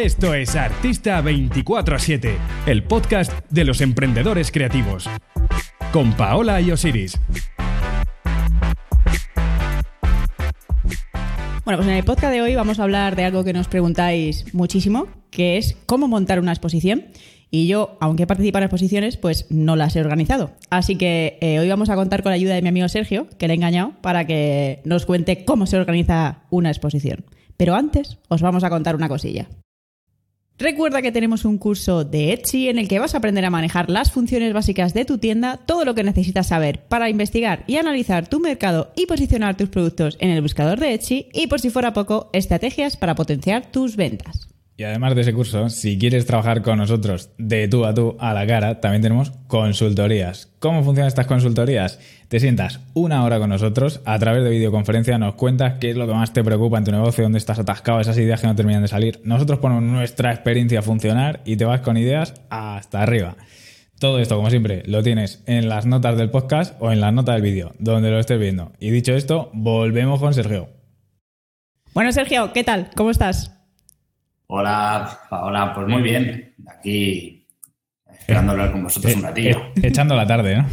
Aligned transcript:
Esto 0.00 0.32
es 0.32 0.56
Artista 0.56 1.22
24-7, 1.22 2.34
el 2.66 2.84
podcast 2.84 3.32
de 3.50 3.66
los 3.66 3.82
emprendedores 3.82 4.50
creativos. 4.50 5.06
Con 5.92 6.14
Paola 6.14 6.58
y 6.62 6.70
Osiris. 6.70 7.20
Bueno, 11.66 11.76
pues 11.76 11.86
en 11.86 11.96
el 11.96 12.04
podcast 12.04 12.32
de 12.32 12.40
hoy 12.40 12.54
vamos 12.54 12.80
a 12.80 12.84
hablar 12.84 13.14
de 13.14 13.24
algo 13.24 13.44
que 13.44 13.52
nos 13.52 13.68
preguntáis 13.68 14.54
muchísimo, 14.54 15.06
que 15.30 15.58
es 15.58 15.76
cómo 15.84 16.08
montar 16.08 16.40
una 16.40 16.52
exposición. 16.52 17.04
Y 17.50 17.66
yo, 17.66 17.98
aunque 18.00 18.22
he 18.22 18.26
participado 18.26 18.62
en 18.62 18.68
exposiciones, 18.68 19.18
pues 19.18 19.48
no 19.50 19.76
las 19.76 19.96
he 19.96 20.00
organizado. 20.00 20.52
Así 20.70 20.96
que 20.96 21.36
eh, 21.42 21.58
hoy 21.58 21.68
vamos 21.68 21.90
a 21.90 21.94
contar 21.94 22.22
con 22.22 22.30
la 22.30 22.36
ayuda 22.36 22.54
de 22.54 22.62
mi 22.62 22.70
amigo 22.70 22.88
Sergio, 22.88 23.28
que 23.38 23.48
le 23.48 23.52
he 23.52 23.56
engañado, 23.56 23.92
para 24.00 24.26
que 24.26 24.80
nos 24.86 25.04
cuente 25.04 25.44
cómo 25.44 25.66
se 25.66 25.76
organiza 25.76 26.44
una 26.48 26.70
exposición. 26.70 27.26
Pero 27.58 27.74
antes, 27.74 28.16
os 28.28 28.40
vamos 28.40 28.64
a 28.64 28.70
contar 28.70 28.96
una 28.96 29.10
cosilla. 29.10 29.46
Recuerda 30.60 31.00
que 31.00 31.10
tenemos 31.10 31.46
un 31.46 31.56
curso 31.56 32.04
de 32.04 32.34
Etsy 32.34 32.68
en 32.68 32.78
el 32.78 32.86
que 32.86 32.98
vas 32.98 33.14
a 33.14 33.18
aprender 33.18 33.46
a 33.46 33.50
manejar 33.50 33.88
las 33.88 34.12
funciones 34.12 34.52
básicas 34.52 34.92
de 34.92 35.06
tu 35.06 35.16
tienda, 35.16 35.56
todo 35.56 35.86
lo 35.86 35.94
que 35.94 36.04
necesitas 36.04 36.48
saber 36.48 36.84
para 36.84 37.08
investigar 37.08 37.64
y 37.66 37.76
analizar 37.76 38.28
tu 38.28 38.40
mercado 38.40 38.92
y 38.94 39.06
posicionar 39.06 39.56
tus 39.56 39.70
productos 39.70 40.18
en 40.20 40.28
el 40.28 40.42
buscador 40.42 40.78
de 40.78 40.92
Etsy 40.92 41.30
y 41.32 41.46
por 41.46 41.62
si 41.62 41.70
fuera 41.70 41.94
poco, 41.94 42.28
estrategias 42.34 42.98
para 42.98 43.14
potenciar 43.14 43.72
tus 43.72 43.96
ventas. 43.96 44.50
Y 44.80 44.84
además 44.84 45.14
de 45.14 45.20
ese 45.20 45.34
curso, 45.34 45.68
si 45.68 45.98
quieres 45.98 46.24
trabajar 46.24 46.62
con 46.62 46.78
nosotros 46.78 47.28
de 47.36 47.68
tú 47.68 47.84
a 47.84 47.92
tú 47.92 48.16
a 48.18 48.32
la 48.32 48.46
cara, 48.46 48.80
también 48.80 49.02
tenemos 49.02 49.30
consultorías. 49.46 50.48
¿Cómo 50.58 50.82
funcionan 50.82 51.08
estas 51.08 51.26
consultorías? 51.26 51.98
Te 52.28 52.40
sientas 52.40 52.80
una 52.94 53.22
hora 53.22 53.38
con 53.38 53.50
nosotros, 53.50 54.00
a 54.06 54.18
través 54.18 54.42
de 54.42 54.48
videoconferencia 54.48 55.18
nos 55.18 55.34
cuentas 55.34 55.74
qué 55.80 55.90
es 55.90 55.96
lo 55.98 56.06
que 56.06 56.14
más 56.14 56.32
te 56.32 56.42
preocupa 56.42 56.78
en 56.78 56.84
tu 56.84 56.92
negocio, 56.92 57.24
dónde 57.24 57.36
estás 57.36 57.58
atascado, 57.58 58.00
esas 58.00 58.16
ideas 58.16 58.40
que 58.40 58.46
no 58.46 58.56
terminan 58.56 58.80
de 58.80 58.88
salir. 58.88 59.20
Nosotros 59.22 59.58
ponemos 59.58 59.84
nuestra 59.84 60.32
experiencia 60.32 60.78
a 60.78 60.82
funcionar 60.82 61.42
y 61.44 61.56
te 61.56 61.66
vas 61.66 61.82
con 61.82 61.98
ideas 61.98 62.40
hasta 62.48 63.02
arriba. 63.02 63.36
Todo 63.98 64.18
esto, 64.18 64.36
como 64.36 64.48
siempre, 64.48 64.82
lo 64.86 65.02
tienes 65.02 65.42
en 65.44 65.68
las 65.68 65.84
notas 65.84 66.16
del 66.16 66.30
podcast 66.30 66.74
o 66.80 66.90
en 66.90 67.02
las 67.02 67.12
notas 67.12 67.34
del 67.34 67.42
vídeo, 67.42 67.74
donde 67.78 68.10
lo 68.10 68.18
estés 68.18 68.40
viendo. 68.40 68.72
Y 68.80 68.88
dicho 68.88 69.12
esto, 69.12 69.50
volvemos 69.52 70.20
con 70.20 70.32
Sergio. 70.32 70.70
Bueno, 71.92 72.12
Sergio, 72.12 72.54
¿qué 72.54 72.64
tal? 72.64 72.88
¿Cómo 72.96 73.10
estás? 73.10 73.59
Hola, 74.52 75.20
hola, 75.30 75.72
pues 75.72 75.86
muy 75.86 76.02
bien. 76.02 76.56
Aquí 76.66 77.46
esperando 78.10 78.50
hablar 78.50 78.72
con 78.72 78.82
vosotros 78.82 79.14
un 79.14 79.22
ratillo. 79.22 79.58
Eh, 79.76 79.82
echando 79.84 80.16
la 80.16 80.26
tarde, 80.26 80.56
¿no? 80.56 80.66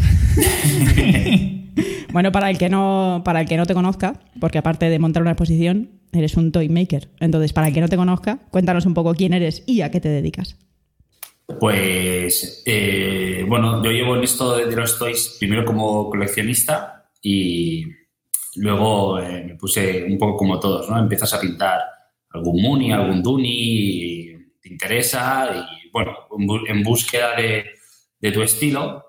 bueno, 2.12 2.32
para 2.32 2.50
el 2.50 2.58
que 2.58 2.70
no, 2.70 3.22
para 3.24 3.42
el 3.42 3.48
que 3.48 3.56
no 3.56 3.68
te 3.68 3.76
conozca, 3.76 4.20
porque 4.40 4.58
aparte 4.58 4.90
de 4.90 4.98
montar 4.98 5.22
una 5.22 5.34
exposición, 5.34 5.92
eres 6.12 6.38
un 6.38 6.52
toy 6.52 6.70
maker. 6.70 7.10
Entonces, 7.20 7.54
para 7.54 7.68
el 7.68 7.74
que 7.76 7.82
no 7.82 7.88
te 7.88 7.98
conozca, 7.98 8.40
cuéntanos 8.50 8.88
un 8.88 8.96
poco 8.96 9.14
quién 9.14 9.34
eres 9.34 9.62
y 9.68 9.82
a 9.82 9.92
qué 9.92 10.02
te 10.02 10.10
dedicas. 10.10 10.58
Pues, 11.60 12.64
eh, 12.66 13.46
bueno, 13.48 13.84
yo 13.84 13.92
llevo 13.92 14.16
en 14.16 14.24
esto 14.24 14.58
de 14.58 14.76
los 14.76 14.98
toys 14.98 15.36
primero 15.38 15.64
como 15.64 16.10
coleccionista 16.10 17.12
y 17.22 17.86
luego 18.56 19.20
eh, 19.20 19.44
me 19.50 19.54
puse 19.54 20.04
un 20.04 20.18
poco 20.18 20.36
como 20.36 20.60
todos, 20.60 20.90
¿no? 20.90 20.98
Empiezas 20.98 21.32
a 21.36 21.40
pintar 21.40 21.97
algún 22.38 22.62
Muni, 22.62 22.92
algún 22.92 23.22
Duni, 23.22 24.32
te 24.62 24.70
interesa 24.70 25.50
y 25.54 25.90
bueno, 25.90 26.16
en 26.68 26.84
búsqueda 26.84 27.36
de, 27.36 28.32
tu 28.32 28.42
estilo, 28.42 29.04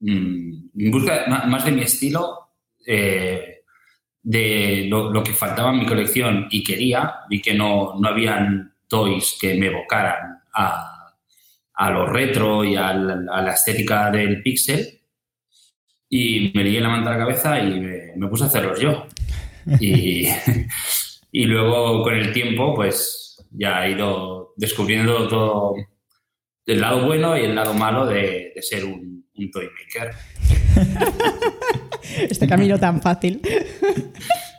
mm, 0.00 0.52
en 0.78 0.90
búsqueda 0.90 1.26
más 1.46 1.64
de 1.64 1.72
mi 1.72 1.82
estilo, 1.82 2.46
eh, 2.86 3.56
de 4.22 4.86
lo, 4.88 5.22
que 5.22 5.32
faltaba 5.32 5.70
en 5.70 5.78
mi 5.78 5.86
colección 5.86 6.48
y 6.50 6.64
quería, 6.64 7.20
vi 7.28 7.40
que 7.40 7.54
no, 7.54 7.94
no 7.98 8.08
habían 8.08 8.74
toys 8.88 9.36
que 9.40 9.54
me 9.54 9.66
evocaran 9.66 10.40
a, 10.52 11.14
lo 11.92 12.06
retro 12.06 12.64
y 12.64 12.74
a 12.74 12.92
la, 12.92 13.52
estética 13.52 14.10
del 14.10 14.42
pixel 14.42 15.00
y 16.08 16.50
me 16.54 16.64
lié 16.64 16.80
la 16.80 16.88
manta 16.88 17.10
a 17.10 17.12
la 17.12 17.18
cabeza 17.18 17.60
y 17.60 17.80
me, 17.80 18.12
me 18.16 18.28
puse 18.28 18.44
a 18.44 18.46
hacerlos 18.48 18.80
yo. 18.80 19.06
Y, 19.80 20.26
Y 21.38 21.44
luego 21.44 22.02
con 22.02 22.14
el 22.14 22.32
tiempo, 22.32 22.74
pues 22.74 23.46
ya 23.50 23.84
he 23.84 23.90
ido 23.90 24.54
descubriendo 24.56 25.28
todo 25.28 25.74
el 26.64 26.80
lado 26.80 27.04
bueno 27.04 27.36
y 27.36 27.42
el 27.42 27.54
lado 27.54 27.74
malo 27.74 28.06
de, 28.06 28.54
ser 28.62 28.86
un, 28.86 29.26
toy 29.52 29.68
maker. 29.68 30.14
este 32.30 32.48
camino 32.48 32.78
tan 32.78 33.02
fácil. 33.02 33.42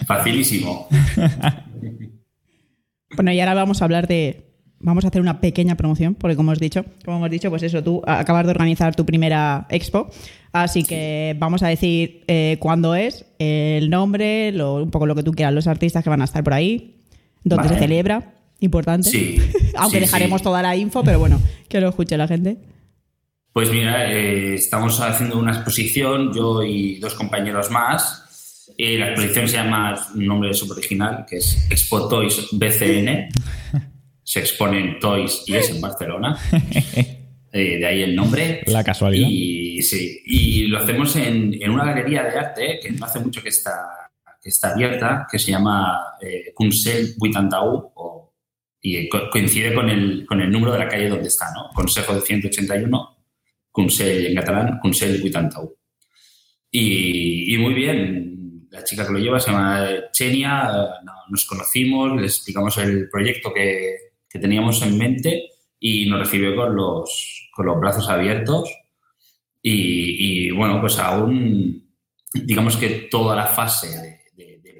Facilísimo. 0.05 0.87
Bueno, 3.15 3.31
y 3.31 3.39
ahora 3.39 3.55
vamos 3.55 3.81
a 3.81 3.85
hablar 3.85 4.05
de. 4.05 4.46
Vamos 4.87 5.03
a 5.03 5.09
hacer 5.09 5.19
una 5.19 5.41
pequeña 5.41 5.75
promoción, 5.75 6.15
porque 6.15 6.37
como 6.37 6.51
hemos 6.51 6.61
dicho, 6.61 6.85
como 7.03 7.17
hemos 7.17 7.29
dicho, 7.29 7.49
pues 7.49 7.61
eso, 7.61 7.83
tú 7.83 8.01
acabas 8.07 8.45
de 8.45 8.51
organizar 8.51 8.95
tu 8.95 9.05
primera 9.05 9.67
expo, 9.69 10.09
así 10.53 10.85
que 10.85 11.35
vamos 11.37 11.61
a 11.61 11.67
decir 11.67 12.23
eh, 12.27 12.55
cuándo 12.61 12.95
es, 12.95 13.25
el 13.37 13.89
nombre, 13.89 14.53
un 14.63 14.89
poco 14.89 15.05
lo 15.05 15.13
que 15.13 15.23
tú 15.23 15.33
quieras, 15.33 15.53
los 15.53 15.67
artistas 15.67 16.05
que 16.05 16.09
van 16.09 16.21
a 16.21 16.23
estar 16.23 16.41
por 16.41 16.53
ahí, 16.53 17.01
dónde 17.43 17.67
se 17.67 17.79
celebra, 17.79 18.31
importante. 18.61 19.09
Sí. 19.09 19.41
Aunque 19.75 19.99
dejaremos 19.99 20.41
toda 20.41 20.61
la 20.61 20.73
info, 20.77 21.03
pero 21.03 21.19
bueno, 21.19 21.41
que 21.67 21.81
lo 21.81 21.89
escuche 21.89 22.15
la 22.15 22.29
gente. 22.29 22.57
Pues 23.51 23.69
mira, 23.69 24.09
eh, 24.09 24.55
estamos 24.55 25.01
haciendo 25.01 25.37
una 25.37 25.51
exposición, 25.51 26.33
yo 26.33 26.63
y 26.63 26.97
dos 26.99 27.13
compañeros 27.13 27.69
más. 27.71 28.69
Eh, 28.77 28.97
la 28.97 29.09
exposición 29.09 29.49
se 29.49 29.57
llama, 29.57 29.99
un 30.15 30.25
nombre 30.25 30.53
súper 30.53 30.77
original, 30.77 31.25
que 31.29 31.39
es 31.39 31.67
Expo 31.69 32.07
Toys 32.07 32.47
BCN. 32.53 33.27
Se 34.27 34.41
exponen 34.41 34.99
Toys 34.99 35.43
y 35.47 35.55
es 35.55 35.69
en 35.69 35.79
Barcelona. 35.79 36.37
Eh, 37.49 37.79
de 37.79 37.85
ahí 37.85 38.03
el 38.03 38.13
nombre. 38.13 38.61
La 38.67 38.83
casualidad. 38.83 39.25
Y, 39.31 39.81
sí, 39.81 40.21
y 40.25 40.67
lo 40.67 40.79
hacemos 40.79 41.15
en, 41.15 41.57
en, 41.59 41.71
una 41.71 41.85
galería 41.85 42.23
de 42.23 42.37
arte 42.37 42.79
que 42.83 42.91
no 42.91 43.05
hace 43.05 43.21
mucho 43.21 43.41
que 43.41 43.49
está, 43.49 43.87
que 44.39 44.49
está 44.49 44.73
abierta, 44.73 45.25
que 45.31 45.39
se 45.39 45.51
llama 45.51 45.97
eh, 46.21 46.51
Consell 46.53 47.15
81 47.17 47.93
o, 47.95 48.33
y 48.81 49.07
coincide 49.07 49.73
con 49.73 49.89
el, 49.89 50.25
con 50.25 50.41
el 50.41 50.51
número 50.51 50.73
de 50.73 50.79
la 50.79 50.89
calle 50.89 51.07
donde 51.07 51.29
está, 51.29 51.45
¿no? 51.53 51.69
Consejo 51.73 52.13
de 52.13 52.21
181, 52.21 53.17
Consell 53.71 54.25
en 54.27 54.35
catalán, 54.35 54.79
Consell 54.79 55.23
81. 55.23 55.71
Y, 56.69 57.55
y 57.55 57.57
muy 57.57 57.73
bien, 57.73 58.67
la 58.69 58.83
chica 58.83 59.07
que 59.07 59.13
lo 59.13 59.19
lleva 59.19 59.39
se 59.39 59.51
llama 59.51 59.87
Chenia, 60.11 60.69
nos 61.29 61.45
conocimos, 61.45 62.19
le 62.19 62.27
explicamos 62.27 62.77
el 62.77 63.09
proyecto 63.09 63.53
que, 63.53 64.06
que 64.29 64.39
teníamos 64.39 64.81
en 64.81 64.97
mente 64.97 65.51
y 65.79 66.09
nos 66.09 66.19
recibió 66.19 66.55
con 66.55 66.75
los, 66.75 67.49
con 67.53 67.65
los 67.65 67.79
brazos 67.79 68.09
abiertos. 68.09 68.69
Y, 69.61 70.51
bueno, 70.51 70.79
pues 70.79 70.97
aún, 70.97 71.91
digamos 72.33 72.77
que 72.77 73.07
toda 73.11 73.35
la 73.35 73.47
fase 73.47 73.87
de, 73.87 74.17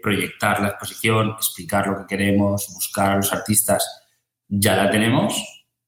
proyectar 0.01 0.61
la 0.61 0.69
exposición, 0.69 1.31
explicar 1.31 1.87
lo 1.87 1.97
que 1.97 2.15
queremos, 2.15 2.69
buscar 2.73 3.11
a 3.11 3.15
los 3.17 3.33
artistas, 3.33 4.05
ya 4.47 4.77
la 4.77 4.89
tenemos. 4.89 5.43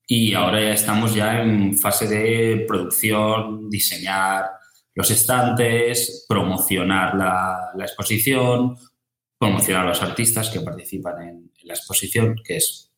Y 0.06 0.34
ahora 0.34 0.60
ya 0.60 0.74
estamos 0.74 1.16
ya 1.16 1.42
en 1.42 1.78
fase 1.78 2.08
de 2.08 2.66
producción, 2.68 3.70
diseñar 3.70 4.46
los 4.94 5.10
estantes, 5.10 6.26
promocionar 6.28 7.16
la, 7.16 7.72
la 7.76 7.86
exposición, 7.86 8.76
promocionar 9.38 9.86
a 9.86 9.90
los 9.90 10.02
artistas 10.02 10.50
que 10.50 10.60
participan 10.60 11.22
en 11.22 11.52
la 11.64 11.76
exposición, 11.76 12.36
que 12.44 12.58
es 12.58 12.89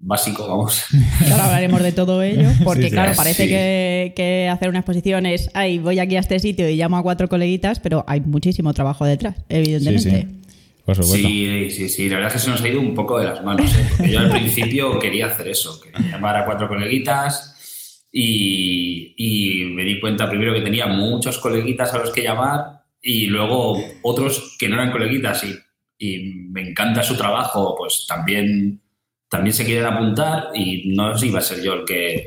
básico, 0.00 0.46
vamos. 0.46 0.84
Ahora 1.30 1.44
hablaremos 1.44 1.82
de 1.82 1.92
todo 1.92 2.22
ello, 2.22 2.48
porque 2.64 2.90
claro, 2.90 3.12
parece 3.16 3.48
que, 3.48 4.48
hacer 4.50 4.68
una 4.68 4.80
exposición 4.80 5.26
es, 5.26 5.50
ay, 5.54 5.78
voy 5.78 5.98
aquí 5.98 6.16
a 6.16 6.20
este 6.20 6.38
sitio 6.38 6.68
y 6.68 6.76
llamo 6.76 6.96
a 6.96 7.02
cuatro 7.02 7.28
coleguitas, 7.28 7.80
pero 7.80 8.04
hay 8.06 8.20
muchísimo 8.20 8.72
trabajo 8.74 9.04
detrás, 9.04 9.36
evidentemente. 9.48 10.28
Sí, 11.02 11.70
sí, 11.70 11.88
sí, 11.90 12.08
la 12.08 12.16
verdad 12.16 12.34
es 12.34 12.40
que 12.40 12.46
se 12.46 12.50
nos 12.50 12.62
ha 12.62 12.68
ido 12.68 12.80
un 12.80 12.94
poco 12.94 13.18
de 13.18 13.26
las 13.26 13.44
manos, 13.44 13.70
¿eh? 13.74 13.86
porque 13.90 14.10
yo 14.10 14.20
al 14.20 14.30
principio 14.30 14.98
quería 14.98 15.26
hacer 15.26 15.48
eso, 15.48 15.78
quería 15.80 16.12
llamar 16.12 16.36
a 16.36 16.46
cuatro 16.46 16.66
coleguitas 16.66 18.06
y, 18.10 19.70
me 19.74 19.84
di 19.84 20.00
cuenta 20.00 20.28
primero 20.30 20.54
que 20.54 20.62
tenía 20.62 20.86
muchos 20.86 21.38
coleguitas 21.38 21.92
a 21.92 21.98
los 21.98 22.10
que 22.10 22.22
llamar 22.22 22.84
y 23.02 23.26
luego 23.26 23.78
otros 24.02 24.56
que 24.58 24.68
no 24.68 24.76
eran 24.76 24.90
coleguitas 24.90 25.44
y, 25.44 25.54
y 25.98 26.18
me 26.50 26.70
encanta 26.70 27.02
su 27.02 27.16
trabajo, 27.16 27.74
pues 27.76 28.06
también 28.08 28.80
también 29.28 29.52
se 29.52 29.64
quieren 29.64 29.84
apuntar 29.84 30.48
y 30.54 30.94
no 30.94 31.12
iba 31.22 31.38
a 31.38 31.42
ser 31.42 31.62
yo 31.62 31.74
el 31.74 31.84
que, 31.84 32.26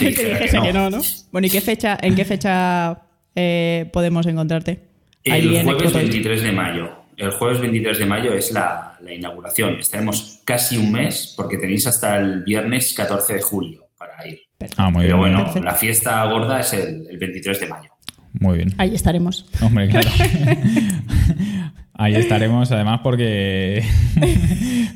el 0.00 0.14
que, 0.14 0.48
que, 0.50 0.72
no. 0.72 0.90
no. 0.90 1.00
Bueno, 1.32 1.46
¿y 1.46 1.50
qué 1.50 1.60
fecha, 1.60 1.98
en 2.00 2.14
qué 2.14 2.24
fecha 2.24 3.02
eh, 3.34 3.88
podemos 3.92 4.26
encontrarte? 4.26 4.80
El 5.24 5.64
jueves 5.64 5.92
23 5.92 6.42
de 6.42 6.52
mayo. 6.52 6.90
El 7.16 7.30
jueves 7.30 7.60
23 7.60 7.98
de 7.98 8.06
mayo 8.06 8.34
es 8.34 8.52
la, 8.52 8.96
la, 9.02 9.12
inauguración. 9.12 9.76
Estaremos 9.80 10.42
casi 10.44 10.76
un 10.76 10.92
mes 10.92 11.34
porque 11.36 11.56
tenéis 11.56 11.86
hasta 11.86 12.18
el 12.18 12.44
viernes 12.44 12.92
14 12.94 13.34
de 13.34 13.42
julio 13.42 13.86
para 13.98 14.26
ir. 14.28 14.40
Ah, 14.76 14.90
muy 14.90 15.04
Pero 15.04 15.18
bien. 15.22 15.34
bueno, 15.34 15.64
la 15.64 15.74
fiesta 15.74 16.24
gorda 16.26 16.60
es 16.60 16.72
el, 16.74 17.06
el 17.10 17.18
23 17.18 17.60
de 17.60 17.66
mayo. 17.66 17.90
Muy 18.38 18.58
bien. 18.58 18.74
Ahí 18.76 18.94
estaremos. 18.94 19.46
Hombre, 19.62 19.88
claro. 19.88 20.10
Ahí 21.98 22.14
estaremos, 22.14 22.70
además, 22.72 23.00
porque. 23.02 23.82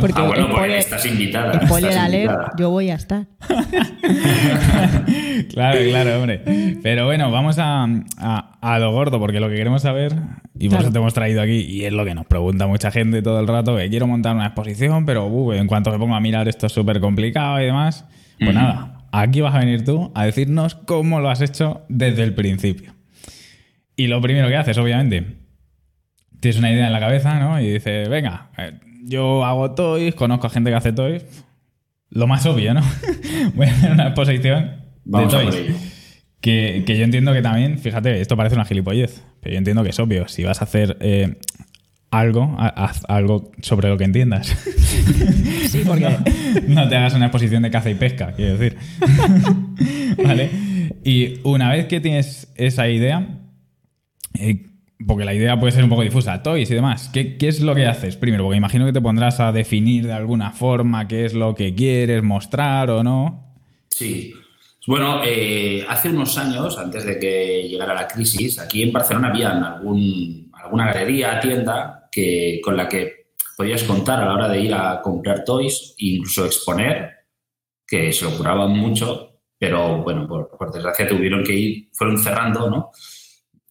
Porque 0.00 0.12
ah, 0.20 0.26
bueno, 0.26 0.48
spoiler- 0.48 0.54
pues 0.58 0.84
estás 0.84 1.06
invitada. 1.06 1.66
Spoiler 1.66 1.96
alert, 1.96 2.32
yo 2.58 2.68
voy 2.68 2.90
a 2.90 2.94
estar. 2.96 3.26
claro, 5.50 5.78
claro, 5.88 6.20
hombre. 6.20 6.42
Pero 6.82 7.06
bueno, 7.06 7.30
vamos 7.30 7.58
a, 7.58 7.84
a- 8.18 8.58
a 8.60 8.78
lo 8.78 8.92
gordo, 8.92 9.18
porque 9.18 9.40
lo 9.40 9.48
que 9.48 9.54
queremos 9.56 9.80
saber, 9.82 10.12
y 10.58 10.68
por 10.68 10.76
Claro. 10.76 10.84
eso 10.84 10.92
te 10.92 10.98
hemos 10.98 11.14
traído 11.14 11.40
aquí, 11.42 11.60
y 11.60 11.84
es 11.84 11.92
lo 11.92 12.04
que 12.04 12.14
nos 12.14 12.26
pregunta 12.26 12.66
mucha 12.66 12.90
gente 12.90 13.22
todo 13.22 13.40
el 13.40 13.46
rato, 13.48 13.76
que 13.76 13.88
quiero 13.88 14.06
montar 14.06 14.34
una 14.34 14.46
exposición, 14.46 15.06
pero 15.06 15.26
uh, 15.26 15.52
en 15.52 15.66
cuanto 15.66 15.90
me 15.90 15.98
pongo 15.98 16.14
a 16.14 16.20
mirar 16.20 16.46
esto 16.48 16.66
es 16.66 16.72
súper 16.72 17.00
complicado 17.00 17.60
y 17.60 17.64
demás. 17.64 18.04
Pues 18.38 18.54
nada, 18.54 18.98
aquí 19.12 19.40
vas 19.40 19.54
a 19.54 19.58
venir 19.60 19.84
tú 19.84 20.12
a 20.14 20.24
decirnos 20.26 20.74
cómo 20.74 21.20
lo 21.20 21.30
has 21.30 21.40
hecho 21.40 21.82
desde 21.88 22.22
el 22.24 22.34
principio. 22.34 22.92
Y 23.96 24.08
lo 24.08 24.20
primero 24.20 24.48
que 24.48 24.56
haces, 24.56 24.76
obviamente, 24.76 25.36
tienes 26.44 26.58
una 26.58 26.70
idea 26.70 26.86
en 26.88 26.92
la 26.92 27.00
cabeza, 27.00 27.38
¿no? 27.38 27.58
Y 27.58 27.72
dices, 27.72 28.06
venga, 28.10 28.50
yo 29.04 29.44
hago 29.46 29.70
toys, 29.72 30.14
conozco 30.14 30.46
a 30.46 30.50
gente 30.50 30.68
que 30.70 30.76
hace 30.76 30.92
toys. 30.92 31.24
Lo 32.10 32.26
más 32.26 32.44
obvio, 32.44 32.74
¿no? 32.74 32.82
Voy 33.54 33.66
a 33.66 33.72
hacer 33.72 33.92
una 33.92 34.08
exposición 34.08 34.72
Vamos 35.06 35.32
de 35.32 35.38
toys. 35.38 35.76
Que, 36.42 36.82
que 36.86 36.98
yo 36.98 37.04
entiendo 37.04 37.32
que 37.32 37.40
también, 37.40 37.78
fíjate, 37.78 38.20
esto 38.20 38.36
parece 38.36 38.56
una 38.56 38.66
gilipollez, 38.66 39.24
pero 39.40 39.54
yo 39.54 39.58
entiendo 39.58 39.82
que 39.82 39.88
es 39.90 39.98
obvio. 39.98 40.28
Si 40.28 40.44
vas 40.44 40.60
a 40.60 40.64
hacer 40.64 40.98
eh, 41.00 41.38
algo, 42.10 42.54
ha- 42.58 42.68
haz 42.68 43.02
algo 43.08 43.50
sobre 43.62 43.88
lo 43.88 43.96
que 43.96 44.04
entiendas. 44.04 44.48
Sí, 45.74 45.82
porque 45.84 46.04
no, 46.04 46.18
no 46.82 46.88
te 46.88 46.96
hagas 46.96 47.14
una 47.14 47.26
exposición 47.26 47.62
de 47.64 47.70
caza 47.70 47.90
y 47.90 47.94
pesca, 47.94 48.32
quiero 48.32 48.56
decir. 48.56 48.76
¿Vale? 50.24 50.50
Y 51.02 51.40
una 51.42 51.70
vez 51.72 51.86
que 51.86 52.00
tienes 52.00 52.52
esa 52.54 52.88
idea, 52.88 53.26
eh, 54.38 54.66
porque 55.06 55.24
la 55.24 55.34
idea 55.34 55.58
puede 55.58 55.72
ser 55.72 55.84
un 55.84 55.90
poco 55.90 56.02
difusa, 56.02 56.42
toys 56.42 56.70
y 56.70 56.74
demás, 56.74 57.10
¿qué, 57.12 57.36
es 57.40 57.60
lo 57.60 57.74
que 57.74 57.86
haces? 57.86 58.16
Primero, 58.16 58.44
porque 58.44 58.56
imagino 58.56 58.86
que 58.86 58.92
te 58.92 59.00
pondrás 59.00 59.40
a 59.40 59.52
definir 59.52 60.06
de 60.06 60.12
alguna 60.12 60.52
forma 60.52 61.06
qué 61.08 61.24
es 61.24 61.34
lo 61.34 61.54
que 61.54 61.74
quieres 61.74 62.22
mostrar 62.22 62.90
o 62.90 63.02
no. 63.02 63.56
Sí. 63.88 64.34
Bueno, 64.86 65.22
eh, 65.24 65.84
hace 65.88 66.10
unos 66.10 66.36
años, 66.36 66.76
antes 66.78 67.04
de 67.04 67.18
que 67.18 67.66
llegara 67.68 67.94
la 67.94 68.06
crisis, 68.06 68.58
aquí 68.58 68.82
en 68.82 68.92
Barcelona 68.92 69.28
había 69.28 69.50
algún, 69.50 70.50
alguna 70.52 70.86
galería, 70.86 71.40
tienda, 71.40 72.08
que, 72.10 72.60
con 72.62 72.76
la 72.76 72.88
que 72.88 73.28
podías 73.56 73.82
contar 73.84 74.20
a 74.20 74.26
la 74.26 74.34
hora 74.34 74.48
de 74.48 74.60
ir 74.60 74.74
a 74.74 75.00
comprar 75.00 75.44
toys 75.44 75.94
e 75.98 76.06
incluso 76.06 76.44
exponer, 76.44 77.10
que 77.86 78.12
se 78.12 78.24
lo 78.24 78.36
curaban 78.36 78.72
mucho, 78.72 79.38
pero 79.58 80.02
bueno, 80.02 80.26
por 80.26 80.72
desgracia 80.72 81.08
tuvieron 81.08 81.42
que 81.42 81.54
ir, 81.54 81.88
fueron 81.92 82.18
cerrando, 82.18 82.68
¿no? 82.68 82.90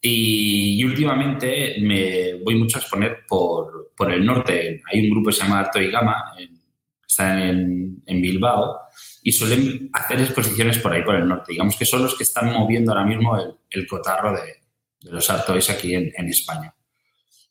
Y, 0.05 0.81
y 0.81 0.83
últimamente 0.83 1.77
me 1.79 2.33
voy 2.43 2.55
mucho 2.55 2.77
a 2.77 2.81
exponer 2.81 3.19
por, 3.27 3.93
por 3.95 4.11
el 4.11 4.25
norte. 4.25 4.81
Hay 4.91 4.99
un 5.05 5.11
grupo 5.11 5.29
que 5.29 5.35
se 5.35 5.43
llama 5.43 5.69
Toy 5.71 5.89
Gama, 5.89 6.33
en- 6.37 6.59
está 7.07 7.47
en, 7.49 8.03
en 8.05 8.21
Bilbao, 8.21 8.79
y 9.21 9.31
suelen 9.31 9.89
hacer 9.93 10.19
exposiciones 10.19 10.79
por 10.79 10.91
ahí, 10.91 11.03
por 11.03 11.15
el 11.15 11.27
norte. 11.27 11.53
Digamos 11.53 11.77
que 11.77 11.85
son 11.85 12.03
los 12.03 12.15
que 12.17 12.23
están 12.23 12.51
moviendo 12.51 12.91
ahora 12.91 13.05
mismo 13.05 13.37
el, 13.39 13.53
el 13.69 13.87
cotarro 13.87 14.33
de, 14.33 14.41
de 15.01 15.11
los 15.11 15.29
art 15.29 15.45
toys 15.45 15.69
aquí 15.69 15.95
en, 15.95 16.11
en 16.17 16.27
España. 16.27 16.73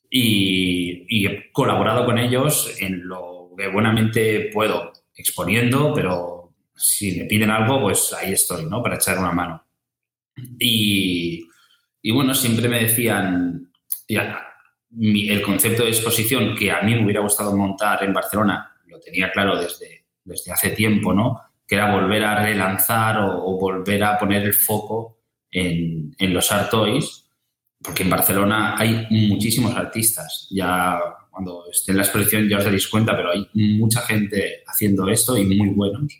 Y, 0.09 1.05
y 1.09 1.25
he 1.25 1.51
colaborado 1.51 2.05
con 2.05 2.19
ellos 2.19 2.75
en 2.79 3.07
lo 3.07 3.49
que 3.57 3.67
buenamente 3.69 4.51
puedo, 4.53 4.91
exponiendo, 5.15 5.91
pero 5.95 6.53
si 6.75 7.17
me 7.17 7.25
piden 7.25 7.49
algo, 7.49 7.81
pues 7.81 8.13
ahí 8.13 8.33
estoy, 8.33 8.65
¿no? 8.65 8.83
Para 8.83 8.95
echar 8.97 9.17
una 9.17 9.31
mano. 9.31 9.63
Y, 10.59 11.47
y 12.03 12.11
bueno, 12.11 12.35
siempre 12.35 12.67
me 12.67 12.81
decían, 12.83 13.71
ya, 14.07 14.45
el 14.99 15.41
concepto 15.41 15.83
de 15.83 15.89
exposición 15.89 16.53
que 16.53 16.69
a 16.69 16.81
mí 16.81 16.93
me 16.93 17.05
hubiera 17.05 17.21
gustado 17.21 17.55
montar 17.55 18.03
en 18.03 18.13
Barcelona, 18.13 18.75
lo 18.87 18.99
tenía 18.99 19.31
claro 19.31 19.59
desde, 19.59 20.05
desde 20.23 20.51
hace 20.51 20.71
tiempo, 20.71 21.13
¿no? 21.13 21.41
Que 21.65 21.75
era 21.75 21.91
volver 21.91 22.25
a 22.25 22.43
relanzar 22.43 23.19
o, 23.19 23.45
o 23.45 23.57
volver 23.57 24.03
a 24.03 24.19
poner 24.19 24.43
el 24.43 24.53
foco 24.53 25.21
en, 25.49 26.13
en 26.17 26.33
los 26.33 26.51
art 26.51 26.69
toys, 26.69 27.25
porque 27.81 28.03
en 28.03 28.09
Barcelona 28.09 28.75
hay 28.77 29.07
muchísimos 29.09 29.73
artistas. 29.73 30.47
Ya 30.51 30.99
cuando 31.31 31.65
esté 31.71 31.91
en 31.91 31.97
la 31.97 32.03
exposición 32.03 32.49
ya 32.49 32.57
os 32.57 32.65
daréis 32.65 32.87
cuenta, 32.89 33.15
pero 33.15 33.31
hay 33.31 33.49
mucha 33.53 34.01
gente 34.01 34.61
haciendo 34.67 35.07
esto 35.09 35.37
y 35.37 35.45
muy 35.45 35.69
buenos. 35.69 36.13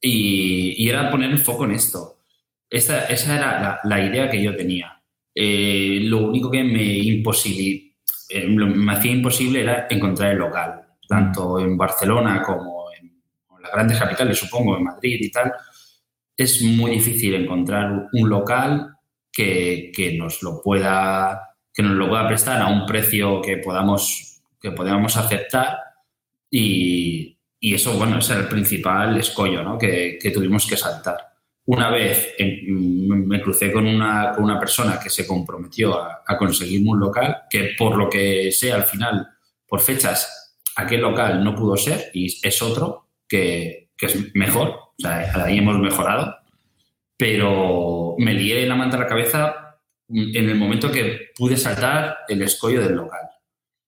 Y, 0.00 0.74
y 0.78 0.88
era 0.88 1.10
poner 1.10 1.32
el 1.32 1.38
foco 1.38 1.64
en 1.64 1.72
esto. 1.72 2.17
Esa, 2.70 3.06
esa 3.06 3.36
era 3.36 3.60
la, 3.60 3.80
la 3.84 4.04
idea 4.04 4.30
que 4.30 4.42
yo 4.42 4.54
tenía. 4.54 4.98
Eh, 5.34 6.00
lo 6.02 6.18
único 6.18 6.50
que 6.50 6.64
me, 6.64 6.98
eh, 7.00 8.46
me 8.46 8.92
hacía 8.92 9.12
imposible 9.12 9.62
era 9.62 9.86
encontrar 9.88 10.32
el 10.32 10.38
local, 10.38 10.82
tanto 11.08 11.58
en 11.60 11.76
Barcelona 11.76 12.42
como 12.42 12.90
en, 12.92 13.06
en 13.06 13.62
las 13.62 13.72
grandes 13.72 13.98
capitales, 13.98 14.38
supongo, 14.38 14.76
en 14.76 14.84
Madrid 14.84 15.18
y 15.20 15.30
tal. 15.30 15.52
Es 16.36 16.62
muy 16.62 16.92
difícil 16.92 17.34
encontrar 17.34 18.08
un 18.12 18.28
local 18.28 18.94
que, 19.32 19.92
que 19.94 20.16
nos 20.16 20.42
lo 20.42 20.60
pueda 20.60 21.44
que 21.72 21.82
nos 21.84 21.92
lo 21.92 22.08
pueda 22.08 22.26
prestar 22.26 22.60
a 22.60 22.66
un 22.66 22.84
precio 22.86 23.40
que 23.40 23.58
podamos 23.58 24.42
que 24.60 24.72
podamos 24.72 25.16
aceptar 25.16 25.78
y, 26.50 27.38
y 27.60 27.74
eso 27.74 27.96
bueno 27.96 28.18
ese 28.18 28.32
era 28.32 28.42
el 28.42 28.48
principal 28.48 29.16
escollo 29.16 29.62
¿no? 29.62 29.78
que, 29.78 30.18
que 30.20 30.32
tuvimos 30.32 30.66
que 30.66 30.76
saltar 30.76 31.27
una 31.68 31.90
vez 31.90 32.34
me 32.38 33.42
crucé 33.42 33.70
con 33.70 33.86
una, 33.86 34.32
con 34.34 34.44
una 34.44 34.58
persona 34.58 34.98
que 34.98 35.10
se 35.10 35.26
comprometió 35.26 36.00
a, 36.00 36.22
a 36.26 36.38
conseguirme 36.38 36.92
un 36.92 37.00
local, 37.00 37.42
que 37.50 37.74
por 37.76 37.94
lo 37.94 38.08
que 38.08 38.50
sé 38.52 38.72
al 38.72 38.84
final, 38.84 39.28
por 39.66 39.80
fechas, 39.80 40.56
aquel 40.76 41.02
local 41.02 41.44
no 41.44 41.54
pudo 41.54 41.76
ser 41.76 42.10
y 42.14 42.34
es 42.42 42.62
otro 42.62 43.08
que, 43.28 43.90
que 43.98 44.06
es 44.06 44.34
mejor, 44.34 44.68
o 44.68 44.94
sea, 44.96 45.30
ahí 45.44 45.58
hemos 45.58 45.78
mejorado, 45.78 46.36
pero 47.18 48.14
me 48.16 48.32
lié 48.32 48.64
la 48.66 48.74
manta 48.74 48.96
a 48.96 49.00
la 49.00 49.06
cabeza 49.06 49.78
en 50.08 50.48
el 50.48 50.54
momento 50.54 50.90
que 50.90 51.32
pude 51.36 51.58
saltar 51.58 52.20
el 52.28 52.40
escollo 52.40 52.80
del 52.80 52.94
local. 52.94 53.27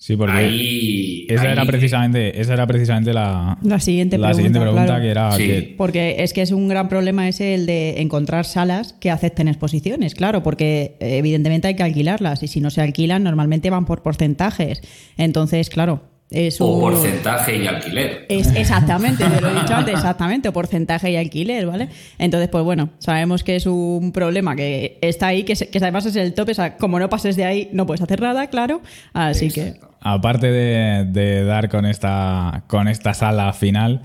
Sí, 0.02 0.16
porque 0.16 0.32
ahí, 0.32 1.26
esa, 1.28 1.42
ahí- 1.42 1.52
era 1.52 1.66
precisamente, 1.66 2.40
esa 2.40 2.54
era 2.54 2.66
precisamente 2.66 3.12
la, 3.12 3.58
la 3.62 3.78
siguiente 3.80 4.16
la 4.16 4.28
pregunta. 4.28 4.36
siguiente 4.36 4.58
pregunta 4.60 4.84
claro. 4.86 5.02
que 5.02 5.10
era 5.10 5.32
Sí. 5.32 5.46
que- 5.46 5.74
Porque 5.76 6.16
es 6.20 6.32
que 6.32 6.40
es 6.40 6.52
un 6.52 6.68
gran 6.68 6.88
problema 6.88 7.28
ese 7.28 7.54
el 7.54 7.66
de 7.66 8.00
encontrar 8.00 8.46
salas 8.46 8.94
que 8.94 9.10
acepten 9.10 9.46
exposiciones, 9.46 10.14
claro, 10.14 10.42
porque 10.42 10.96
eh, 11.00 11.18
evidentemente 11.18 11.68
hay 11.68 11.74
que 11.76 11.82
alquilarlas 11.82 12.42
y 12.42 12.48
si 12.48 12.62
no 12.62 12.70
se 12.70 12.80
alquilan 12.80 13.22
normalmente 13.22 13.68
van 13.68 13.84
por 13.84 14.02
porcentajes. 14.02 14.80
Entonces, 15.18 15.68
claro, 15.68 16.00
es 16.30 16.58
o 16.62 16.66
un... 16.66 16.80
porcentaje 16.80 17.58
y 17.62 17.66
alquiler. 17.66 18.24
Es, 18.30 18.54
exactamente, 18.56 19.22
te 19.24 19.38
lo 19.42 19.50
he 19.50 19.54
dicho 19.60 19.74
antes, 19.74 19.92
exactamente, 19.96 20.48
o 20.48 20.52
porcentaje 20.54 21.10
y 21.10 21.16
alquiler, 21.16 21.66
¿vale? 21.66 21.88
Entonces, 22.18 22.48
pues 22.48 22.64
bueno, 22.64 22.88
sabemos 23.00 23.44
que 23.44 23.56
es 23.56 23.66
un 23.66 24.12
problema 24.12 24.56
que 24.56 24.96
está 25.02 25.26
ahí, 25.26 25.42
que, 25.42 25.56
se- 25.56 25.68
que 25.68 25.76
además 25.76 26.06
es 26.06 26.16
el 26.16 26.32
tope, 26.32 26.52
o 26.52 26.54
sea, 26.54 26.78
como 26.78 26.98
no 26.98 27.10
pases 27.10 27.36
de 27.36 27.44
ahí 27.44 27.68
no 27.74 27.84
puedes 27.84 28.00
hacer 28.00 28.22
nada, 28.22 28.46
claro, 28.46 28.80
así 29.12 29.44
Exacto. 29.46 29.89
Aparte 30.00 30.50
de, 30.50 31.04
de 31.06 31.44
dar 31.44 31.68
con 31.68 31.86
esta, 31.86 32.64
con 32.66 32.88
esta 32.88 33.14
sala 33.14 33.52
final, 33.52 34.02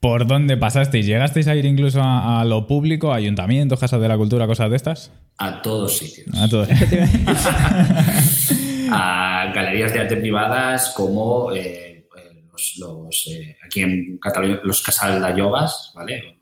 ¿por 0.00 0.26
dónde 0.26 0.56
pasasteis? 0.56 1.06
¿Llegasteis 1.06 1.48
a 1.48 1.54
ir 1.54 1.64
incluso 1.64 2.02
a, 2.02 2.40
a 2.40 2.44
lo 2.44 2.66
público, 2.66 3.12
a 3.12 3.16
ayuntamientos, 3.16 3.80
casas 3.80 4.00
de 4.00 4.08
la 4.08 4.16
cultura, 4.16 4.46
cosas 4.46 4.70
de 4.70 4.76
estas? 4.76 5.12
A 5.38 5.62
todos 5.62 5.96
sitios. 5.98 6.26
A 6.38 6.48
todos. 6.48 6.68
a 8.90 9.50
galerías 9.54 9.92
de 9.92 10.00
arte 10.00 10.16
privadas 10.16 10.90
como 10.96 11.52
eh, 11.52 12.06
eh, 12.16 12.44
los, 12.52 12.76
los, 12.78 13.26
eh, 13.28 13.56
aquí 13.64 13.80
en 13.80 14.18
Cataluña 14.18 14.60
los 14.62 14.82
Casal 14.82 15.20
de 15.22 15.38
Yogas, 15.38 15.92
¿vale? 15.94 16.38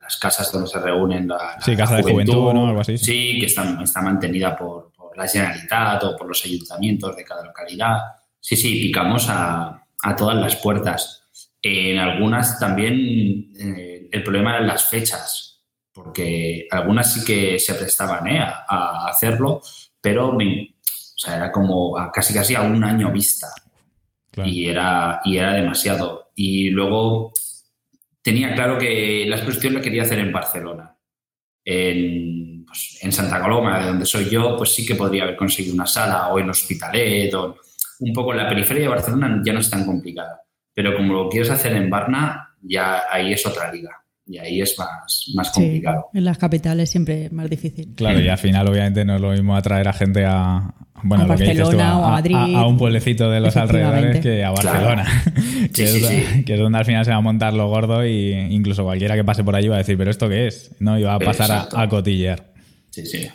Las 0.00 0.16
casas 0.16 0.50
donde 0.50 0.68
se 0.68 0.78
reúnen 0.80 1.28
la, 1.28 1.36
la- 1.36 1.60
Sí, 1.60 1.72
la 1.72 1.76
casa 1.76 1.96
de 1.96 2.02
juventud, 2.02 2.52
¿no? 2.54 2.68
Algo 2.68 2.80
así. 2.80 2.96
Sí, 2.96 3.36
que 3.38 3.46
están, 3.46 3.82
está 3.82 4.00
mantenida 4.00 4.56
por 4.56 4.87
la 5.18 5.28
Generalitat 5.28 6.04
o 6.04 6.16
por 6.16 6.26
los 6.28 6.44
ayuntamientos 6.44 7.16
de 7.16 7.24
cada 7.24 7.44
localidad. 7.44 7.98
Sí, 8.40 8.56
sí, 8.56 8.80
picamos 8.80 9.26
a, 9.28 9.84
a 10.02 10.16
todas 10.16 10.36
las 10.36 10.56
puertas. 10.56 11.22
En 11.60 11.98
algunas 11.98 12.58
también 12.58 13.52
eh, 13.60 14.08
el 14.10 14.22
problema 14.22 14.50
eran 14.56 14.66
las 14.68 14.84
fechas, 14.84 15.60
porque 15.92 16.66
algunas 16.70 17.12
sí 17.12 17.24
que 17.24 17.58
se 17.58 17.74
prestaban 17.74 18.26
¿eh? 18.28 18.38
a, 18.40 18.64
a 18.68 19.08
hacerlo, 19.08 19.60
pero 20.00 20.32
me- 20.32 20.74
o 20.80 21.18
sea, 21.20 21.36
era 21.36 21.50
como 21.52 21.98
a 21.98 22.12
casi 22.12 22.32
casi 22.32 22.54
a 22.54 22.62
un 22.62 22.82
año 22.84 23.10
vista 23.10 23.48
Claro. 24.30 24.48
y, 24.50 24.68
era, 24.68 25.20
y 25.24 25.36
era 25.38 25.52
demasiado. 25.54 26.30
Y 26.36 26.70
luego 26.70 27.32
tenía 28.22 28.54
claro 28.54 28.78
que 28.78 29.24
la 29.26 29.34
exposición 29.36 29.74
la 29.74 29.80
quería 29.80 30.02
hacer 30.02 30.20
en 30.20 30.30
Barcelona. 30.32 30.96
En, 31.64 32.47
pues, 32.68 32.98
en 33.02 33.10
Santa 33.12 33.40
Coloma, 33.40 33.80
de 33.80 33.86
donde 33.86 34.06
soy 34.06 34.28
yo, 34.30 34.56
pues 34.56 34.70
sí 34.74 34.86
que 34.86 34.94
podría 34.94 35.24
haber 35.24 35.36
conseguido 35.36 35.74
una 35.74 35.86
sala, 35.86 36.28
o 36.28 36.38
en 36.38 36.50
Hospitalet, 36.50 37.34
o 37.34 37.56
un 38.00 38.12
poco 38.12 38.32
en 38.32 38.38
la 38.38 38.48
periferia 38.48 38.82
de 38.84 38.88
Barcelona 38.88 39.42
ya 39.44 39.52
no 39.52 39.60
es 39.60 39.68
tan 39.70 39.84
complicada. 39.84 40.40
Pero 40.74 40.96
como 40.96 41.12
lo 41.14 41.28
quieres 41.28 41.50
hacer 41.50 41.72
en 41.72 41.90
Barna, 41.90 42.50
ya 42.62 43.02
ahí 43.10 43.32
es 43.32 43.44
otra 43.46 43.72
liga. 43.72 43.90
y 44.30 44.36
ahí 44.38 44.60
es 44.60 44.78
más, 44.78 45.24
más 45.34 45.50
complicado. 45.50 46.08
en 46.12 46.22
las 46.24 46.36
capitales 46.36 46.90
siempre 46.90 47.24
es 47.24 47.32
más 47.32 47.48
difícil. 47.48 47.94
Claro, 47.96 48.20
y 48.20 48.28
al 48.28 48.36
final 48.38 48.68
obviamente 48.68 49.02
no 49.04 49.14
es 49.16 49.20
lo 49.22 49.30
mismo 49.30 49.56
atraer 49.56 49.88
a 49.88 49.92
gente 49.94 50.24
a, 50.26 50.74
bueno, 51.02 51.24
A 51.24 51.26
lo 51.28 51.34
que 51.36 51.44
dices 51.44 51.56
tú, 51.56 51.62
Barcelona 51.64 51.90
a, 51.92 51.98
o 51.98 52.04
a 52.04 52.10
Madrid. 52.10 52.34
a- 52.36 52.58
a 52.60 52.66
un 52.66 52.76
pueblecito 52.76 53.30
de 53.30 53.40
los 53.40 53.56
alrededores 53.56 54.20
que 54.20 54.44
a 54.44 54.50
Barcelona, 54.50 55.06
que, 55.74 55.86
Sí, 55.86 55.96
es, 55.96 56.06
sí, 56.06 56.22
sí. 56.34 56.44
que 56.44 56.54
es 56.54 56.60
donde 56.60 56.76
al 56.78 56.84
final 56.84 57.04
se 57.06 57.10
va 57.10 57.16
a 57.16 57.20
montar 57.22 57.54
lo 57.54 57.68
gordo 57.68 58.04
y 58.06 58.32
incluso 58.50 58.84
cualquiera 58.84 59.14
que 59.16 59.24
pase 59.24 59.42
por 59.44 59.56
allí 59.56 59.68
va 59.68 59.76
a 59.76 59.78
decir, 59.78 59.96
pero 59.96 60.10
¿esto 60.10 60.28
qué 60.28 60.46
es? 60.48 60.76
No, 60.78 60.98
y 60.98 61.04
va 61.04 61.14
a 61.14 61.18
pasar 61.18 61.50
a, 61.50 61.54
Exacto. 61.54 61.76
Sí, 63.04 63.06
sí. 63.06 63.28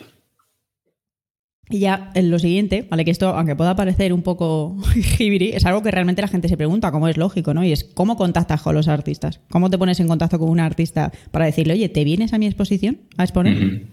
Y 1.70 1.78
ya 1.78 2.10
en 2.14 2.30
lo 2.30 2.38
siguiente, 2.38 2.86
¿vale? 2.90 3.06
Que 3.06 3.10
esto, 3.10 3.28
aunque 3.28 3.56
pueda 3.56 3.74
parecer 3.74 4.12
un 4.12 4.22
poco 4.22 4.76
jibiri, 5.16 5.50
es 5.50 5.64
algo 5.64 5.82
que 5.82 5.90
realmente 5.90 6.20
la 6.20 6.28
gente 6.28 6.48
se 6.48 6.56
pregunta, 6.58 6.92
como 6.92 7.08
es 7.08 7.16
lógico, 7.16 7.54
¿no? 7.54 7.64
Y 7.64 7.72
es 7.72 7.84
cómo 7.84 8.16
contactas 8.16 8.60
con 8.60 8.74
los 8.74 8.88
artistas. 8.88 9.40
¿Cómo 9.50 9.70
te 9.70 9.78
pones 9.78 9.98
en 10.00 10.08
contacto 10.08 10.38
con 10.38 10.50
un 10.50 10.60
artista 10.60 11.12
para 11.30 11.46
decirle, 11.46 11.72
oye, 11.72 11.88
¿te 11.88 12.04
vienes 12.04 12.34
a 12.34 12.38
mi 12.38 12.46
exposición 12.46 13.00
a 13.16 13.24
exponer? 13.24 13.86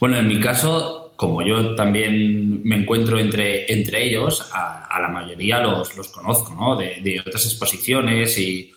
Bueno, 0.00 0.16
en 0.16 0.26
mi 0.26 0.40
caso, 0.40 1.12
como 1.16 1.42
yo 1.42 1.76
también 1.76 2.64
me 2.64 2.76
encuentro 2.76 3.20
entre, 3.20 3.72
entre 3.72 4.04
ellos, 4.04 4.50
a, 4.52 4.86
a 4.86 5.00
la 5.00 5.08
mayoría 5.08 5.60
los, 5.60 5.96
los 5.96 6.08
conozco, 6.08 6.52
¿no? 6.54 6.76
De, 6.76 7.00
de 7.00 7.20
otras 7.20 7.44
exposiciones 7.44 8.36
y 8.38 8.72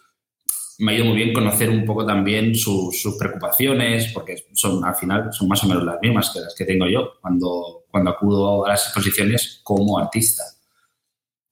me 0.82 0.92
ha 0.92 0.96
ido 0.96 1.06
muy 1.06 1.16
bien 1.16 1.32
conocer 1.32 1.70
un 1.70 1.86
poco 1.86 2.04
también 2.06 2.56
sus, 2.56 3.00
sus 3.00 3.16
preocupaciones, 3.16 4.12
porque 4.14 4.46
son 4.54 4.84
al 4.84 4.96
final 4.96 5.32
son 5.32 5.48
más 5.48 5.64
o 5.64 5.68
menos 5.68 5.84
las 5.84 6.02
mismas 6.02 6.32
que 6.32 6.40
las 6.40 6.56
que 6.56 6.66
tengo 6.66 6.88
yo 6.88 7.14
cuando, 7.22 7.86
cuando 7.90 8.10
acudo 8.10 8.66
a 8.66 8.70
las 8.70 8.86
exposiciones 8.86 9.62
como 9.64 10.00
artista. 10.00 10.44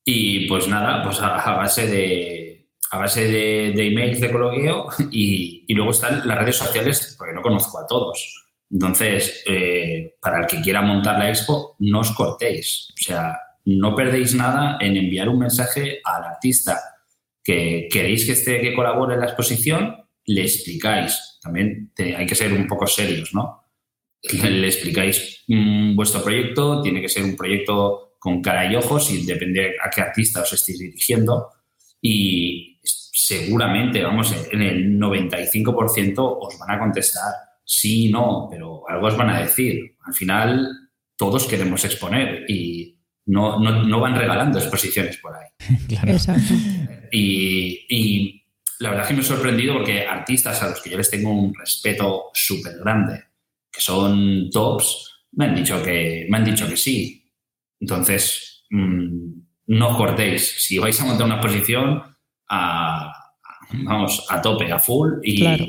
Y 0.03 0.47
pues 0.47 0.67
nada, 0.67 1.03
pues 1.03 1.21
a, 1.21 1.35
a 1.35 1.57
base 1.57 1.85
de 1.85 2.69
a 2.91 2.97
base 2.97 3.25
de, 3.25 3.71
de 3.75 3.87
emails 3.87 4.19
de 4.19 4.31
coloquio 4.31 4.87
y, 5.11 5.63
y 5.67 5.73
luego 5.75 5.91
están 5.91 6.27
las 6.27 6.37
redes 6.39 6.57
sociales, 6.57 7.15
porque 7.15 7.35
no 7.35 7.43
conozco 7.43 7.77
a 7.77 7.85
todos. 7.85 8.47
Entonces, 8.71 9.43
eh, 9.45 10.15
para 10.19 10.41
el 10.41 10.47
que 10.47 10.59
quiera 10.61 10.81
montar 10.81 11.19
la 11.19 11.29
expo, 11.29 11.75
no 11.79 11.99
os 11.99 12.11
cortéis. 12.13 12.87
O 12.99 13.03
sea, 13.03 13.37
no 13.65 13.95
perdéis 13.95 14.33
nada 14.33 14.79
en 14.81 14.97
enviar 14.97 15.29
un 15.29 15.37
mensaje 15.37 15.99
al 16.03 16.23
artista 16.23 16.79
que 17.43 17.87
queréis 17.91 18.25
que 18.25 18.33
esté, 18.33 18.61
que 18.61 18.73
colabore 18.73 19.15
en 19.15 19.21
la 19.21 19.27
exposición, 19.27 19.95
le 20.25 20.41
explicáis. 20.41 21.39
También 21.41 21.91
te- 21.95 22.15
hay 22.15 22.25
que 22.25 22.35
ser 22.35 22.53
un 22.53 22.67
poco 22.67 22.85
serios, 22.87 23.33
¿no? 23.33 23.63
Le, 24.43 24.67
explicáis 24.67 25.43
mm, 25.47 25.95
vuestro 25.95 26.21
proyecto, 26.21 26.81
tiene 26.81 27.01
que 27.01 27.09
ser 27.09 27.23
un 27.23 27.35
proyecto 27.35 28.15
con 28.19 28.41
cara 28.41 28.69
y 28.71 28.75
ojos 28.75 29.09
y 29.11 29.25
depende 29.25 29.75
a 29.83 29.89
qué 29.89 30.01
artista 30.01 30.41
os 30.41 30.51
estéis 30.53 30.79
dirigiendo. 30.79 31.47
Y 32.01 32.79
seguramente, 32.83 34.03
vamos, 34.03 34.35
en 34.51 34.61
el 34.61 34.97
95% 34.99 36.15
os 36.41 36.59
van 36.59 36.71
a 36.71 36.79
contestar 36.79 37.33
sí, 37.63 38.09
no, 38.11 38.47
pero 38.49 38.83
algo 38.89 39.07
os 39.07 39.15
van 39.15 39.29
a 39.29 39.41
decir. 39.41 39.95
Al 40.05 40.13
final, 40.13 40.67
todos 41.15 41.45
queremos 41.45 41.85
exponer 41.85 42.45
y 42.49 42.97
no, 43.27 43.59
no, 43.59 43.83
no 43.83 43.99
van 43.99 44.15
regalando 44.15 44.57
exposiciones 44.59 45.17
por 45.17 45.35
ahí. 45.35 45.47
Claro. 45.87 46.11
Exacto. 46.11 46.53
Y, 47.11 48.43
la 48.79 48.89
verdad 48.91 49.03
es 49.05 49.09
que 49.09 49.13
me 49.15 49.21
he 49.21 49.25
sorprendido 49.25 49.73
porque 49.73 50.05
artistas 50.05 50.61
a 50.63 50.69
los 50.69 50.81
que 50.81 50.89
yo 50.89 50.97
les 50.97 51.09
tengo 51.09 51.31
un 51.31 51.53
respeto 51.53 52.29
súper 52.33 52.77
grande, 52.79 53.23
que 53.71 53.81
son 53.81 54.49
tops, 54.49 55.25
me 55.33 55.45
han 55.45 55.55
dicho 55.55 55.83
que, 55.83 56.25
me 56.29 56.37
han 56.37 56.45
dicho 56.45 56.67
que 56.67 56.77
sí. 56.77 57.29
Entonces, 57.79 58.63
mm, 58.69 59.31
no 59.67 59.89
os 59.89 59.97
cortéis. 59.97 60.63
Si 60.65 60.77
vais 60.77 60.99
a 61.01 61.05
montar 61.05 61.25
una 61.25 61.35
exposición, 61.35 62.01
a, 62.47 63.11
a- 63.11 63.18
vamos, 63.73 64.25
a 64.29 64.41
tope, 64.41 64.71
a 64.71 64.79
full 64.79 65.13
y, 65.23 65.37
Claro. 65.41 65.65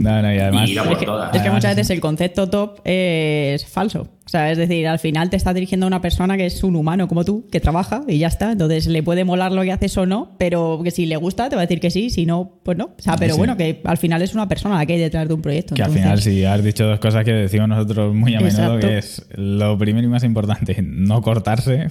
No, 0.00 0.22
no, 0.22 0.32
y 0.34 0.38
además... 0.38 0.68
y 0.68 0.72
ir 0.72 0.80
a 0.80 0.84
Es 0.92 0.98
que, 0.98 1.04
todas. 1.06 1.34
es 1.34 1.42
que 1.42 1.50
muchas 1.50 1.74
veces 1.74 1.90
el 1.90 2.00
concepto 2.00 2.48
top 2.48 2.80
es 2.84 3.66
falso. 3.66 4.02
O 4.24 4.30
sea, 4.30 4.52
es 4.52 4.58
decir, 4.58 4.86
al 4.86 4.98
final 4.98 5.30
te 5.30 5.36
estás 5.36 5.54
dirigiendo 5.54 5.86
a 5.86 5.88
una 5.88 6.02
persona 6.02 6.36
que 6.36 6.44
es 6.46 6.62
un 6.62 6.76
humano 6.76 7.08
como 7.08 7.24
tú, 7.24 7.46
que 7.50 7.60
trabaja 7.60 8.02
y 8.06 8.18
ya 8.18 8.26
está. 8.28 8.52
Entonces 8.52 8.86
le 8.86 9.02
puede 9.02 9.24
molar 9.24 9.52
lo 9.52 9.62
que 9.62 9.72
haces 9.72 9.96
o 9.96 10.04
no, 10.06 10.36
pero 10.38 10.80
que 10.84 10.90
si 10.90 11.06
le 11.06 11.16
gusta 11.16 11.48
te 11.48 11.56
va 11.56 11.62
a 11.62 11.64
decir 11.66 11.80
que 11.80 11.90
sí, 11.90 12.10
si 12.10 12.26
no, 12.26 12.60
pues 12.62 12.76
no. 12.76 12.84
O 12.98 13.02
sea, 13.02 13.16
pero 13.16 13.34
Sí. 13.34 13.38
bueno, 13.38 13.56
que 13.56 13.80
al 13.84 13.96
final 13.96 14.20
es 14.22 14.34
una 14.34 14.46
persona 14.46 14.76
la 14.76 14.84
que 14.86 14.92
hay 14.94 14.98
detrás 15.00 15.26
de 15.26 15.34
un 15.34 15.40
proyecto. 15.42 15.74
Que 15.74 15.82
al 15.82 15.90
final, 15.92 16.20
si 16.20 16.44
has 16.44 16.62
dicho 16.62 16.84
dos 16.86 17.00
cosas 17.00 17.24
que 17.24 17.32
decimos 17.32 17.68
nosotros 17.70 18.14
muy 18.14 18.34
a 18.34 18.40
menudo, 18.40 18.74
Exacto. 18.76 18.86
que 18.86 18.98
es 18.98 19.26
lo 19.34 19.78
primero 19.78 20.06
y 20.06 20.10
más 20.10 20.24
importante, 20.24 20.76
no 20.82 21.22
cortarse, 21.22 21.90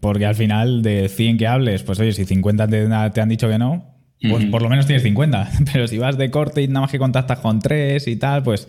porque 0.00 0.26
al 0.26 0.34
final 0.34 0.82
de 0.82 1.08
100 1.08 1.38
que 1.38 1.46
hables, 1.46 1.82
pues 1.84 1.98
oye, 2.00 2.12
si 2.12 2.26
50 2.26 2.68
te, 2.68 2.86
te 3.14 3.20
han 3.20 3.28
dicho 3.30 3.48
que 3.48 3.58
no, 3.58 3.94
pues 4.20 4.44
por 4.46 4.62
lo 4.62 4.68
menos 4.68 4.86
tienes 4.86 5.02
50. 5.02 5.50
Pero 5.72 5.86
si 5.86 5.98
vas 5.98 6.18
de 6.18 6.30
corte 6.30 6.62
y 6.62 6.68
nada 6.68 6.82
más 6.82 6.90
que 6.90 6.98
contactas 6.98 7.38
con 7.38 7.60
tres 7.60 8.08
y 8.08 8.16
tal, 8.16 8.42
pues 8.42 8.66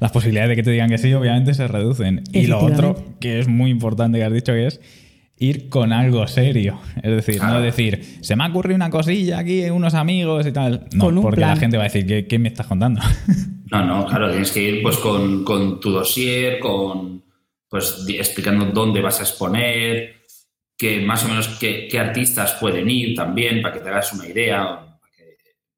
las 0.00 0.12
posibilidades 0.12 0.50
de 0.50 0.56
que 0.56 0.62
te 0.62 0.70
digan 0.70 0.88
que 0.90 0.98
sí, 0.98 1.12
obviamente 1.14 1.54
se 1.54 1.66
reducen. 1.68 2.22
Y 2.32 2.46
lo 2.46 2.60
otro, 2.60 2.96
que 3.20 3.38
es 3.40 3.48
muy 3.48 3.70
importante 3.70 4.18
que 4.18 4.24
has 4.24 4.32
dicho, 4.32 4.52
que 4.52 4.66
es 4.66 4.80
ir 5.38 5.68
con 5.68 5.92
algo 5.92 6.26
serio. 6.28 6.78
Es 7.02 7.10
decir, 7.10 7.36
no 7.42 7.48
Claro. 7.48 7.60
decir, 7.62 8.18
se 8.20 8.36
me 8.36 8.44
ha 8.44 8.48
ocurrido 8.48 8.76
una 8.76 8.90
cosilla 8.90 9.38
aquí, 9.40 9.62
unos 9.70 9.94
amigos 9.94 10.46
y 10.46 10.52
tal. 10.52 10.86
No, 10.94 11.06
Con 11.06 11.18
un 11.18 11.22
porque 11.24 11.40
la 11.40 11.56
gente 11.56 11.76
va 11.76 11.82
a 11.82 11.86
decir, 11.86 12.06
¿qué, 12.06 12.26
qué 12.28 12.38
me 12.38 12.48
estás 12.48 12.66
contando? 12.66 13.00
No, 13.72 13.82
no, 13.86 14.04
claro, 14.04 14.28
tienes 14.28 14.52
que 14.52 14.62
ir 14.62 14.82
pues 14.82 14.98
con, 14.98 15.44
con 15.44 15.80
tu 15.80 15.92
dossier, 15.92 16.58
con 16.58 17.22
pues 17.70 18.04
explicando 18.06 18.66
dónde 18.66 19.00
vas 19.00 19.18
a 19.20 19.22
exponer, 19.22 20.16
que 20.76 21.00
más 21.00 21.24
o 21.24 21.28
menos 21.28 21.48
qué, 21.58 21.88
qué 21.90 21.98
artistas 21.98 22.52
pueden 22.60 22.90
ir 22.90 23.14
también, 23.14 23.62
para 23.62 23.72
que 23.72 23.80
te 23.80 23.88
hagas 23.88 24.12
una 24.12 24.28
idea 24.28 24.91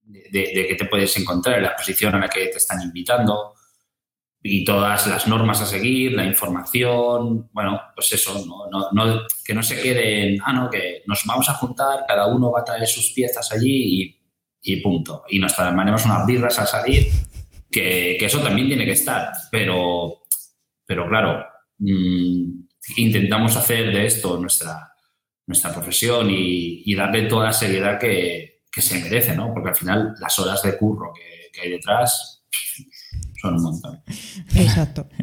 de, 0.04 0.20
de- 0.30 0.66
qué 0.68 0.74
te 0.76 0.84
puedes 0.86 1.16
encontrar 1.16 1.56
en 1.56 1.62
la 1.64 1.68
exposición 1.70 2.14
a 2.14 2.18
la 2.20 2.28
que 2.28 2.46
te 2.46 2.58
están 2.58 2.80
invitando 2.82 3.54
y 4.46 4.62
todas 4.62 5.06
las 5.06 5.26
normas 5.26 5.62
a 5.62 5.66
seguir, 5.66 6.12
la 6.12 6.24
información, 6.26 7.48
bueno, 7.52 7.80
pues 7.94 8.12
eso, 8.12 8.44
no, 8.46 8.66
no, 8.70 8.90
no- 8.92 9.22
que 9.44 9.54
no 9.54 9.62
se 9.62 9.80
queden, 9.80 10.38
ah, 10.44 10.52
no, 10.52 10.68
que 10.68 11.02
nos 11.06 11.24
vamos 11.24 11.48
a 11.48 11.54
juntar, 11.54 12.04
cada 12.06 12.26
uno 12.26 12.50
va 12.52 12.60
a 12.60 12.64
traer 12.64 12.86
sus 12.86 13.12
piezas 13.12 13.50
allí 13.52 14.20
y, 14.62 14.76
punto. 14.82 15.24
Y 15.30 15.38
nos 15.38 15.56
tomaremos 15.56 16.04
unas 16.04 16.26
birras 16.26 16.58
al 16.58 16.66
salir 16.66 17.06
que, 17.70 18.16
que 18.18 18.26
eso 18.26 18.40
también 18.40 18.68
tiene 18.68 18.84
que 18.84 18.92
estar, 18.92 19.32
pero, 19.50 20.22
pero 20.84 21.08
claro, 21.08 21.42
mm, 21.78 22.44
intentamos 22.98 23.56
hacer 23.56 23.92
de 23.94 24.04
esto 24.04 24.38
nuestra, 24.38 24.92
nuestra 25.46 25.72
profesión 25.72 26.28
y 26.30 26.94
darle 26.94 27.22
toda 27.22 27.46
la 27.46 27.52
seriedad 27.54 27.98
que, 27.98 28.53
que 28.74 28.82
se 28.82 28.98
merece, 29.00 29.36
¿no? 29.36 29.52
Porque 29.52 29.68
al 29.70 29.76
final 29.76 30.14
las 30.20 30.38
horas 30.38 30.62
de 30.62 30.76
curro 30.76 31.12
que, 31.14 31.50
que 31.52 31.60
hay 31.60 31.70
detrás 31.70 32.42
son 33.40 33.54
un 33.54 33.62
montón. 33.62 34.00
Exacto. 34.54 35.06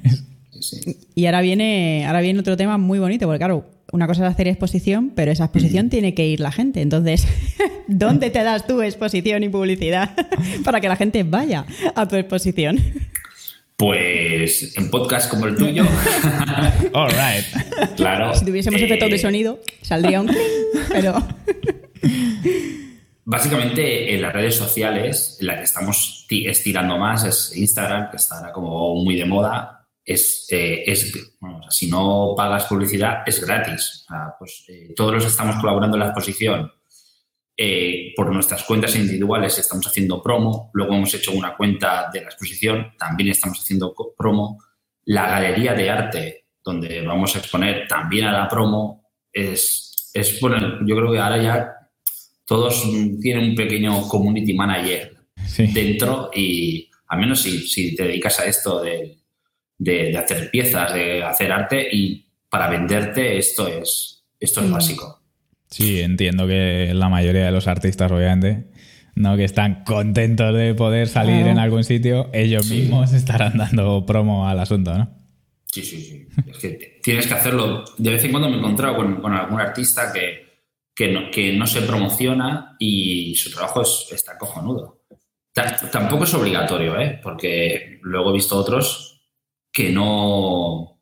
Sí, 0.62 0.78
sí. 0.84 0.98
Y 1.16 1.26
ahora 1.26 1.42
viene, 1.42 2.06
ahora 2.06 2.22
viene 2.22 2.40
otro 2.40 2.56
tema 2.56 2.78
muy 2.78 3.00
bonito, 3.00 3.26
porque 3.26 3.40
claro, 3.40 3.66
una 3.92 4.06
cosa 4.06 4.28
es 4.28 4.32
hacer 4.32 4.48
exposición, 4.48 5.12
pero 5.16 5.32
esa 5.32 5.46
exposición 5.46 5.90
tiene 5.90 6.14
que 6.14 6.28
ir 6.28 6.40
la 6.40 6.52
gente. 6.52 6.82
Entonces, 6.82 7.28
¿dónde 7.88 8.30
te 8.30 8.44
das 8.44 8.68
tu 8.68 8.82
exposición 8.82 9.44
y 9.44 9.50
publicidad 9.50 10.12
para 10.64 10.80
que 10.80 10.88
la 10.88 10.98
gente 10.98 11.24
vaya 11.24 11.66
a 11.96 12.08
tu 12.08 12.16
exposición? 12.16 12.80
Pues 13.76 14.78
en 14.78 14.92
podcast 14.92 15.32
como 15.32 15.48
el 15.48 15.56
tuyo, 15.56 15.84
All 16.94 17.10
right. 17.10 17.96
claro. 17.96 18.36
Si 18.36 18.46
tuviésemos 18.46 18.80
eh, 18.82 18.86
efectos 18.86 19.10
de 19.10 19.18
sonido, 19.18 19.60
saldría 19.82 20.22
un 20.22 20.32
pero 20.90 21.16
Básicamente 23.24 24.14
en 24.14 24.22
las 24.22 24.34
redes 24.34 24.56
sociales, 24.56 25.38
en 25.40 25.48
la 25.48 25.58
que 25.58 25.64
estamos 25.64 26.26
ti- 26.28 26.48
estirando 26.48 26.98
más 26.98 27.24
es 27.24 27.56
Instagram, 27.56 28.10
que 28.10 28.18
está 28.18 28.38
ahora 28.38 28.52
como 28.52 28.96
muy 28.96 29.16
de 29.16 29.26
moda. 29.26 29.88
Es, 30.04 30.48
eh, 30.50 30.84
es 30.88 31.14
si 31.70 31.88
no 31.88 32.34
pagas 32.36 32.66
publicidad, 32.66 33.24
es 33.26 33.46
gratis. 33.46 34.06
Pues, 34.40 34.66
eh, 34.68 34.94
todos 34.96 35.14
los 35.14 35.24
que 35.24 35.30
estamos 35.30 35.56
colaborando 35.58 35.96
en 35.96 36.00
la 36.00 36.08
exposición 36.08 36.72
eh, 37.56 38.12
por 38.16 38.34
nuestras 38.34 38.64
cuentas 38.64 38.96
individuales 38.96 39.58
estamos 39.60 39.86
haciendo 39.86 40.22
promo. 40.24 40.72
Luego 40.74 40.96
hemos 40.96 41.14
hecho 41.14 41.32
una 41.32 41.56
cuenta 41.56 42.10
de 42.12 42.22
la 42.22 42.28
exposición, 42.28 42.94
también 42.98 43.30
estamos 43.30 43.60
haciendo 43.60 43.94
promo. 44.18 44.58
La 45.06 45.28
galería 45.28 45.74
de 45.74 45.90
arte, 45.90 46.46
donde 46.64 47.06
vamos 47.06 47.36
a 47.36 47.40
exponer, 47.40 47.88
también 47.88 48.26
a 48.26 48.32
la 48.32 48.48
promo. 48.48 49.12
Es, 49.32 50.10
es 50.14 50.40
bueno, 50.42 50.80
yo 50.86 50.96
creo 50.96 51.12
que 51.12 51.20
ahora 51.20 51.38
ya 51.38 51.74
todos 52.52 52.84
tienen 53.22 53.52
un 53.52 53.56
pequeño 53.56 54.02
community 54.10 54.54
manager 54.54 55.14
Sí. 55.48 55.68
dentro 55.68 56.30
y 56.36 56.90
al 57.08 57.20
menos 57.22 57.42
si, 57.42 57.60
si 57.66 57.96
te 57.96 58.04
dedicas 58.04 58.42
a 58.42 58.46
esto 58.46 58.82
de, 58.84 59.16
de- 59.78 60.12
de 60.12 60.18
hacer 60.18 60.52
piezas, 60.52 60.94
de 60.94 61.24
hacer 61.24 61.50
arte 61.50 61.88
y 61.90 62.26
para 62.50 62.70
venderte 62.70 63.38
esto 63.38 63.70
es, 63.70 64.24
esto 64.38 64.60
es 64.60 64.68
Mm. 64.68 64.74
básico. 64.74 65.22
Sí, 65.70 66.02
entiendo 66.02 66.46
que 66.46 66.92
la 66.94 67.08
mayoría 67.08 67.46
de 67.46 67.52
los 67.54 67.68
artistas, 67.70 68.12
obviamente, 68.12 68.66
no 69.16 69.38
que 69.38 69.46
están 69.46 69.86
contentos 69.86 70.54
de 70.54 70.74
poder 70.76 71.08
salir 71.08 71.36
Claro. 71.38 71.52
en 71.52 71.60
algún 71.60 71.86
sitio, 71.86 72.30
ellos 72.34 72.66
Sí. 72.66 72.80
mismos 72.80 73.14
estarán 73.14 73.58
dando 73.58 74.06
promo 74.06 74.50
al 74.50 74.60
asunto, 74.60 74.94
¿no? 74.98 75.10
Sí, 75.72 75.84
sí, 75.84 76.02
sí. 76.02 76.28
Es 76.50 76.58
que 76.58 77.00
tienes 77.02 77.28
que 77.28 77.34
hacerlo. 77.34 77.86
De 77.98 78.10
vez 78.10 78.22
en 78.26 78.32
cuando 78.32 78.50
me 78.50 78.56
he 78.58 78.60
encontrado 78.60 78.98
con, 78.98 79.22
con 79.22 79.32
algún 79.34 79.62
artista 79.62 80.12
que, 80.14 80.51
que, 81.02 81.08
no, 81.08 81.32
que 81.32 81.54
no 81.54 81.66
se 81.66 81.82
promociona 81.82 82.76
y 82.78 83.34
su 83.34 83.50
trabajo 83.50 83.82
es, 83.82 84.08
está 84.12 84.38
cojonudo. 84.38 85.02
tampoco 85.92 86.26
es 86.26 86.34
obligatorio, 86.36 87.00
¿eh? 87.00 87.20
porque 87.24 87.98
luego 88.04 88.30
he 88.30 88.34
visto 88.34 88.56
otros 88.56 89.20
que 89.74 89.92
no, 89.92 91.02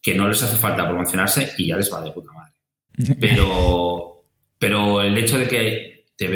que 0.00 0.14
no 0.14 0.28
les 0.28 0.40
hace 0.44 0.56
falta 0.56 0.86
promocionarse 0.86 1.54
y 1.58 1.66
ya 1.66 1.76
les 1.76 1.92
va 1.92 2.02
de 2.02 2.12
puta 2.12 2.30
madre. 2.32 2.52
Pero, 3.20 4.24
pero 4.58 5.02
el 5.02 5.18
hecho 5.18 5.38
de 5.38 5.48
que 5.48 6.06
te, 6.16 6.28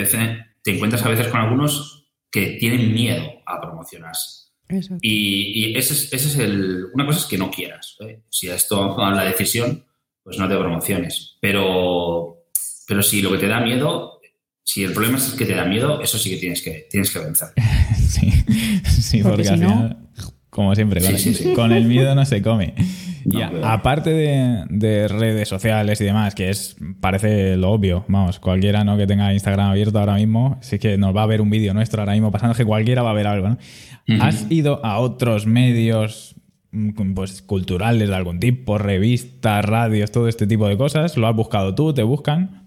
te 0.61 0.71
encuentras 0.71 1.03
a 1.03 1.09
veces 1.09 1.29
con 1.29 1.39
algunos 1.39 2.07
que 2.29 2.57
tienen 2.59 2.93
miedo 2.93 3.41
a 3.47 3.59
promocionarse. 3.59 4.51
Y, 5.01 5.75
ese 5.75 5.93
es, 5.93 6.13
ese 6.13 6.27
es 6.27 6.37
el, 6.37 6.85
una 6.93 7.05
cosa 7.05 7.19
es 7.19 7.25
que 7.25 7.37
no 7.37 7.49
quieras. 7.49 7.97
¿eh? 8.01 8.21
Si 8.29 8.47
esto 8.47 8.95
la 8.95 9.23
decisión, 9.23 9.85
pues 10.21 10.37
no 10.37 10.47
te 10.47 10.55
promociones. 10.55 11.37
Pero, 11.41 12.40
pero 12.87 13.01
si 13.03 13.21
lo 13.21 13.31
que 13.31 13.37
te 13.37 13.47
da 13.47 13.59
miedo, 13.59 14.19
si 14.63 14.83
el 14.83 14.93
problema 14.93 15.17
es 15.17 15.31
que 15.31 15.45
te 15.45 15.55
da 15.55 15.65
miedo, 15.65 16.01
eso 16.01 16.17
sí 16.17 16.29
que 16.29 16.37
tienes 16.37 16.61
que, 16.61 16.87
tienes 16.89 17.11
que 17.11 17.19
vencer. 17.19 17.49
sí, 17.97 18.31
sí, 18.85 19.23
porque, 19.23 19.49
al 19.49 19.59
final, 19.59 19.97
como 20.49 20.75
siempre, 20.75 21.01
con, 21.55 21.71
el 21.71 21.85
miedo 21.85 22.13
no 22.13 22.25
se 22.25 22.41
come. 22.41 22.75
y 23.25 23.41
aparte 23.41 24.11
de, 24.11 25.07
redes 25.07 25.47
sociales 25.47 25.99
y 26.01 26.05
demás, 26.05 26.35
que 26.35 26.49
es 26.49 26.75
parece 26.99 27.57
lo 27.57 27.71
obvio, 27.71 28.05
vamos, 28.07 28.39
cualquiera 28.39 28.83
¿no? 28.83 28.97
que 28.97 29.07
tenga 29.07 29.33
Instagram 29.33 29.71
abierto 29.71 29.99
ahora 29.99 30.15
mismo, 30.15 30.59
sí 30.61 30.77
que 30.77 30.97
nos 30.97 31.15
va 31.15 31.23
a 31.23 31.27
ver 31.27 31.41
un 31.41 31.49
vídeo 31.49 31.73
nuestro 31.73 32.01
ahora 32.01 32.13
mismo 32.13 32.31
pasando, 32.31 32.55
que 32.55 32.65
cualquiera 32.65 33.01
va 33.01 33.11
a 33.11 33.13
ver 33.13 33.27
algo, 33.27 33.49
¿no? 33.49 33.57
¿Has 34.19 34.49
ido 34.49 34.83
a 34.85 34.99
otros 34.99 35.45
medios 35.45 36.35
mm, 36.71 37.13
pues, 37.13 37.41
culturales 37.41 38.09
de 38.09 38.15
algún 38.15 38.39
tipo, 38.39 38.77
revistas, 38.77 39.63
radios, 39.63 40.11
todo 40.11 40.27
este 40.27 40.47
tipo 40.47 40.67
de 40.67 40.77
cosas? 40.77 41.15
¿Lo 41.17 41.27
has 41.27 41.35
buscado 41.35 41.75
tú? 41.75 41.93
¿Te 41.93 42.03
buscan? 42.03 42.60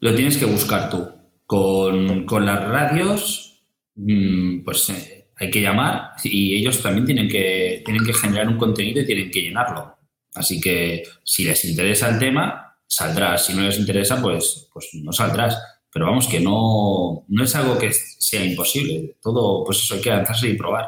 Lo 0.00 0.14
tienes 0.14 0.36
que 0.36 0.44
buscar 0.44 0.90
tú. 0.90 1.08
Con, 1.46 2.26
las 2.44 2.68
radios, 2.68 3.62
mm, 3.94 4.64
pues 4.64 4.90
eh, 4.90 5.30
hay 5.36 5.50
que 5.50 5.62
llamar 5.62 6.12
y 6.22 6.56
ellos 6.56 6.82
también 6.82 7.06
tienen 7.06 7.28
que, 7.28 7.82
tienen 7.84 8.04
que 8.04 8.12
generar 8.12 8.48
un 8.48 8.58
contenido 8.58 9.00
y 9.00 9.06
tienen 9.06 9.30
que 9.30 9.42
llenarlo. 9.42 9.96
Así 10.34 10.60
que 10.60 11.04
si 11.24 11.44
les 11.44 11.64
interesa 11.64 12.08
el 12.10 12.18
tema, 12.18 12.76
saldrás. 12.86 13.46
Si 13.46 13.54
no 13.54 13.62
les 13.62 13.78
interesa, 13.78 14.20
pues, 14.20 14.68
pues 14.72 14.90
no 14.94 15.12
saldrás. 15.12 15.58
Pero 15.90 16.06
vamos, 16.06 16.28
que 16.28 16.40
no, 16.40 17.24
no 17.28 17.44
es 17.44 17.54
algo 17.54 17.78
que 17.78 17.92
sea 17.92 18.44
imposible. 18.44 19.16
Todo, 19.22 19.64
pues 19.64 19.78
eso 19.78 19.94
hay 19.94 20.00
que 20.00 20.10
lanzarse 20.10 20.48
y 20.48 20.56
probar. 20.56 20.86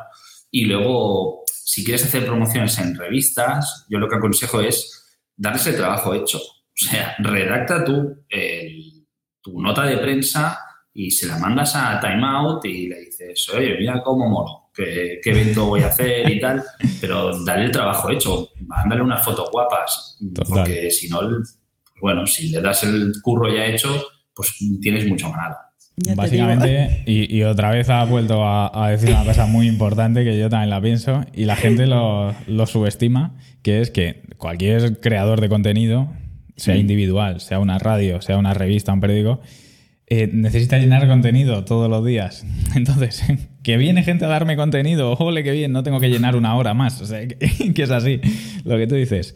Y 0.50 0.66
luego, 0.66 1.44
si 1.46 1.84
quieres 1.84 2.04
hacer 2.04 2.26
promociones 2.26 2.78
en 2.78 2.96
revistas, 2.96 3.86
yo 3.88 3.98
lo 3.98 4.08
que 4.08 4.16
aconsejo 4.16 4.60
es 4.60 5.18
darles 5.36 5.66
el 5.66 5.76
trabajo 5.76 6.14
hecho. 6.14 6.38
O 6.38 6.86
sea, 6.86 7.14
redacta 7.18 7.84
tú 7.84 8.24
tu 9.42 9.60
nota 9.60 9.84
de 9.84 9.98
prensa 9.98 10.58
y 10.92 11.10
se 11.10 11.26
la 11.26 11.38
mandas 11.38 11.74
a 11.76 12.00
Time 12.00 12.24
Out 12.24 12.64
y 12.64 12.88
le 12.88 13.00
dices, 13.00 13.48
oye, 13.50 13.76
mira 13.78 14.02
cómo 14.02 14.70
qué, 14.74 15.20
qué 15.22 15.30
evento 15.30 15.66
voy 15.66 15.82
a 15.82 15.88
hacer 15.88 16.30
y 16.30 16.40
tal, 16.40 16.62
pero 17.00 17.44
dale 17.44 17.66
el 17.66 17.70
trabajo 17.70 18.10
hecho, 18.10 18.48
mándale 18.66 19.02
unas 19.02 19.24
fotos 19.24 19.50
guapas, 19.50 20.18
porque 20.48 20.90
si 20.90 21.08
no, 21.08 21.20
bueno, 22.00 22.26
si 22.26 22.50
le 22.50 22.60
das 22.60 22.84
el 22.84 23.12
curro 23.22 23.52
ya 23.52 23.66
hecho, 23.66 24.02
pues 24.34 24.56
tienes 24.80 25.06
mucho 25.06 25.30
ganado. 25.30 25.56
Básicamente, 26.16 27.02
y, 27.06 27.42
otra 27.42 27.70
vez 27.70 27.90
ha 27.90 28.04
vuelto 28.04 28.42
a, 28.42 28.90
decir 28.90 29.10
una 29.10 29.24
cosa 29.24 29.46
muy 29.46 29.66
importante 29.66 30.24
que 30.24 30.38
yo 30.38 30.48
también 30.48 30.70
la 30.70 30.80
pienso 30.80 31.24
y 31.34 31.44
la 31.44 31.56
gente 31.56 31.86
lo, 31.86 32.34
subestima, 32.66 33.36
que 33.62 33.80
es 33.80 33.90
que 33.90 34.22
cualquier 34.38 35.00
creador 35.00 35.40
de 35.40 35.48
contenido, 35.50 36.10
sea 36.60 36.76
individual, 36.76 37.40
sea 37.40 37.58
una 37.58 37.78
radio, 37.78 38.20
sea 38.20 38.36
una 38.36 38.54
revista, 38.54 38.92
un 38.92 39.00
periódico, 39.00 39.40
eh, 40.06 40.28
necesita 40.32 40.78
llenar 40.78 41.06
contenido 41.08 41.64
todos 41.64 41.88
los 41.88 42.04
días. 42.04 42.44
Entonces, 42.74 43.22
que 43.62 43.76
viene 43.76 44.02
gente 44.02 44.24
a 44.24 44.28
darme 44.28 44.56
contenido, 44.56 45.14
ole, 45.14 45.42
que 45.42 45.52
bien, 45.52 45.72
no 45.72 45.82
tengo 45.82 46.00
que 46.00 46.08
llenar 46.08 46.36
una 46.36 46.54
hora 46.56 46.74
más. 46.74 47.00
O 47.00 47.06
sea, 47.06 47.26
que 47.74 47.82
es 47.82 47.90
así, 47.90 48.20
lo 48.64 48.76
que 48.76 48.86
tú 48.86 48.94
dices. 48.94 49.34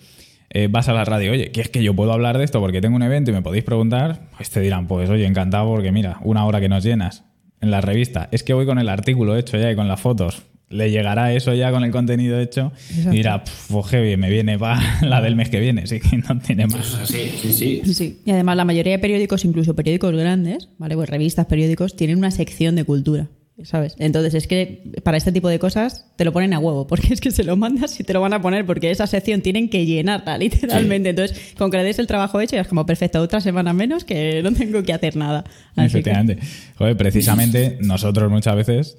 Eh, 0.51 0.69
vas 0.71 0.89
a 0.89 0.93
la 0.93 1.05
radio, 1.05 1.33
oye, 1.33 1.51
que 1.51 1.61
es 1.61 1.69
que 1.69 1.83
yo 1.83 1.95
puedo 1.95 2.13
hablar 2.13 2.39
de 2.39 2.45
esto 2.45 2.61
porque 2.61 2.81
tengo 2.81 2.95
un 2.95 3.03
evento 3.03 3.31
y 3.31 3.35
me 3.35 3.43
podéis 3.43 3.65
preguntar, 3.65 4.29
pues 4.37 4.51
te 4.51 4.61
dirán, 4.61 4.87
pues 4.87 5.11
oye, 5.11 5.27
encantado 5.27 5.67
porque 5.67 5.91
mira, 5.91 6.19
una 6.23 6.45
hora 6.45 6.61
que 6.61 6.69
nos 6.69 6.85
llenas 6.85 7.25
en 7.61 7.71
la 7.71 7.81
revista. 7.81 8.29
Es 8.31 8.45
que 8.45 8.55
voy 8.55 8.67
con 8.67 8.79
el 8.79 8.89
artículo 8.89 9.37
hecho 9.37 9.57
ya 9.57 9.71
y 9.71 9.75
con 9.75 9.89
las 9.89 10.01
fotos. 10.01 10.45
Le 10.75 10.91
llegará 10.91 11.33
eso 11.33 11.55
ya 11.55 11.71
con 11.71 11.85
el 11.85 11.91
contenido 11.91 12.39
hecho 12.41 12.73
y 12.91 13.11
dirá, 13.11 13.45
pues 13.69 13.91
bien, 13.93 14.19
me 14.19 14.29
viene 14.29 14.59
para 14.59 14.81
la 15.03 15.21
del 15.21 15.37
mes 15.37 15.49
que 15.49 15.61
viene, 15.61 15.83
así 15.83 16.01
que 16.01 16.19
no 16.19 16.39
tiene 16.41 16.67
más. 16.67 17.01
Sí, 17.05 17.31
sí, 17.41 17.53
sí. 17.53 17.95
sí. 17.95 18.21
Y 18.25 18.31
además 18.33 18.57
la 18.57 18.65
mayoría 18.65 18.93
de 18.93 18.99
periódicos, 18.99 19.45
incluso 19.45 19.75
periódicos 19.75 20.13
grandes, 20.15 20.69
¿vale? 20.79 20.97
Pues 20.97 21.09
revistas, 21.09 21.47
periódicos, 21.47 21.97
tienen 21.97 22.19
una 22.19 22.31
sección 22.31 22.75
de 22.75 22.85
cultura. 22.85 23.29
¿sabes? 23.63 23.95
Entonces 23.99 24.35
es 24.35 24.47
que 24.49 24.93
para 25.05 25.17
este 25.17 25.31
tipo 25.31 25.49
de 25.49 25.59
cosas 25.59 26.07
te 26.17 26.25
lo 26.25 26.33
ponen 26.33 26.55
a 26.55 26.59
huevo, 26.59 26.87
porque 26.87 27.15
es 27.15 27.21
que 27.21 27.31
se 27.31 27.45
lo 27.45 27.57
mandas 27.57 27.99
y 28.01 28.05
te 28.05 28.13
lo 28.13 28.21
van 28.21 28.33
a 28.33 28.43
poner, 28.43 28.67
porque 28.67 28.91
esa 28.91 29.07
sección 29.07 29.43
tienen 29.43 29.69
que 29.69 29.87
llenarla, 29.87 30.39
literalmente. 30.39 31.11
Entonces, 31.11 31.55
con 31.57 31.71
que 31.71 31.77
le 31.77 31.85
des 31.85 31.99
el 31.99 32.07
trabajo 32.07 32.41
hecho, 32.41 32.57
ya 32.57 32.63
es 32.63 32.69
como 32.69 32.85
perfecto, 32.85 33.21
otra 33.21 33.41
semana 33.41 33.73
menos 33.73 34.05
que 34.05 34.43
no 34.43 34.53
tengo 34.53 34.83
que 34.83 34.93
hacer 34.93 35.17
nada. 35.17 35.45
Efectivamente. 35.77 36.39
Joder, 36.77 36.97
precisamente 36.97 37.79
nosotros 37.81 38.31
muchas 38.31 38.57
veces 38.57 38.97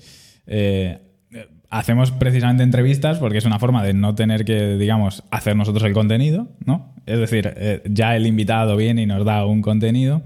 eh, 0.47 0.99
hacemos 1.69 2.11
precisamente 2.11 2.63
entrevistas 2.63 3.19
porque 3.19 3.37
es 3.37 3.45
una 3.45 3.59
forma 3.59 3.83
de 3.83 3.93
no 3.93 4.15
tener 4.15 4.45
que, 4.45 4.77
digamos, 4.77 5.23
hacer 5.31 5.55
nosotros 5.55 5.83
el 5.83 5.93
contenido, 5.93 6.47
¿no? 6.65 6.93
Es 7.05 7.19
decir, 7.19 7.53
eh, 7.55 7.81
ya 7.89 8.15
el 8.15 8.27
invitado 8.27 8.75
viene 8.75 9.03
y 9.03 9.05
nos 9.05 9.25
da 9.25 9.45
un 9.45 9.61
contenido. 9.61 10.23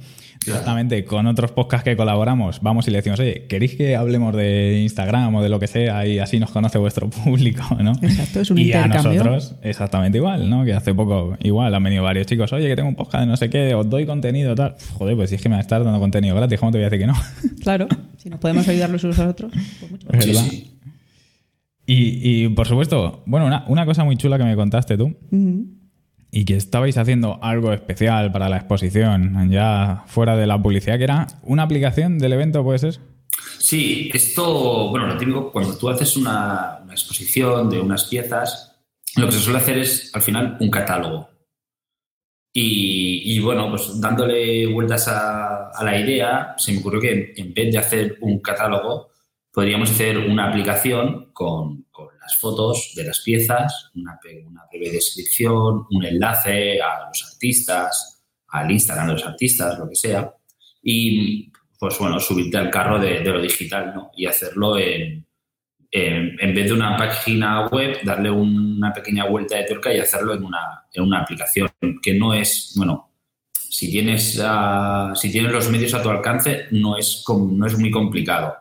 Exactamente, 0.47 1.03
con 1.03 1.27
otros 1.27 1.51
podcasts 1.51 1.83
que 1.83 1.97
colaboramos, 1.97 2.61
vamos 2.61 2.87
y 2.87 2.91
le 2.91 2.97
decimos, 2.97 3.19
oye, 3.19 3.45
¿queréis 3.47 3.75
que 3.75 3.95
hablemos 3.97 4.33
de 4.35 4.79
Instagram 4.81 5.35
o 5.35 5.43
de 5.43 5.49
lo 5.49 5.59
que 5.59 5.67
sea 5.67 6.07
y 6.07 6.19
así 6.19 6.39
nos 6.39 6.51
conoce 6.51 6.77
vuestro 6.77 7.09
público, 7.23 7.63
¿no? 7.81 7.91
Exacto, 8.01 8.39
es 8.39 8.49
un 8.49 8.57
y 8.57 8.71
a 8.71 8.87
nosotros, 8.87 9.55
exactamente 9.61 10.17
igual, 10.17 10.49
¿no? 10.49 10.63
Que 10.63 10.73
hace 10.73 10.93
poco, 10.93 11.37
igual, 11.43 11.75
han 11.75 11.83
venido 11.83 12.03
varios 12.03 12.25
chicos, 12.25 12.53
oye, 12.53 12.67
que 12.69 12.75
tengo 12.75 12.87
un 12.87 12.95
podcast 12.95 13.25
de 13.25 13.27
no 13.27 13.37
sé 13.37 13.49
qué, 13.49 13.73
os 13.75 13.89
doy 13.89 14.05
contenido, 14.05 14.55
tal. 14.55 14.75
Joder, 14.93 15.17
pues 15.17 15.29
si 15.29 15.35
es 15.35 15.41
que 15.41 15.49
me 15.49 15.55
va 15.55 15.59
a 15.59 15.61
estar 15.61 15.83
dando 15.83 15.99
contenido 15.99 16.35
gratis, 16.35 16.57
¿cómo 16.57 16.71
te 16.71 16.77
voy 16.77 16.85
a 16.85 16.89
decir 16.89 16.99
que 16.99 17.07
no? 17.07 17.15
Claro, 17.61 17.87
si 18.17 18.29
nos 18.29 18.39
podemos 18.39 18.67
ayudar 18.67 18.89
los 18.89 19.03
unos 19.03 19.19
a 19.19 19.27
otros, 19.27 19.51
pues 19.79 19.91
mucho 19.91 20.07
Y, 21.91 22.43
y, 22.43 22.49
por 22.49 22.67
supuesto, 22.67 23.23
bueno, 23.25 23.47
una, 23.47 23.65
una, 23.67 23.83
cosa 23.83 24.03
muy 24.03 24.15
chula 24.15 24.37
que 24.37 24.43
me 24.43 24.55
contaste 24.55 24.95
tú 24.95 25.15
y 26.29 26.45
que 26.45 26.55
estabais 26.55 26.95
haciendo 26.99 27.39
algo 27.41 27.73
especial 27.73 28.31
para 28.31 28.47
la 28.47 28.57
exposición, 28.57 29.49
ya 29.49 30.03
fuera 30.05 30.37
de 30.37 30.45
la 30.45 30.61
publicidad, 30.61 30.99
que 30.99 31.05
era 31.05 31.25
una 31.41 31.63
aplicación 31.63 32.19
del 32.19 32.33
evento, 32.33 32.63
¿puede 32.63 32.77
ser? 32.77 32.99
Sí, 33.57 34.11
esto, 34.13 34.89
bueno, 34.89 35.07
lo 35.07 35.17
típico, 35.17 35.51
cuando 35.51 35.75
tú 35.79 35.89
haces 35.89 36.15
una, 36.15 36.83
exposición 36.91 37.71
de 37.71 37.79
unas 37.79 38.03
piezas, 38.03 38.79
lo 39.15 39.25
que 39.25 39.31
se 39.31 39.39
suele 39.39 39.57
hacer 39.57 39.79
es 39.79 40.11
al 40.13 40.21
final 40.21 40.57
un 40.59 40.69
catálogo. 40.69 41.27
Y, 42.53 43.39
bueno, 43.39 43.67
pues 43.69 43.99
dándole 43.99 44.67
vueltas 44.67 45.07
a, 45.07 45.71
la 45.83 45.99
idea, 45.99 46.53
se 46.55 46.71
me 46.71 46.81
ocurrió 46.81 47.01
que 47.01 47.33
en 47.35 47.51
vez 47.51 47.71
de 47.71 47.79
hacer 47.79 48.17
un 48.21 48.39
catálogo, 48.41 49.08
podríamos 49.59 49.91
hacer 49.91 50.17
una 50.17 50.47
aplicación 50.47 51.31
con, 51.33 51.85
fotos 52.39 52.93
de 52.95 53.03
las 53.03 53.19
piezas, 53.19 53.91
una, 53.93 54.17
una, 54.47 54.61
breve 54.71 54.89
descripción, 54.89 55.85
un 55.91 56.05
enlace 56.05 56.81
a 56.81 57.09
los 57.09 57.29
artistas, 57.33 58.23
al 58.47 58.71
Instagram 58.71 59.07
de 59.07 59.13
los 59.13 59.25
artistas, 59.25 59.77
lo 59.77 59.89
que 59.89 59.95
sea, 59.97 60.33
y 60.81 61.51
pues 61.77 61.99
bueno, 61.99 62.21
subirte 62.21 62.57
al 62.57 62.69
carro 62.69 62.99
de, 62.99 63.19
lo 63.19 63.41
digital 63.41 63.91
¿no? 63.93 64.11
y 64.15 64.27
hacerlo 64.27 64.77
en, 64.77 65.25
en, 65.91 66.55
vez 66.55 66.67
de 66.67 66.73
una 66.73 66.95
página 66.95 67.67
web, 67.67 67.97
darle 68.05 68.31
una 68.31 68.93
pequeña 68.93 69.25
vuelta 69.25 69.57
de 69.57 69.65
tuerca 69.65 69.93
y 69.93 69.99
hacerlo 69.99 70.35
en 70.35 70.45
una, 70.45 70.85
en 70.93 71.03
una 71.03 71.19
aplicación 71.19 71.69
que 72.01 72.13
no 72.13 72.33
es, 72.33 72.75
bueno, 72.77 73.11
si 73.51 73.91
tienes, 73.91 74.39
uh, 74.39 75.13
si 75.17 75.29
tienes 75.29 75.51
los 75.51 75.69
medios 75.69 75.93
a 75.95 76.01
tu 76.01 76.09
alcance, 76.09 76.67
no 76.71 76.95
es, 76.95 77.25
no 77.27 77.67
es 77.67 77.77
muy 77.77 77.91
complicado. 77.91 78.55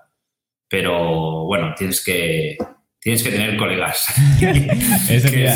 Pero 0.68 1.44
bueno, 1.44 1.74
tienes 1.76 2.04
que, 2.04 2.56
tienes 3.00 3.22
que 3.22 3.30
tener 3.30 3.56
colegas. 3.56 4.06
eso, 5.10 5.28
te, 5.30 5.40
iba 5.40 5.50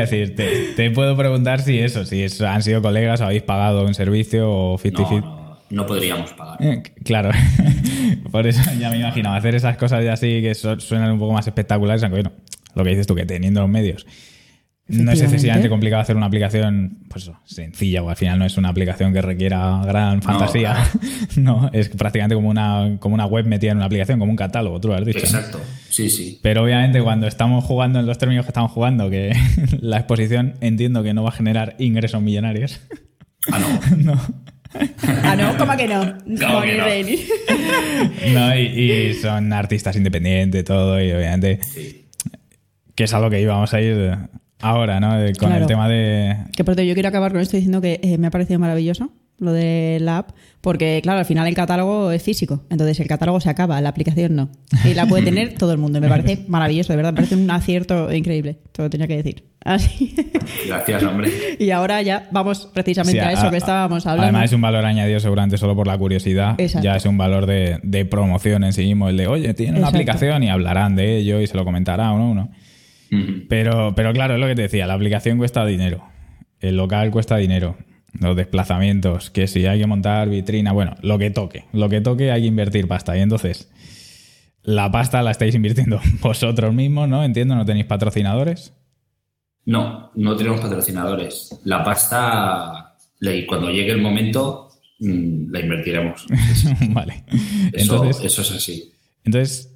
a 0.00 0.06
decir, 0.06 0.34
Te, 0.34 0.90
puedo 0.90 1.16
preguntar 1.16 1.60
si 1.60 1.78
eso, 1.78 2.04
si 2.04 2.26
han 2.44 2.62
sido 2.62 2.82
colegas, 2.82 3.20
o 3.20 3.24
habéis 3.24 3.42
pagado 3.42 3.86
un 3.86 3.94
servicio 3.94 4.50
o 4.50 4.78
50 4.78 5.20
no, 5.20 5.58
no, 5.70 5.86
podríamos 5.86 6.32
pagar. 6.32 6.56
Eh, 6.60 6.82
claro, 7.04 7.30
por 8.32 8.46
eso 8.46 8.60
ya 8.78 8.90
me 8.90 8.98
imagino, 8.98 9.32
hacer 9.34 9.54
esas 9.54 9.76
cosas 9.76 10.04
ya 10.04 10.14
así 10.14 10.42
que 10.42 10.54
suenan 10.54 11.12
un 11.12 11.18
poco 11.18 11.32
más 11.32 11.46
espectaculares, 11.46 12.02
aunque 12.02 12.22
bueno, 12.22 12.32
lo 12.74 12.84
que 12.84 12.90
dices 12.90 13.06
tú, 13.06 13.14
que 13.14 13.24
teniendo 13.24 13.60
los 13.60 13.70
medios 13.70 14.06
no 14.88 15.10
es 15.10 15.20
excesivamente 15.20 15.68
complicado 15.68 16.02
hacer 16.02 16.16
una 16.16 16.26
aplicación 16.26 16.98
pues 17.08 17.30
sencilla, 17.44 18.02
o 18.02 18.10
al 18.10 18.16
final 18.16 18.38
no 18.38 18.44
es 18.44 18.56
una 18.56 18.68
aplicación 18.68 19.12
que 19.12 19.20
requiera 19.20 19.82
gran 19.84 20.22
fantasía. 20.22 20.76
No, 21.36 21.70
es 21.72 21.88
prácticamente 21.90 22.34
como 22.34 22.48
una, 22.48 22.96
como 22.98 23.14
una 23.14 23.26
web 23.26 23.46
metida 23.46 23.72
en 23.72 23.78
una 23.78 23.86
aplicación, 23.86 24.18
como 24.18 24.30
un 24.30 24.36
catálogo, 24.36 24.80
tú 24.80 24.88
lo 24.88 24.94
has 24.94 25.04
dicho. 25.04 25.18
Exacto, 25.18 25.60
sí, 25.90 26.08
sí. 26.08 26.38
Pero 26.42 26.62
obviamente 26.62 27.02
cuando 27.02 27.26
estamos 27.26 27.64
jugando 27.64 28.00
en 28.00 28.06
los 28.06 28.18
términos 28.18 28.44
que 28.46 28.50
estamos 28.50 28.70
jugando, 28.70 29.10
que 29.10 29.32
la 29.80 29.98
exposición 29.98 30.54
entiendo 30.60 31.02
que 31.02 31.14
no 31.14 31.22
va 31.22 31.30
a 31.30 31.32
generar 31.32 31.74
ingresos 31.78 32.22
millonarios. 32.22 32.80
Ah, 33.52 33.58
no. 33.58 33.96
no. 34.14 34.20
ah, 35.24 35.36
no, 35.36 35.56
¿cómo 35.58 35.76
que 35.76 35.88
no? 35.88 36.00
¿Cómo 36.46 36.62
que 36.62 37.02
ni 37.04 38.34
no? 38.34 38.40
No, 38.40 38.58
y, 38.58 38.92
y 38.92 39.14
son 39.14 39.52
artistas 39.52 39.96
independientes, 39.96 40.64
todo, 40.64 41.00
y 41.02 41.12
obviamente 41.12 41.60
que 42.96 43.04
es 43.04 43.14
a 43.14 43.20
lo 43.20 43.30
que 43.30 43.40
íbamos 43.40 43.72
a 43.74 43.80
ir 43.80 44.16
ahora, 44.60 45.00
¿no? 45.00 45.16
De- 45.18 45.34
con 45.34 45.48
Claro. 45.48 45.62
el 45.62 45.68
tema 45.68 45.88
de... 45.88 46.36
Que 46.56 46.64
por 46.64 46.74
cierto, 46.74 46.88
yo 46.88 46.94
quiero 46.94 47.08
acabar 47.08 47.32
con 47.32 47.40
esto 47.40 47.56
diciendo 47.56 47.80
que 47.80 48.00
eh, 48.02 48.18
me 48.18 48.26
ha 48.26 48.30
parecido 48.30 48.58
maravilloso 48.58 49.10
lo 49.38 49.52
de 49.52 49.98
la 50.00 50.16
app, 50.18 50.30
porque 50.62 50.98
claro, 51.02 51.18
al 51.18 51.26
final 51.26 51.46
el 51.46 51.54
catálogo 51.54 52.10
es 52.10 52.22
físico, 52.22 52.64
entonces 52.70 52.98
el 53.00 53.06
catálogo 53.06 53.38
se 53.38 53.50
acaba, 53.50 53.78
la 53.82 53.90
aplicación 53.90 54.34
no. 54.34 54.48
Y 54.82 54.94
la 54.94 55.04
puede 55.04 55.24
tener 55.24 55.52
todo 55.58 55.72
el 55.72 55.78
mundo, 55.78 55.98
y 55.98 56.00
me 56.00 56.08
parece 56.08 56.44
maravilloso, 56.48 56.94
de 56.94 56.96
verdad, 56.96 57.12
me 57.12 57.16
parece 57.16 57.34
un 57.34 57.50
acierto 57.50 58.10
increíble, 58.14 58.56
te 58.72 58.80
lo 58.82 58.88
tenía 58.88 59.06
que 59.06 59.16
decir. 59.18 59.44
Así. 59.62 60.14
Gracias, 60.66 61.02
hombre. 61.02 61.30
y 61.58 61.70
ahora 61.70 62.00
ya 62.00 62.28
vamos 62.30 62.70
precisamente 62.72 63.20
Sí, 63.20 63.26
a 63.26 63.32
eso 63.32 63.48
a- 63.48 63.50
que 63.50 63.58
estábamos 63.58 64.06
hablando. 64.06 64.22
Además 64.22 64.44
es 64.44 64.52
un 64.54 64.62
valor 64.62 64.86
añadido 64.86 65.20
seguramente 65.20 65.58
solo 65.58 65.76
por 65.76 65.86
la 65.86 65.98
curiosidad. 65.98 66.54
Exacto. 66.58 66.84
Ya 66.86 66.96
es 66.96 67.04
un 67.04 67.18
valor 67.18 67.44
de, 67.44 67.78
de 67.82 68.06
promoción 68.06 68.64
en 68.64 68.72
sí 68.72 68.84
mismo. 68.86 69.10
El 69.10 69.18
de, 69.18 69.26
oye, 69.26 69.52
tiene 69.52 69.72
una 69.72 69.80
Exacto. 69.80 69.96
aplicación 69.98 70.42
y 70.44 70.48
hablarán 70.48 70.96
de 70.96 71.18
ello 71.18 71.42
y 71.42 71.46
se 71.46 71.56
lo 71.58 71.64
comentará 71.66 72.10
uno 72.12 72.24
a 72.24 72.30
uno. 72.30 72.48
Pero, 73.48 73.94
pero 73.94 74.12
claro, 74.12 74.34
es 74.34 74.40
lo 74.40 74.46
que 74.46 74.54
te 74.54 74.62
decía, 74.62 74.86
la 74.86 74.94
aplicación 74.94 75.38
cuesta 75.38 75.64
dinero. 75.64 76.04
El 76.60 76.76
local 76.76 77.10
cuesta 77.10 77.36
dinero. 77.36 77.76
Los 78.18 78.34
desplazamientos, 78.34 79.30
que 79.30 79.46
si 79.46 79.66
hay 79.66 79.78
que 79.78 79.86
montar 79.86 80.28
vitrina, 80.30 80.72
bueno, 80.72 80.96
lo 81.02 81.18
que 81.18 81.30
toque. 81.30 81.64
Lo 81.72 81.88
que 81.88 82.00
toque 82.00 82.30
hay 82.30 82.42
que 82.42 82.48
invertir 82.48 82.88
pasta. 82.88 83.16
Y 83.16 83.20
entonces, 83.20 83.70
la 84.62 84.90
pasta 84.90 85.22
la 85.22 85.30
estáis 85.30 85.54
invirtiendo 85.54 86.00
vosotros 86.20 86.74
mismos, 86.74 87.08
¿no? 87.08 87.24
Entiendo, 87.24 87.54
no 87.54 87.64
tenéis 87.64 87.86
patrocinadores. 87.86 88.72
No, 89.64 90.10
no 90.14 90.36
tenemos 90.36 90.60
patrocinadores. 90.60 91.60
La 91.64 91.84
pasta, 91.84 92.96
cuando 93.48 93.70
llegue 93.70 93.92
el 93.92 94.00
momento, 94.00 94.70
mm, 95.00 95.50
la 95.50 95.60
invertiremos. 95.60 96.26
vale. 96.90 97.24
Eso, 97.72 97.96
Entonces, 97.96 98.24
eso 98.24 98.42
es 98.42 98.52
así. 98.52 98.92
Entonces, 99.24 99.75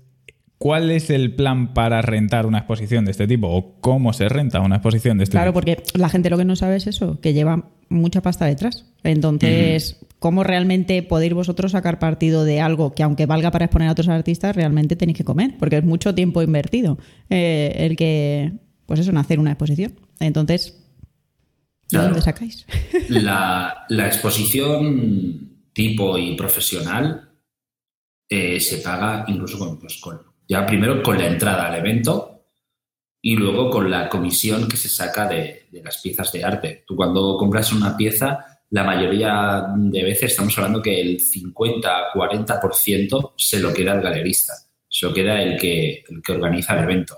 ¿cuál 0.62 0.90
es 0.90 1.08
el 1.08 1.34
plan 1.34 1.72
para 1.72 2.02
rentar 2.02 2.44
una 2.44 2.58
exposición 2.58 3.06
de 3.06 3.12
este 3.12 3.26
tipo? 3.26 3.48
¿O 3.48 3.80
cómo 3.80 4.12
se 4.12 4.28
renta 4.28 4.60
una 4.60 4.76
exposición 4.76 5.16
de 5.18 5.24
este 5.24 5.32
Claro, 5.32 5.50
tipo? 5.52 5.54
porque 5.54 5.82
la 5.94 6.10
gente 6.10 6.28
lo 6.28 6.36
que 6.36 6.44
no 6.44 6.54
sabe 6.54 6.76
es 6.76 6.86
eso, 6.86 7.18
que 7.20 7.32
lleva 7.32 7.70
mucha 7.88 8.20
pasta 8.20 8.44
detrás. 8.44 8.84
Entonces, 9.02 9.96
¿cómo 10.18 10.44
realmente 10.44 11.02
podéis 11.02 11.32
vosotros 11.32 11.72
sacar 11.72 11.98
partido 11.98 12.44
de 12.44 12.60
algo 12.60 12.94
que 12.94 13.02
aunque 13.02 13.24
valga 13.24 13.50
para 13.50 13.64
exponer 13.64 13.88
a 13.88 13.92
otros 13.92 14.08
artistas, 14.08 14.54
realmente 14.54 14.96
tenéis 14.96 15.16
que 15.16 15.24
comer? 15.24 15.56
Porque 15.58 15.78
es 15.78 15.84
mucho 15.84 16.14
tiempo 16.14 16.42
invertido 16.42 16.98
eh, 17.30 17.72
el 17.78 17.96
que, 17.96 18.52
pues 18.84 19.00
eso, 19.00 19.10
en 19.10 19.16
hacer 19.16 19.40
una 19.40 19.52
exposición. 19.52 19.94
Entonces, 20.20 20.74
¿de 21.84 21.88
Claro. 21.88 22.04
dónde 22.08 22.20
sacáis? 22.20 22.66
La, 23.08 23.86
la 23.88 24.06
exposición 24.06 25.48
tipo 25.72 26.18
y 26.18 26.36
profesional 26.36 27.30
eh, 28.28 28.60
se 28.60 28.76
paga 28.78 29.24
incluso 29.26 29.58
con, 29.58 29.78
pues, 29.80 29.96
con- 30.00 30.20
ya 30.50 30.66
primero 30.66 31.00
con 31.00 31.16
la 31.16 31.28
entrada 31.28 31.68
al 31.68 31.76
evento 31.76 32.42
y 33.22 33.36
luego 33.36 33.70
con 33.70 33.88
la 33.88 34.08
comisión 34.08 34.66
que 34.66 34.76
se 34.76 34.88
saca 34.88 35.28
de, 35.28 35.68
las 35.70 35.98
piezas 35.98 36.32
de 36.32 36.42
arte. 36.42 36.82
Tú 36.84 36.96
cuando 36.96 37.36
compras 37.38 37.72
una 37.72 37.96
pieza, 37.96 38.60
la 38.70 38.82
mayoría 38.82 39.66
de 39.76 40.02
veces 40.02 40.32
estamos 40.32 40.58
hablando 40.58 40.82
que 40.82 41.00
el 41.00 41.20
50-40% 41.20 43.34
se 43.36 43.60
lo 43.60 43.72
queda 43.72 43.94
el 43.94 44.00
galerista, 44.00 44.54
se 44.88 45.06
lo 45.06 45.14
queda 45.14 45.40
el 45.40 45.56
que, 45.56 46.02
el 46.08 46.20
que 46.20 46.32
organiza 46.32 46.76
el 46.76 46.82
evento. 46.82 47.16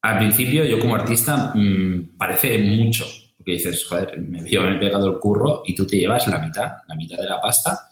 Al 0.00 0.16
principio, 0.16 0.64
yo 0.64 0.80
como 0.80 0.94
artista, 0.94 1.52
mm, 1.54 2.16
parece 2.16 2.56
mucho, 2.58 3.04
porque 3.36 3.52
dices, 3.52 3.84
joder, 3.84 4.18
me, 4.18 4.40
me 4.40 4.48
he 4.48 4.78
pegado 4.78 5.10
el 5.10 5.18
curro 5.18 5.62
y 5.66 5.74
tú 5.74 5.86
te 5.86 5.98
llevas 5.98 6.26
la 6.26 6.38
mitad, 6.38 6.72
la 6.88 6.94
mitad 6.94 7.18
de 7.18 7.28
la 7.28 7.38
pasta, 7.38 7.91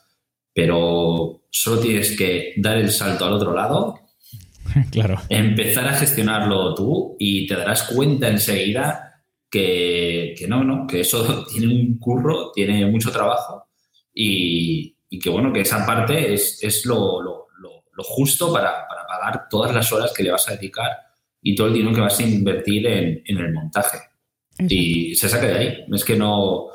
pero 0.64 1.42
solo 1.50 1.80
tienes 1.80 2.16
que 2.16 2.52
dar 2.58 2.76
el 2.76 2.90
salto 2.90 3.24
al 3.24 3.32
otro 3.32 3.54
lado, 3.54 3.98
claro. 4.90 5.16
empezar 5.28 5.88
a 5.88 5.94
gestionarlo 5.94 6.74
tú 6.74 7.16
y 7.18 7.46
te 7.46 7.54
darás 7.56 7.84
cuenta 7.84 8.28
enseguida 8.28 9.22
que, 9.50 10.34
que 10.38 10.46
no, 10.46 10.62
no, 10.62 10.86
que 10.86 11.00
eso 11.00 11.44
tiene 11.50 11.72
un 11.72 11.98
curro, 11.98 12.52
tiene 12.52 12.84
mucho 12.86 13.10
trabajo 13.10 13.68
y, 14.14 14.94
y 15.08 15.18
que 15.18 15.30
bueno, 15.30 15.50
que 15.52 15.62
esa 15.62 15.84
parte 15.86 16.34
es, 16.34 16.62
es 16.62 16.84
lo, 16.84 17.22
lo- 17.22 17.46
lo- 17.58 17.84
lo 17.92 18.04
justo 18.04 18.52
para, 18.52 18.86
para 18.88 19.06
pagar 19.06 19.48
todas 19.50 19.74
las 19.74 19.90
horas 19.92 20.12
que 20.14 20.22
le 20.22 20.30
vas 20.30 20.46
a 20.48 20.56
dedicar 20.56 20.90
y 21.42 21.54
todo 21.54 21.68
el 21.68 21.72
dinero 21.74 21.94
que 21.94 22.00
vas 22.02 22.18
a 22.20 22.22
invertir 22.22 22.86
en, 22.86 23.22
en 23.24 23.38
el 23.38 23.52
montaje. 23.52 23.98
Y 24.68 25.14
se 25.14 25.26
saca 25.28 25.46
de 25.46 25.58
ahí. 25.58 25.84
Es 25.92 26.04
que 26.04 26.16
no, 26.16 26.66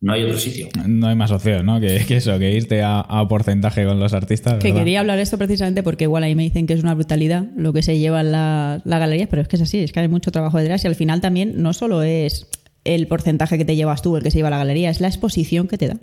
no 0.00 0.12
hay 0.14 0.22
otro 0.24 0.38
sitio. 0.38 0.68
No 0.86 1.08
hay 1.08 1.14
más 1.16 1.30
opción, 1.30 1.66
¿no? 1.66 1.78
Que, 1.80 2.04
que 2.08 2.16
eso, 2.16 2.38
que 2.38 2.52
irte 2.52 2.82
a, 2.82 3.00
a 3.00 3.28
porcentaje 3.28 3.84
con 3.84 4.00
los 4.00 4.12
artistas. 4.14 4.54
Que 4.54 4.68
¿verdad? 4.68 4.80
quería 4.80 5.00
hablar 5.00 5.18
esto 5.18 5.36
precisamente 5.36 5.82
porque 5.82 6.04
igual 6.04 6.22
ahí 6.22 6.34
me 6.34 6.42
dicen 6.42 6.66
que 6.66 6.72
es 6.74 6.82
una 6.82 6.94
brutalidad 6.94 7.44
lo 7.56 7.72
que 7.72 7.82
se 7.82 7.98
lleva 7.98 8.20
en 8.22 8.32
la, 8.32 8.80
la 8.84 8.98
galería, 8.98 9.28
pero 9.28 9.42
es 9.42 9.48
que 9.48 9.56
es 9.56 9.62
así, 9.62 9.78
es 9.80 9.92
que 9.92 10.00
hay 10.00 10.08
mucho 10.08 10.30
trabajo 10.32 10.58
detrás 10.58 10.82
y 10.84 10.86
al 10.88 10.94
final 10.94 11.20
también 11.20 11.60
no 11.62 11.72
solo 11.74 12.02
es 12.02 12.46
el 12.84 13.06
porcentaje 13.08 13.58
que 13.58 13.64
te 13.66 13.76
llevas 13.76 14.00
tú 14.00 14.16
el 14.16 14.22
que 14.22 14.30
se 14.30 14.38
lleva 14.38 14.48
a 14.48 14.52
la 14.52 14.58
galería, 14.58 14.88
es 14.88 15.00
la 15.02 15.08
exposición 15.08 15.68
que 15.68 15.76
te 15.78 15.88
da. 15.88 15.96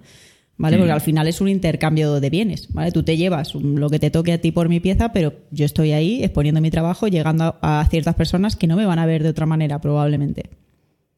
¿Vale? 0.59 0.77
Porque 0.77 0.91
Mm. 0.91 0.95
al 0.95 1.01
final 1.01 1.27
es 1.27 1.39
un 1.39 1.49
intercambio 1.49 2.19
de 2.19 2.29
bienes, 2.31 2.73
¿vale? 2.73 2.91
Tú 2.91 3.03
te 3.03 3.15
llevas 3.15 3.53
lo 3.53 3.91
que 3.91 3.99
te 3.99 4.09
toque 4.09 4.33
a 4.33 4.41
ti 4.41 4.51
por 4.51 4.69
mi 4.69 4.79
pieza, 4.79 5.11
pero 5.13 5.33
yo 5.51 5.65
estoy 5.65 5.91
ahí 5.91 6.23
exponiendo 6.23 6.61
mi 6.61 6.71
trabajo, 6.71 7.07
llegando 7.07 7.57
a, 7.61 7.79
a 7.81 7.85
ciertas 7.89 8.15
personas 8.15 8.55
que 8.55 8.65
no 8.65 8.75
me 8.75 8.87
van 8.87 8.97
a 8.97 9.05
ver 9.05 9.21
de 9.21 9.29
otra 9.29 9.45
manera, 9.45 9.79
probablemente. 9.81 10.49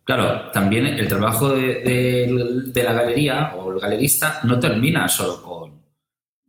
Claro, 0.10 0.50
también 0.50 0.88
el 0.88 1.08
trabajo 1.08 1.50
de, 1.50 2.74
la 2.74 2.94
galería 2.94 3.54
o 3.56 3.72
el 3.72 3.80
galerista 3.80 4.40
no 4.42 4.60
termina 4.60 5.08
solo 5.08 5.84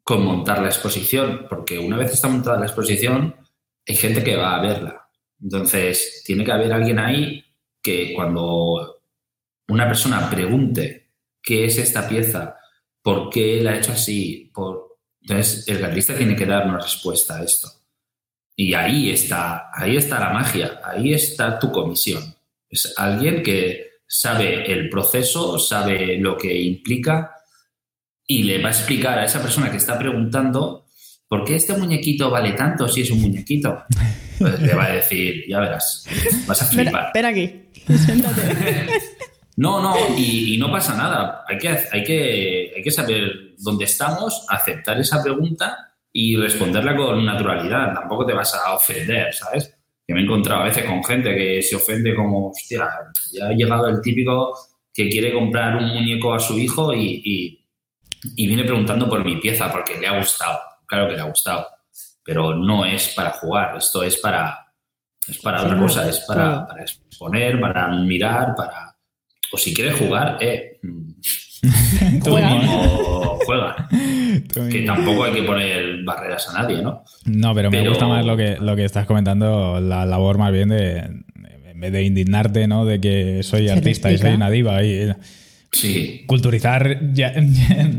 con, 0.03 0.25
montar 0.25 0.62
la 0.62 0.68
exposición, 0.68 1.44
porque 1.46 1.79
una 1.79 1.99
vez 1.99 2.14
está 2.14 2.29
montada 2.29 2.59
la 2.59 2.64
exposición, 2.64 3.37
hay 3.87 3.96
gente 3.96 4.25
que 4.25 4.35
va 4.35 4.57
a 4.57 4.62
verla. 4.62 5.11
Entonces, 5.42 6.23
tiene 6.25 6.42
que 6.42 6.53
haber 6.53 6.73
alguien 6.73 6.99
ahí 7.01 7.44
que 7.83 8.14
cuando 8.14 9.03
una 9.68 9.87
persona 9.87 10.31
pregunte 10.31 11.11
qué 11.42 11.66
es 11.66 11.77
esta 11.77 12.09
pieza, 12.09 12.57
por 13.03 13.29
qué 13.29 13.61
la 13.61 13.73
ha 13.73 13.77
hecho 13.77 13.92
así, 13.92 14.51
entonces 15.20 15.68
el 15.68 15.81
galerista 15.81 16.16
tiene 16.16 16.35
que 16.35 16.46
dar 16.46 16.66
una 16.66 16.79
respuesta 16.79 17.37
a 17.37 17.42
esto. 17.42 17.68
Y 18.57 18.73
ahí 18.73 19.11
está, 19.11 19.70
ahí 19.75 19.99
está 19.99 20.18
la 20.18 20.31
magia, 20.31 20.81
ahí 20.83 21.12
está 21.12 21.59
tu 21.59 21.70
comisión. 21.70 22.39
Es 22.70 22.94
alguien 22.96 23.42
que 23.42 23.90
sabe 24.06 24.72
el 24.72 24.88
proceso, 24.88 25.59
sabe 25.59 26.16
lo 26.18 26.37
que 26.37 26.56
implica 26.56 27.33
y 28.26 28.44
le 28.44 28.62
va 28.62 28.68
a 28.68 28.72
explicar 28.72 29.18
a 29.18 29.24
esa 29.24 29.42
persona 29.42 29.70
que 29.70 29.76
está 29.76 29.98
preguntando 29.98 30.87
por 31.28 31.44
qué 31.44 31.56
este 31.56 31.76
muñequito 31.76 32.30
vale 32.30 32.52
tanto 32.52 32.88
si 32.88 33.02
es 33.02 33.11
un 33.11 33.20
muñequito. 33.20 33.85
Pues 34.38 34.61
le 34.61 34.74
va 34.74 34.87
a 34.87 34.92
decir, 34.92 35.44
ya 35.48 35.61
verás, 35.61 36.06
vas 36.46 36.62
a 36.62 36.66
flipar. 36.66 37.06
Espera, 37.06 37.06
espera 37.06 37.28
aquí. 37.28 37.68
No, 39.56 39.83
no, 39.83 39.94
y, 40.16 40.54
y 40.54 40.56
no 40.56 40.72
pasa 40.72 40.96
nada. 40.96 41.44
Hay 41.46 41.59
que, 41.59 41.68
hay, 41.68 42.02
que, 42.02 42.72
hay 42.74 42.83
que 42.83 42.90
saber 42.90 43.54
dónde 43.59 43.85
estamos, 43.85 44.46
aceptar 44.48 44.98
esa 44.98 45.22
pregunta 45.22 45.92
y 46.11 46.35
responderla 46.35 46.96
con 46.96 47.26
naturalidad. 47.26 47.92
Tampoco 47.92 48.24
te 48.24 48.33
vas 48.33 48.54
a 48.54 48.72
ofender, 48.72 49.35
¿sabes? 49.35 49.76
Que 50.11 50.14
me 50.14 50.23
he 50.23 50.25
encontrado 50.25 50.62
a 50.62 50.64
veces 50.64 50.87
con 50.87 51.05
gente 51.05 51.37
que 51.37 51.62
se 51.62 51.77
ofende 51.77 52.16
como, 52.16 52.49
hostia, 52.49 52.88
ya 53.33 53.46
ha 53.46 53.53
llegado 53.53 53.87
el 53.87 54.01
típico 54.01 54.53
que 54.92 55.09
quiere 55.09 55.33
comprar 55.33 55.77
un 55.77 55.87
muñeco 55.87 56.35
a 56.35 56.40
su 56.40 56.59
hijo 56.59 56.92
y, 56.92 57.23
y, 57.25 57.64
y 58.35 58.46
viene 58.49 58.64
preguntando 58.64 59.09
por 59.09 59.25
mi 59.25 59.37
pieza 59.37 59.70
porque 59.70 60.01
le 60.01 60.09
ha 60.09 60.18
gustado. 60.18 60.59
Claro 60.85 61.07
que 61.07 61.14
le 61.14 61.20
ha 61.20 61.27
gustado, 61.27 61.64
pero 62.25 62.57
no 62.57 62.85
es 62.85 63.11
para 63.14 63.31
jugar, 63.35 63.77
esto 63.77 64.03
es 64.03 64.16
para, 64.16 64.73
es 65.29 65.38
para 65.38 65.61
Sí, 65.61 65.66
otra 65.66 65.79
cosa, 65.79 66.09
es 66.09 66.18
para, 66.27 66.42
claro. 66.42 66.66
para 66.66 66.83
exponer, 66.83 67.61
para 67.61 67.87
mirar, 67.87 68.57
para... 68.57 68.96
O 69.53 69.57
si 69.57 69.73
quieres 69.73 69.94
jugar, 69.94 70.38
eh, 70.40 70.81
tú 71.61 72.31
Juega. 72.31 72.55
mismo 72.55 73.38
juega. 73.46 73.88
Tú 74.53 74.68
Que 74.70 74.83
tampoco 74.83 75.25
hay 75.25 75.33
que 75.33 75.42
poner 75.42 76.03
barreras 76.05 76.49
a 76.49 76.62
nadie, 76.62 76.83
¿no? 76.83 77.05
No, 77.25 77.55
pero 77.55 77.70
me 77.70 77.87
gusta 77.88 78.07
más 78.07 78.25
lo 78.25 78.37
que, 78.37 78.57
lo 78.61 78.77
que 78.77 78.85
estás 78.85 79.07
comentando, 79.07 79.81
la 79.81 80.05
labor 80.07 80.38
más 80.38 80.53
bien 80.53 80.68
de, 80.70 80.99
en 80.99 81.81
vez 81.81 81.92
de 81.92 82.03
indignarte, 82.05 82.66
¿no? 82.66 82.85
De 82.85 83.01
que 83.01 83.42
soy 83.42 83.68
artista 83.70 84.11
y 84.12 84.18
soy 84.18 84.33
una 84.35 84.51
diva 84.51 84.83
y 84.83 85.11
Sí, 85.73 86.25
culturizar, 86.27 87.12
ya- 87.12 87.33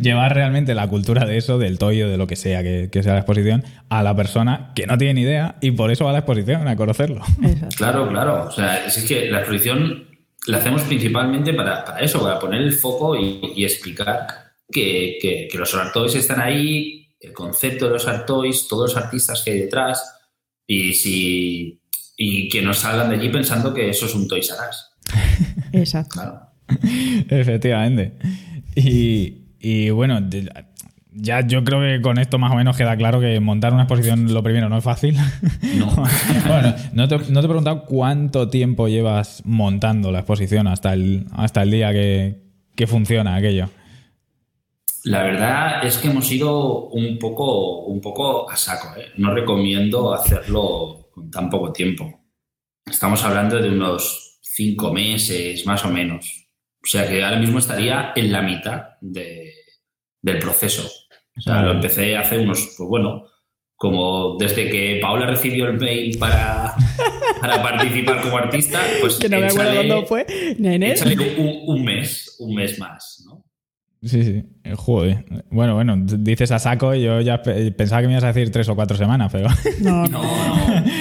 llevar 0.01 0.35
realmente 0.35 0.75
la 0.75 0.87
cultura 0.89 1.25
de 1.25 1.37
eso, 1.37 1.57
del 1.57 1.77
toyo, 1.77 2.09
de 2.09 2.17
lo 2.17 2.27
que 2.27 2.35
sea 2.35 2.63
que, 2.63 2.89
que 2.91 3.01
sea 3.01 3.13
la 3.13 3.19
exposición, 3.19 3.63
a 3.87 4.03
la 4.03 4.13
persona 4.13 4.71
que 4.75 4.85
no 4.85 4.97
tiene 4.97 5.13
ni 5.13 5.21
idea 5.21 5.55
y 5.61 5.71
por 5.71 5.89
eso 5.89 6.03
va 6.03 6.09
a 6.09 6.13
la 6.13 6.19
exposición, 6.19 6.67
a 6.67 6.75
conocerlo. 6.75 7.21
Exacto. 7.41 7.75
claro, 7.77 8.09
claro. 8.09 8.45
O 8.47 8.51
sea, 8.51 8.85
es 8.85 8.97
que 9.05 9.31
la 9.31 9.39
exposición 9.39 10.03
la 10.47 10.57
hacemos 10.57 10.81
principalmente 10.83 11.53
para, 11.53 11.83
para 11.85 11.99
eso, 11.99 12.21
para 12.21 12.39
poner 12.39 12.61
el 12.61 12.73
foco 12.73 13.15
y, 13.15 13.39
y 13.55 13.63
explicar 13.63 14.25
que, 14.71 15.17
que- 15.21 15.47
que 15.51 15.57
los 15.57 15.73
art 15.75 15.93
toys 15.93 16.15
están 16.15 16.39
ahí, 16.41 17.09
el 17.19 17.33
concepto 17.33 17.85
de 17.85 17.91
los 17.91 18.07
art 18.07 18.25
toys, 18.25 18.67
todos 18.67 18.93
los 18.93 19.03
artistas 19.03 19.41
que 19.43 19.51
hay 19.51 19.59
detrás 19.59 20.03
y, 20.65 20.93
si, 20.93 21.79
y 22.17 22.49
que 22.49 22.61
no 22.61 22.73
salgan 22.73 23.09
de 23.09 23.15
allí 23.17 23.29
pensando 23.29 23.73
que 23.73 23.89
eso 23.89 24.05
es 24.05 24.15
un 24.15 24.27
Toys 24.27 24.49
R 24.49 24.59
Us. 24.69 24.87
Exacto. 25.73 26.13
Claro. 26.19 26.39
Efectivamente. 27.29 28.13
Y, 28.75 29.37
Y 29.59 29.89
bueno, 29.91 30.19
de- 30.21 30.49
ya 31.11 31.45
yo 31.45 31.63
creo 31.63 31.79
que 31.81 32.01
con 32.01 32.17
esto 32.17 32.39
más 32.39 32.51
o 32.51 32.55
menos 32.55 32.77
queda 32.77 32.95
claro 32.95 33.19
que 33.19 33.39
montar 33.39 33.73
una 33.73 33.83
exposición 33.83 34.33
lo 34.33 34.41
primero 34.43 34.69
no 34.69 34.77
es 34.77 34.83
fácil. 34.83 35.17
No. 35.77 35.87
bueno, 36.47 36.75
no 36.93 37.07
te, 37.07 37.17
no 37.17 37.39
te 37.41 37.45
he 37.45 37.49
preguntado 37.49 37.85
cuánto 37.85 38.49
tiempo 38.49 38.87
llevas 38.87 39.41
montando 39.45 40.11
la 40.11 40.19
exposición 40.19 40.67
hasta 40.67 40.93
el, 40.93 41.25
hasta 41.33 41.63
el 41.63 41.71
día 41.71 41.91
que, 41.91 42.41
que 42.75 42.87
funciona 42.87 43.35
aquello. 43.35 43.69
La 45.03 45.23
verdad 45.23 45.83
es 45.85 45.97
que 45.97 46.09
hemos 46.09 46.31
ido 46.31 46.87
un 46.89 47.17
poco, 47.17 47.85
un 47.85 47.99
poco 48.01 48.49
a 48.49 48.55
saco. 48.55 48.89
¿eh? 48.99 49.07
No 49.17 49.33
recomiendo 49.33 50.13
hacerlo 50.13 51.09
con 51.13 51.31
tan 51.31 51.49
poco 51.49 51.71
tiempo. 51.73 52.21
Estamos 52.85 53.23
hablando 53.23 53.57
de 53.59 53.69
unos 53.69 54.39
cinco 54.41 54.93
meses, 54.93 55.65
más 55.65 55.83
o 55.85 55.89
menos. 55.89 56.47
O 56.83 56.87
sea 56.87 57.07
que 57.07 57.23
ahora 57.23 57.37
mismo 57.39 57.59
estaría 57.59 58.11
en 58.15 58.31
la 58.31 58.41
mitad 58.43 58.81
de- 59.01 59.53
del 60.21 60.37
proceso. 60.39 60.87
O 61.41 61.43
sea, 61.43 61.63
lo 61.63 61.71
empecé 61.71 62.15
hace 62.15 62.37
unos, 62.37 62.75
pues 62.77 62.87
bueno, 62.87 63.23
como 63.75 64.37
desde 64.37 64.69
que 64.69 64.99
Paola 65.01 65.25
recibió 65.25 65.65
el 65.69 65.79
mail 65.79 66.15
para, 66.19 66.75
para 67.41 67.63
participar 67.63 68.21
como 68.21 68.37
artista, 68.37 68.79
pues 69.01 69.17
Que 69.17 69.27
no 69.27 69.39
me 69.39 69.47
acuerdo 69.47 69.73
cuándo 69.73 70.05
fue. 70.05 70.55
Un, 71.39 71.63
un 71.65 71.83
mes, 71.83 72.35
un 72.37 72.53
mes 72.53 72.77
más, 72.77 73.23
¿no? 73.25 73.30
Sí, 74.03 74.23
sí. 74.23 74.43
Eh, 74.63 74.73
Joder. 74.75 75.25
Bueno, 75.51 75.75
bueno, 75.75 75.95
dices 75.97 76.49
a 76.51 76.57
saco 76.57 76.95
y 76.95 77.03
yo 77.03 77.21
ya 77.21 77.43
pe- 77.43 77.71
pensaba 77.71 78.01
que 78.01 78.07
me 78.07 78.13
ibas 78.13 78.23
a 78.23 78.33
decir 78.33 78.51
tres 78.51 78.67
o 78.69 78.75
cuatro 78.75 78.97
semanas, 78.97 79.29
pero 79.31 79.47
No, 79.81 80.05
No. 80.07 80.21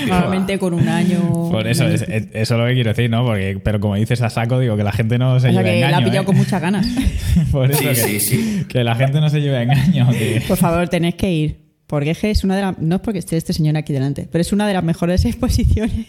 Normalmente 0.07 0.59
con 0.59 0.75
un 0.75 0.87
año. 0.87 1.19
por 1.51 1.67
eso, 1.67 1.87
es- 1.87 2.03
es- 2.03 2.29
eso 2.33 2.55
es 2.55 2.61
lo 2.61 2.67
que 2.67 2.75
quiero 2.75 2.91
decir, 2.91 3.09
¿no? 3.09 3.25
Porque, 3.25 3.59
pero 3.65 3.81
como 3.81 3.95
dices 3.95 4.21
a 4.21 4.29
saco, 4.29 4.59
digo 4.59 4.77
que 4.77 4.85
la 4.85 4.93
gente 4.93 5.17
no 5.19 5.41
se 5.41 5.49
O 5.49 5.53
sea 5.53 5.63
lleve 5.63 5.75
que 5.77 5.81
la 5.81 5.87
ha 5.87 5.91
engaño. 5.91 6.07
pillado 6.07 6.23
¿eh? 6.23 6.27
con 6.27 6.37
muchas 6.37 6.61
ganas. 6.61 6.87
Por 7.53 7.71
eso 7.71 7.81
Sí, 7.81 7.87
que, 7.89 7.95
sí, 7.95 8.21
sí. 8.21 8.65
que 8.69 8.85
la 8.85 8.95
gente 8.97 9.19
no 9.21 9.31
se 9.31 9.41
lleve 9.41 9.63
engaño. 9.63 10.11
que- 10.11 10.43
Por 10.47 10.59
favor, 10.59 10.87
tenéis 10.89 11.15
que 11.15 11.33
ir. 11.33 11.71
Porque 11.87 12.11
es 12.11 12.19
que 12.19 12.31
es 12.31 12.45
una 12.45 12.55
de 12.55 12.63
las. 12.63 12.79
No 12.79 12.97
es 12.97 13.01
porque 13.01 13.19
esté 13.19 13.37
este 13.37 13.53
señor 13.55 13.77
aquí 13.79 13.93
delante, 13.95 14.29
pero 14.31 14.43
es 14.43 14.53
una 14.53 14.69
de 14.69 14.75
las 14.75 14.85
mejores 14.85 15.25
exposiciones 15.25 16.07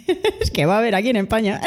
que 0.54 0.66
va 0.66 0.76
a 0.76 0.80
haber 0.80 0.94
aquí 0.94 1.10
en 1.10 1.16
España. 1.16 1.60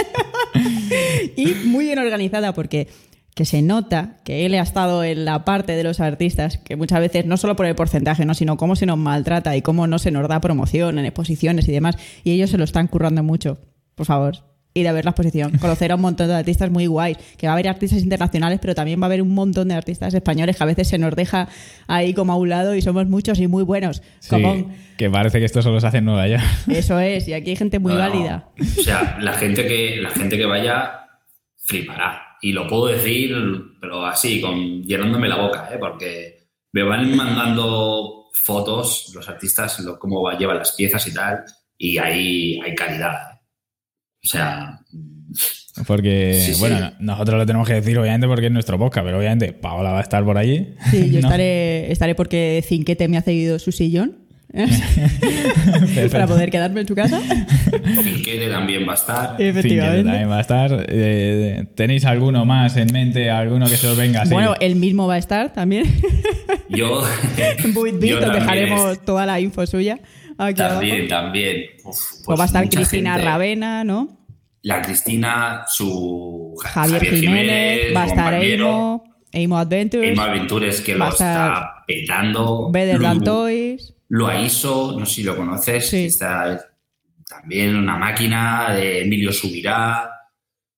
y 1.36 1.46
muy 1.66 1.86
bien 1.86 1.98
organizada 1.98 2.52
porque 2.52 2.88
que 3.34 3.44
se 3.44 3.62
nota 3.62 4.16
que 4.24 4.46
él 4.46 4.54
ha 4.54 4.62
estado 4.62 5.02
en 5.02 5.24
la 5.24 5.44
parte 5.44 5.74
de 5.74 5.82
los 5.82 5.98
artistas, 6.00 6.58
que 6.58 6.76
muchas 6.76 7.00
veces 7.00 7.26
no 7.26 7.36
solo 7.36 7.56
por 7.56 7.66
el 7.66 7.74
porcentaje, 7.74 8.24
¿no? 8.24 8.34
sino 8.34 8.56
cómo 8.56 8.76
se 8.76 8.86
nos 8.86 8.96
maltrata 8.96 9.56
y 9.56 9.62
cómo 9.62 9.86
no 9.88 9.98
se 9.98 10.12
nos 10.12 10.28
da 10.28 10.40
promoción 10.40 10.98
en 11.00 11.04
exposiciones 11.06 11.66
y 11.68 11.72
demás. 11.72 11.96
Y 12.22 12.30
ellos 12.30 12.50
se 12.50 12.58
lo 12.58 12.64
están 12.64 12.86
currando 12.86 13.24
mucho. 13.24 13.58
Por 13.96 14.06
favor, 14.06 14.36
ir 14.72 14.86
a 14.86 14.92
ver 14.92 15.04
la 15.04 15.10
exposición, 15.10 15.58
conocer 15.60 15.90
a 15.90 15.96
un 15.96 16.00
montón 16.02 16.28
de 16.28 16.34
artistas 16.36 16.70
muy 16.70 16.86
guays, 16.86 17.16
que 17.36 17.48
va 17.48 17.52
a 17.52 17.54
haber 17.54 17.66
artistas 17.68 18.02
internacionales, 18.02 18.60
pero 18.62 18.74
también 18.76 19.00
va 19.00 19.04
a 19.04 19.06
haber 19.06 19.20
un 19.22 19.34
montón 19.34 19.66
de 19.66 19.74
artistas 19.74 20.14
españoles 20.14 20.56
que 20.56 20.62
a 20.62 20.66
veces 20.66 20.86
se 20.86 20.98
nos 20.98 21.16
deja 21.16 21.48
ahí 21.88 22.14
como 22.14 22.32
a 22.32 22.36
un 22.36 22.48
lado 22.48 22.76
y 22.76 22.82
somos 22.82 23.08
muchos 23.08 23.40
y 23.40 23.48
muy 23.48 23.64
buenos. 23.64 24.00
Sí, 24.20 24.30
Como- 24.30 24.70
que 24.96 25.10
parece 25.10 25.40
que 25.40 25.44
esto 25.46 25.60
solo 25.60 25.80
se 25.80 25.88
hace 25.88 25.98
en 25.98 26.04
Nueva 26.04 26.28
York. 26.28 26.42
Eso 26.68 27.00
es, 27.00 27.26
y 27.26 27.32
aquí 27.32 27.50
hay 27.50 27.56
gente 27.56 27.80
muy 27.80 27.94
No, 27.94 27.98
no. 27.98 28.04
válida. 28.10 28.48
O 28.60 28.82
sea, 28.82 29.18
la 29.20 29.32
gente 29.32 29.66
que, 29.66 29.96
la 30.00 30.10
gente 30.10 30.36
que 30.38 30.46
vaya 30.46 31.00
flipará. 31.66 32.23
Y 32.44 32.52
lo 32.52 32.68
puedo 32.68 32.88
decir, 32.88 33.34
pero 33.80 34.04
así, 34.04 34.38
con, 34.38 34.82
llenándome 34.82 35.30
la 35.30 35.36
boca, 35.36 35.70
¿eh? 35.72 35.78
porque 35.80 36.50
me 36.72 36.82
van 36.82 37.16
mandando 37.16 38.26
fotos 38.34 39.10
los 39.14 39.26
artistas, 39.30 39.80
lo, 39.80 39.98
cómo 39.98 40.20
va, 40.20 40.36
llevan 40.36 40.58
las 40.58 40.72
piezas 40.72 41.06
y 41.06 41.14
tal, 41.14 41.42
y 41.78 41.96
ahí 41.96 42.60
hay 42.62 42.74
calidad. 42.74 43.14
¿eh? 43.14 43.38
O 44.22 44.28
sea, 44.28 44.78
Porque, 45.86 46.38
Sí, 46.44 46.52
sí. 46.52 46.60
bueno, 46.60 46.92
nosotros 47.00 47.38
lo 47.38 47.46
tenemos 47.46 47.66
que 47.66 47.74
decir, 47.76 47.98
obviamente, 47.98 48.26
porque 48.26 48.48
es 48.48 48.52
nuestro 48.52 48.78
podcast, 48.78 49.06
pero 49.06 49.16
obviamente 49.20 49.54
Paola 49.54 49.92
va 49.92 50.00
a 50.00 50.02
estar 50.02 50.22
por 50.22 50.36
allí. 50.36 50.74
Sí, 50.90 51.10
yo 51.10 51.12
¿no? 51.22 51.28
estaré, 51.28 51.90
estaré 51.90 52.14
porque 52.14 52.62
Cinquete 52.62 53.08
me 53.08 53.16
ha 53.16 53.22
cedido 53.22 53.58
su 53.58 53.72
sillón. 53.72 54.23
para 56.12 56.26
poder 56.26 56.50
quedarme 56.50 56.80
en 56.82 56.88
su 56.88 56.94
casa. 56.94 57.20
Finquete 58.02 58.48
también 58.48 58.86
va 58.86 58.92
a 58.92 58.94
estar. 58.94 59.36
Fin, 59.36 59.46
Efectivamente. 59.46 60.04
también 60.04 60.30
va 60.30 60.38
a 60.38 60.40
estar. 60.40 60.86
Eh, 60.88 61.66
¿Tenéis 61.74 62.04
alguno 62.04 62.44
más 62.44 62.76
en 62.76 62.92
mente? 62.92 63.30
¿Alguno 63.30 63.66
que 63.66 63.76
se 63.76 63.88
os 63.88 63.96
venga? 63.96 64.24
Bueno, 64.30 64.54
él 64.60 64.76
mismo 64.76 65.06
va 65.06 65.14
a 65.14 65.18
estar 65.18 65.52
también. 65.52 65.84
Yo, 66.68 67.02
yo 67.64 68.20
dejaremos 68.30 69.04
toda 69.04 69.26
la 69.26 69.38
info 69.40 69.64
suya. 69.66 70.00
Aquí 70.38 70.54
También, 70.56 70.94
abajo. 71.12 71.24
también. 71.24 71.56
Uf, 71.84 71.98
Pues 72.24 72.38
va 72.38 72.44
a 72.44 72.46
estar 72.46 72.68
Cristina 72.68 73.12
gente. 73.12 73.26
Ravena, 73.28 73.84
¿no? 73.84 74.18
La 74.62 74.82
Cristina, 74.82 75.62
su 75.68 76.54
Javier, 76.64 77.04
Jiménez, 77.04 77.94
va 77.94 78.02
a 78.04 78.06
estar 78.06 78.34
Eimo, 78.34 79.04
Eimo 79.30 79.58
Adventures, 79.58 80.08
Emma 80.08 80.28
Ventures, 80.30 80.80
que 80.80 80.94
Va 80.94 80.98
lo 80.98 81.04
a 81.04 81.08
estar 81.10 81.52
está 81.52 81.84
petando. 81.86 82.70
Better 82.72 82.98
Lu- 82.98 83.06
Toys. 84.18 84.28
Loaiso, 84.62 84.96
no 84.98 85.06
sé 85.06 85.14
si 85.16 85.22
lo 85.22 85.36
conoces, 85.36 85.88
Sí. 85.88 86.04
está 86.06 86.60
también 87.28 87.74
una 87.76 87.96
máquina 87.96 88.72
de 88.74 89.02
Emilio 89.02 89.32
Subirá. 89.32 90.10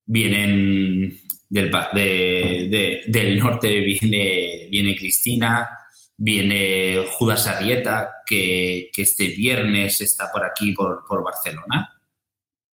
Vienen 0.09 1.19
del, 1.49 1.69
pa- 1.71 1.91
de- 1.93 2.69
de- 2.71 3.03
del 3.09 3.39
norte, 3.39 3.81
viene, 3.81 4.69
viene 4.71 4.95
Cristina, 4.97 5.69
viene 6.17 7.05
Judas 7.13 7.47
Arrieta, 7.49 8.11
que, 8.25 8.89
que 8.93 9.03
este 9.03 9.29
viernes 9.29 10.01
está 10.01 10.31
por 10.33 10.45
aquí, 10.45 10.73
por, 10.73 11.05
por 11.07 11.25
Barcelona. 11.25 11.93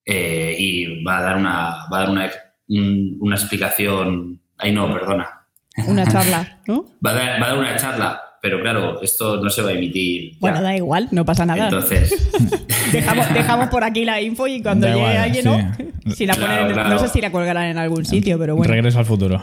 Eh, 0.06 0.56
y 0.60 1.04
va 1.04 1.17
a 1.19 1.21
dar 1.23 1.38
una, 1.38 1.88
va 1.91 1.97
a 1.97 1.99
dar 2.02 2.10
una, 2.12 2.32
un- 2.67 3.17
una 3.19 3.36
explicación. 3.36 4.39
Ay, 4.58 4.71
no, 4.71 4.91
perdona. 4.93 5.47
Una 5.88 6.06
charla, 6.06 6.62
¿no? 6.67 6.86
Va 7.06 7.12
a, 7.12 7.13
dar, 7.15 7.41
va 7.41 7.45
a 7.47 7.49
dar 7.49 7.58
una 7.58 7.76
charla, 7.76 8.21
pero 8.43 8.60
claro, 8.60 9.01
esto 9.01 9.38
no 9.41 9.49
se 9.49 9.62
va 9.62 9.69
a 9.69 9.71
emitir. 9.71 10.32
ya. 10.34 10.38
Bueno, 10.41 10.62
da 10.62 10.75
igual, 10.75 11.08
no 11.12 11.23
pasa 11.23 11.45
nada. 11.45 11.63
Entonces, 11.63 12.13
Dejamos, 12.91 13.34
dejamos 13.34 13.69
por 13.69 13.86
aquí 13.86 14.03
la 14.03 14.19
info 14.21 14.45
y 14.47 14.62
cuando 14.62 14.86
Da 14.86 14.93
llegue 14.93 15.08
igual, 15.08 15.17
alguien, 15.23 15.43
sí. 15.43 15.49
¿no? 16.06 16.13
Si 16.13 16.25
la 16.25 16.36
Claro, 16.36 16.62
ponen, 16.63 16.73
claro. 16.73 16.89
no 16.89 16.99
sé 16.99 17.08
si 17.08 17.21
la 17.21 17.32
colgarán 17.32 17.67
en 17.67 17.77
algún 17.77 18.06
sitio, 18.06 18.38
pero 18.38 18.58
bueno. 18.58 18.71
Regreso 18.73 18.99
al 18.99 19.06
futuro. 19.06 19.41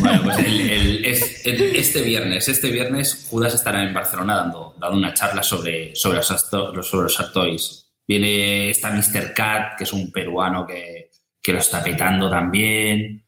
bueno, 0.00 0.22
pues 0.24 0.38
el- 0.38 0.60
el- 0.70 1.04
es- 1.04 1.46
el- 1.46 1.76
este 1.76 2.00
viernes, 2.00 2.48
este 2.48 2.70
viernes 2.70 3.26
Judas 3.30 3.54
estará 3.54 3.82
en 3.84 3.92
Barcelona 3.92 4.36
dando, 4.36 4.74
dando 4.80 4.96
una 4.96 5.12
charla 5.12 5.42
sobre, 5.42 5.94
sobre, 5.94 6.16
los, 6.16 6.30
acto- 6.30 6.82
sobre 6.82 7.02
los 7.04 7.32
Toys. 7.34 7.84
Viene, 8.08 8.70
está 8.70 8.90
Mr. 8.90 9.34
Cat, 9.34 9.76
que 9.76 9.84
es 9.84 9.92
un 9.92 10.10
peruano 10.10 10.66
que, 10.66 11.10
que 11.42 11.52
lo 11.52 11.58
está 11.58 11.84
petando 11.84 12.30
también. 12.30 13.22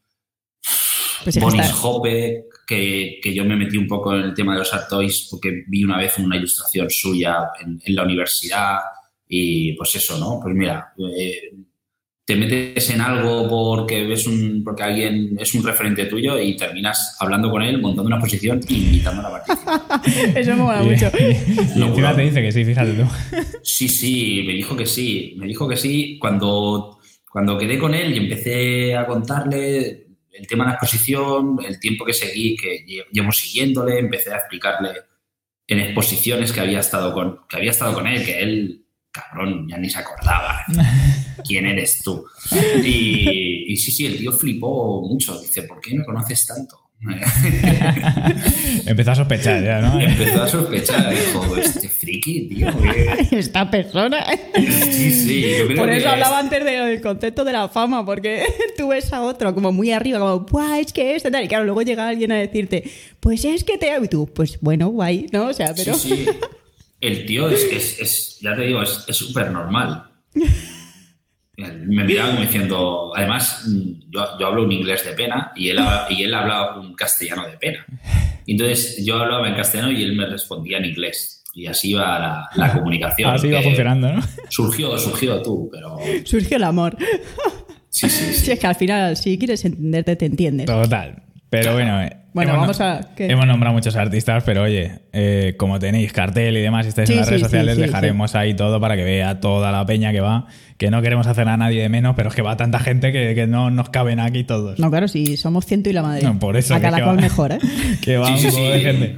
Pues 1.23 1.39
Bonis 1.39 1.61
está- 1.67 1.77
Hope, 1.87 2.45
que, 2.71 3.19
que 3.21 3.33
yo 3.33 3.43
me 3.43 3.57
metí 3.57 3.75
un 3.75 3.85
poco 3.85 4.15
en 4.15 4.21
el 4.21 4.33
tema 4.33 4.53
de 4.53 4.59
los 4.59 4.73
Art 4.73 4.87
Toys 4.87 5.27
porque 5.29 5.65
vi 5.67 5.83
una 5.83 5.97
vez 5.97 6.17
una 6.19 6.37
ilustración 6.37 6.89
suya 6.89 7.49
en, 7.59 7.81
en 7.83 7.95
la 7.95 8.03
universidad 8.03 8.79
y 9.27 9.73
pues 9.73 9.93
eso, 9.95 10.17
¿no? 10.17 10.39
Pues 10.41 10.55
mira, 10.55 10.93
eh, 10.97 11.51
te 12.23 12.37
metes 12.37 12.89
en 12.91 13.01
algo 13.01 13.49
porque 13.49 14.05
ves 14.05 14.25
un, 14.25 14.63
porque 14.63 14.83
alguien 14.83 15.35
es 15.37 15.53
un 15.53 15.65
referente 15.65 16.05
tuyo 16.05 16.39
y 16.39 16.55
terminas 16.55 17.17
hablando 17.19 17.51
con 17.51 17.61
él, 17.61 17.81
montando 17.81 18.07
una 18.07 18.15
exposición 18.15 18.61
e 18.69 18.73
invitándolo 18.73 19.27
a 19.27 19.31
participar. 19.31 19.81
Eso 20.37 20.51
me 20.51 20.63
mola 20.63 20.81
mucho. 20.81 21.11
Y, 21.19 21.77
y 21.77 21.83
encima 21.83 22.15
te 22.15 22.21
dice 22.21 22.41
que 22.41 22.51
sí, 22.53 22.63
fíjate 22.63 22.93
tú. 22.93 23.03
Sí, 23.63 23.89
sí, 23.89 24.43
me 24.47 24.53
dijo 24.53 24.77
que 24.77 24.85
sí, 24.85 25.33
me 25.35 25.45
dijo 25.45 25.67
que 25.67 25.75
sí 25.75 26.17
cuando, 26.19 26.99
cuando 27.29 27.57
quedé 27.57 27.77
con 27.77 27.93
él 27.93 28.13
y 28.13 28.17
empecé 28.17 28.95
a 28.95 29.05
contarle 29.05 30.10
el 30.33 30.47
tema 30.47 30.63
de 30.63 30.69
la 30.69 30.73
exposición, 30.75 31.59
el 31.65 31.79
tiempo 31.79 32.05
que 32.05 32.13
seguí, 32.13 32.55
que 32.55 32.85
lle- 32.85 33.05
llevo 33.11 33.31
siguiéndole, 33.31 33.99
empecé 33.99 34.33
a 34.33 34.37
explicarle 34.37 34.91
en 35.67 35.79
exposiciones 35.79 36.51
que 36.51 36.59
había 36.59 36.79
estado 36.79 37.13
con, 37.13 37.41
que 37.47 37.57
había 37.57 37.71
estado 37.71 37.93
con 37.93 38.07
él, 38.07 38.25
que 38.25 38.39
él, 38.39 38.85
cabrón, 39.11 39.67
ya 39.69 39.77
ni 39.77 39.89
se 39.89 39.99
acordaba 39.99 40.63
quién 41.47 41.65
eres 41.65 41.99
tú. 42.03 42.25
Y, 42.83 43.71
y 43.73 43.77
sí, 43.77 43.91
sí, 43.91 44.05
el 44.05 44.17
tío 44.17 44.31
flipó 44.31 45.01
mucho, 45.07 45.39
dice, 45.39 45.63
¿por 45.63 45.79
qué 45.81 45.95
me 45.95 46.03
conoces 46.05 46.45
tanto? 46.45 46.80
Empezó 48.85 49.11
a 49.11 49.15
sospechar 49.15 49.63
ya, 49.63 49.81
¿no? 49.81 49.99
Empezó 49.99 50.43
a 50.43 50.47
sospechar, 50.47 51.09
dijo, 51.09 51.55
este 51.57 51.89
friki, 51.89 52.41
tío. 52.47 52.67
que- 52.79 53.27
Esta 53.39 53.69
persona. 53.71 54.25
Sí, 54.55 55.11
sí, 55.11 55.41
yo 55.41 55.65
creo 55.67 55.77
Por 55.77 55.89
que 55.89 55.97
eso 55.97 56.07
es- 56.07 56.13
hablaba 56.13 56.39
antes 56.39 56.63
del 56.63 57.01
concepto 57.01 57.43
de 57.43 57.53
la 57.53 57.69
fama, 57.69 58.05
porque 58.05 58.43
tú 58.77 58.89
ves 58.89 59.11
a 59.13 59.21
otro 59.21 59.53
como 59.53 59.71
muy 59.71 59.91
arriba, 59.91 60.19
como, 60.19 60.41
¡buah, 60.41 60.79
es 60.79 60.93
que 60.93 61.15
esto 61.15 61.31
tal! 61.31 61.43
Y 61.43 61.47
claro, 61.47 61.65
luego 61.65 61.81
llega 61.81 62.07
alguien 62.07 62.31
a 62.31 62.35
decirte, 62.37 62.83
pues 63.19 63.43
es 63.45 63.63
que 63.63 63.77
te. 63.77 63.91
Y 64.01 64.07
tú, 64.07 64.29
pues 64.33 64.57
bueno, 64.61 64.87
guay, 64.89 65.27
¿no? 65.31 65.47
O 65.47 65.53
sea, 65.53 65.73
pero. 65.75 65.93
Sí, 65.95 66.09
sí. 66.09 66.25
El 66.99 67.25
tío 67.25 67.49
es, 67.49 67.63
es- 67.63 67.99
es- 67.99 68.37
ya 68.41 68.55
te 68.55 68.61
digo, 68.63 68.81
es 68.83 69.05
es 69.07 69.15
súper 69.17 69.51
normal. 69.51 70.03
Me 71.57 72.03
miraba 72.05 72.29
como 72.31 72.41
diciendo, 72.41 73.11
además, 73.15 73.65
yo, 74.09 74.25
yo 74.39 74.47
hablo 74.47 74.63
un 74.63 74.71
inglés 74.71 75.05
de 75.05 75.11
pena 75.13 75.51
y 75.55 75.69
él, 75.69 75.79
y 76.09 76.23
él 76.23 76.33
habla 76.33 76.79
un 76.79 76.95
castellano 76.95 77.45
de 77.45 77.57
pena. 77.57 77.85
Entonces 78.47 79.03
yo 79.05 79.17
hablaba 79.17 79.47
en 79.47 79.55
castellano 79.55 79.91
y 79.91 80.01
él 80.01 80.15
me 80.15 80.25
respondía 80.25 80.77
en 80.77 80.85
inglés. 80.85 81.43
Y 81.53 81.67
así 81.67 81.91
iba 81.91 82.17
la, 82.17 82.49
la 82.55 82.73
comunicación. 82.73 83.33
Así 83.33 83.51
va 83.51 83.59
que 83.59 83.65
funcionando, 83.65 84.13
¿no? 84.13 84.21
Surgió, 84.49 84.97
surgió 84.97 85.41
tú, 85.41 85.69
pero 85.71 85.97
Surgió 86.23 86.55
el 86.57 86.63
amor. 86.63 86.95
sí, 87.89 88.09
sí, 88.09 88.33
sí. 88.33 88.33
Si 88.33 88.51
es 88.51 88.59
que 88.59 88.67
al 88.67 88.75
final, 88.75 89.17
si 89.17 89.37
quieres 89.37 89.65
entenderte, 89.65 90.15
te 90.15 90.25
entiendes. 90.25 90.65
Total. 90.67 91.21
Pero 91.51 91.73
bueno, 91.73 92.01
eh, 92.01 92.15
Bueno, 92.33 92.53
hemos, 92.53 92.61
vamos 92.79 92.81
a- 92.81 93.01
hemos 93.17 93.45
nombrado 93.45 93.73
muchos 93.75 93.95
artistas, 93.97 94.41
pero 94.45 94.63
oye, 94.63 95.01
eh, 95.11 95.53
como 95.57 95.77
tenéis 95.79 96.13
cartel 96.13 96.55
y 96.57 96.61
demás 96.61 96.85
y 96.85 96.89
estáis 96.89 97.09
Sí, 97.09 97.13
en 97.13 97.19
las 97.19 97.27
sí, 97.27 97.31
redes 97.33 97.43
sociales, 97.43 97.75
sí, 97.75 97.81
dejaremos 97.81 98.33
ahí 98.35 98.53
todo 98.53 98.79
para 98.79 98.95
que 98.95 99.03
vea 99.03 99.41
toda 99.41 99.69
la 99.73 99.85
peña 99.85 100.13
que 100.13 100.21
va, 100.21 100.47
que 100.77 100.89
no 100.89 101.01
queremos 101.01 101.27
hacer 101.27 101.47
a 101.49 101.57
nadie 101.57 101.81
de 101.81 101.89
menos, 101.89 102.15
pero 102.15 102.29
es 102.29 102.35
que 102.35 102.41
va 102.41 102.55
tanta 102.55 102.79
gente 102.79 103.11
que, 103.11 103.35
que 103.35 103.47
no 103.47 103.69
nos 103.69 103.89
caben 103.89 104.21
aquí 104.21 104.45
todos. 104.45 104.79
No, 104.79 104.89
claro, 104.89 105.09
si 105.09 105.35
somos 105.35 105.65
ciento 105.65 105.89
y 105.89 105.93
la 105.93 106.03
madre. 106.03 106.23
No, 106.23 106.39
por 106.39 106.55
eso 106.55 106.73
A 106.73 106.77
que- 106.77 106.83
cada 106.83 106.97
que 106.97 107.03
cual 107.03 107.17
va- 107.17 107.21
mejor, 107.21 107.51
¿eh? 107.51 107.59
que 108.01 108.17
va 108.17 108.27
Sí, 108.37 108.47
un 108.47 108.53
huevo 108.55 108.65
sí. 108.67 108.71
de 108.71 108.79
gente. 108.79 109.17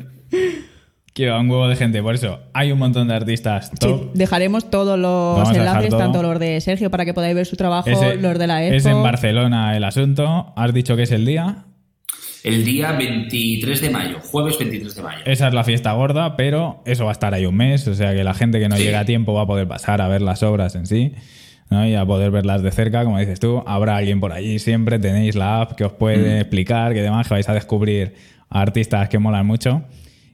Que 1.13 1.30
va 1.30 1.39
un 1.39 1.48
huevo 1.52 1.67
de 1.67 1.76
gente. 1.76 2.02
Por 2.02 2.15
eso, 2.15 2.39
hay 2.56 2.72
un 2.72 2.80
montón 2.80 3.08
de 3.10 3.13
artistas 3.13 3.67
Sí, 3.69 3.76
top. 3.80 4.13
dejaremos 4.15 4.72
todos 4.72 4.98
los 4.98 5.38
Vamos 5.38 5.56
enlaces, 5.56 5.89
todo. 5.91 6.00
tanto 6.00 6.24
los 6.24 6.39
de 6.39 6.60
Sergio 6.62 6.89
para 6.89 7.06
que 7.06 7.13
podáis 7.13 7.36
ver 7.36 7.46
su 7.46 7.56
trabajo, 7.56 7.88
Ese- 7.91 8.15
los 8.15 8.39
de 8.39 8.48
la 8.48 8.63
Expo. 8.65 8.76
Es 8.78 8.86
en 8.88 9.04
Barcelona 9.04 9.78
el 9.78 9.84
asunto. 9.84 10.52
Has 10.56 10.74
dicho 10.74 10.96
que 10.96 11.04
es 11.04 11.12
el 11.12 11.28
día. 11.28 11.65
El 12.44 12.66
día 12.66 12.92
23 12.92 13.82
de 13.82 13.90
mayo, 13.90 14.18
jueves 14.20 14.58
23 14.60 14.96
de 14.96 15.02
mayo. 15.02 15.22
Esa 15.26 15.48
es 15.48 15.54
la 15.54 15.64
fiesta 15.64 15.94
gorda, 15.94 16.36
pero 16.36 16.82
eso 16.86 17.06
va 17.06 17.12
a 17.12 17.14
estar 17.14 17.34
ahí 17.34 17.46
un 17.46 17.56
mes. 17.56 17.88
O 17.88 17.94
sea 17.96 18.14
que 18.14 18.24
la 18.24 18.34
gente 18.34 18.60
que 18.60 18.68
no 18.70 18.76
Sí. 18.78 18.84
llega 18.84 19.00
a 19.02 19.06
tiempo 19.06 19.34
va 19.34 19.44
a 19.44 19.48
poder 19.48 19.68
pasar 19.68 20.02
a 20.02 20.08
ver 20.08 20.22
las 20.22 20.44
obras 20.44 20.76
en 20.76 20.86
sí. 20.86 21.14
¿no? 21.70 21.88
Y 21.88 21.96
a 21.96 22.06
poder 22.06 22.30
verlas 22.30 22.62
de 22.62 22.72
cerca, 22.72 23.04
como 23.04 23.18
dices 23.18 23.40
tú. 23.40 23.64
Habrá 23.66 23.96
alguien 23.96 24.20
por 24.20 24.32
allí 24.34 24.60
siempre. 24.60 25.00
Tenéis 25.00 25.36
la 25.36 25.62
app 25.62 25.72
que 25.72 25.86
os 25.86 25.94
puede 25.94 26.42
explicar, 26.42 26.94
que 26.94 27.02
demás, 27.02 27.28
que 27.28 27.34
vais 27.34 27.50
a 27.50 27.54
descubrir 27.54 28.14
a 28.50 28.62
artistas 28.62 29.10
que 29.10 29.18
molan 29.18 29.48
mucho. 29.48 29.84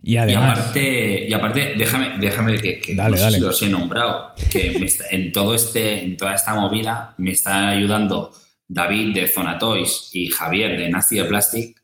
Y 0.04 0.13
Y 0.13 0.17
además. 0.17 0.60
aparte, 0.60 1.28
y 1.30 1.34
aparte 1.34 1.74
déjame, 1.78 2.17
déjame 2.19 2.56
que, 2.58 2.80
que 2.82 2.95
Dale, 2.95 3.12
no 3.12 3.17
sé 3.17 3.24
dale. 3.24 3.38
si 3.38 3.43
los 3.43 3.62
he 3.63 3.69
nombrado, 3.69 4.34
que 4.52 4.78
me 4.80 4.86
está- 4.88 5.06
en 5.12 5.32
todo 5.32 5.54
este, 5.54 6.04
en 6.04 6.17
toda 6.17 6.34
esta 6.36 6.56
movida 6.56 7.13
me 7.17 7.32
están 7.32 7.65
ayudando 7.65 8.32
David 8.67 9.13
de 9.13 9.28
Zona 9.28 9.58
Toys 9.60 10.10
y 10.13 10.28
Javier 10.28 10.78
de 10.78 10.89
Nasty 10.89 11.17
de 11.17 11.26
Plastic, 11.26 11.78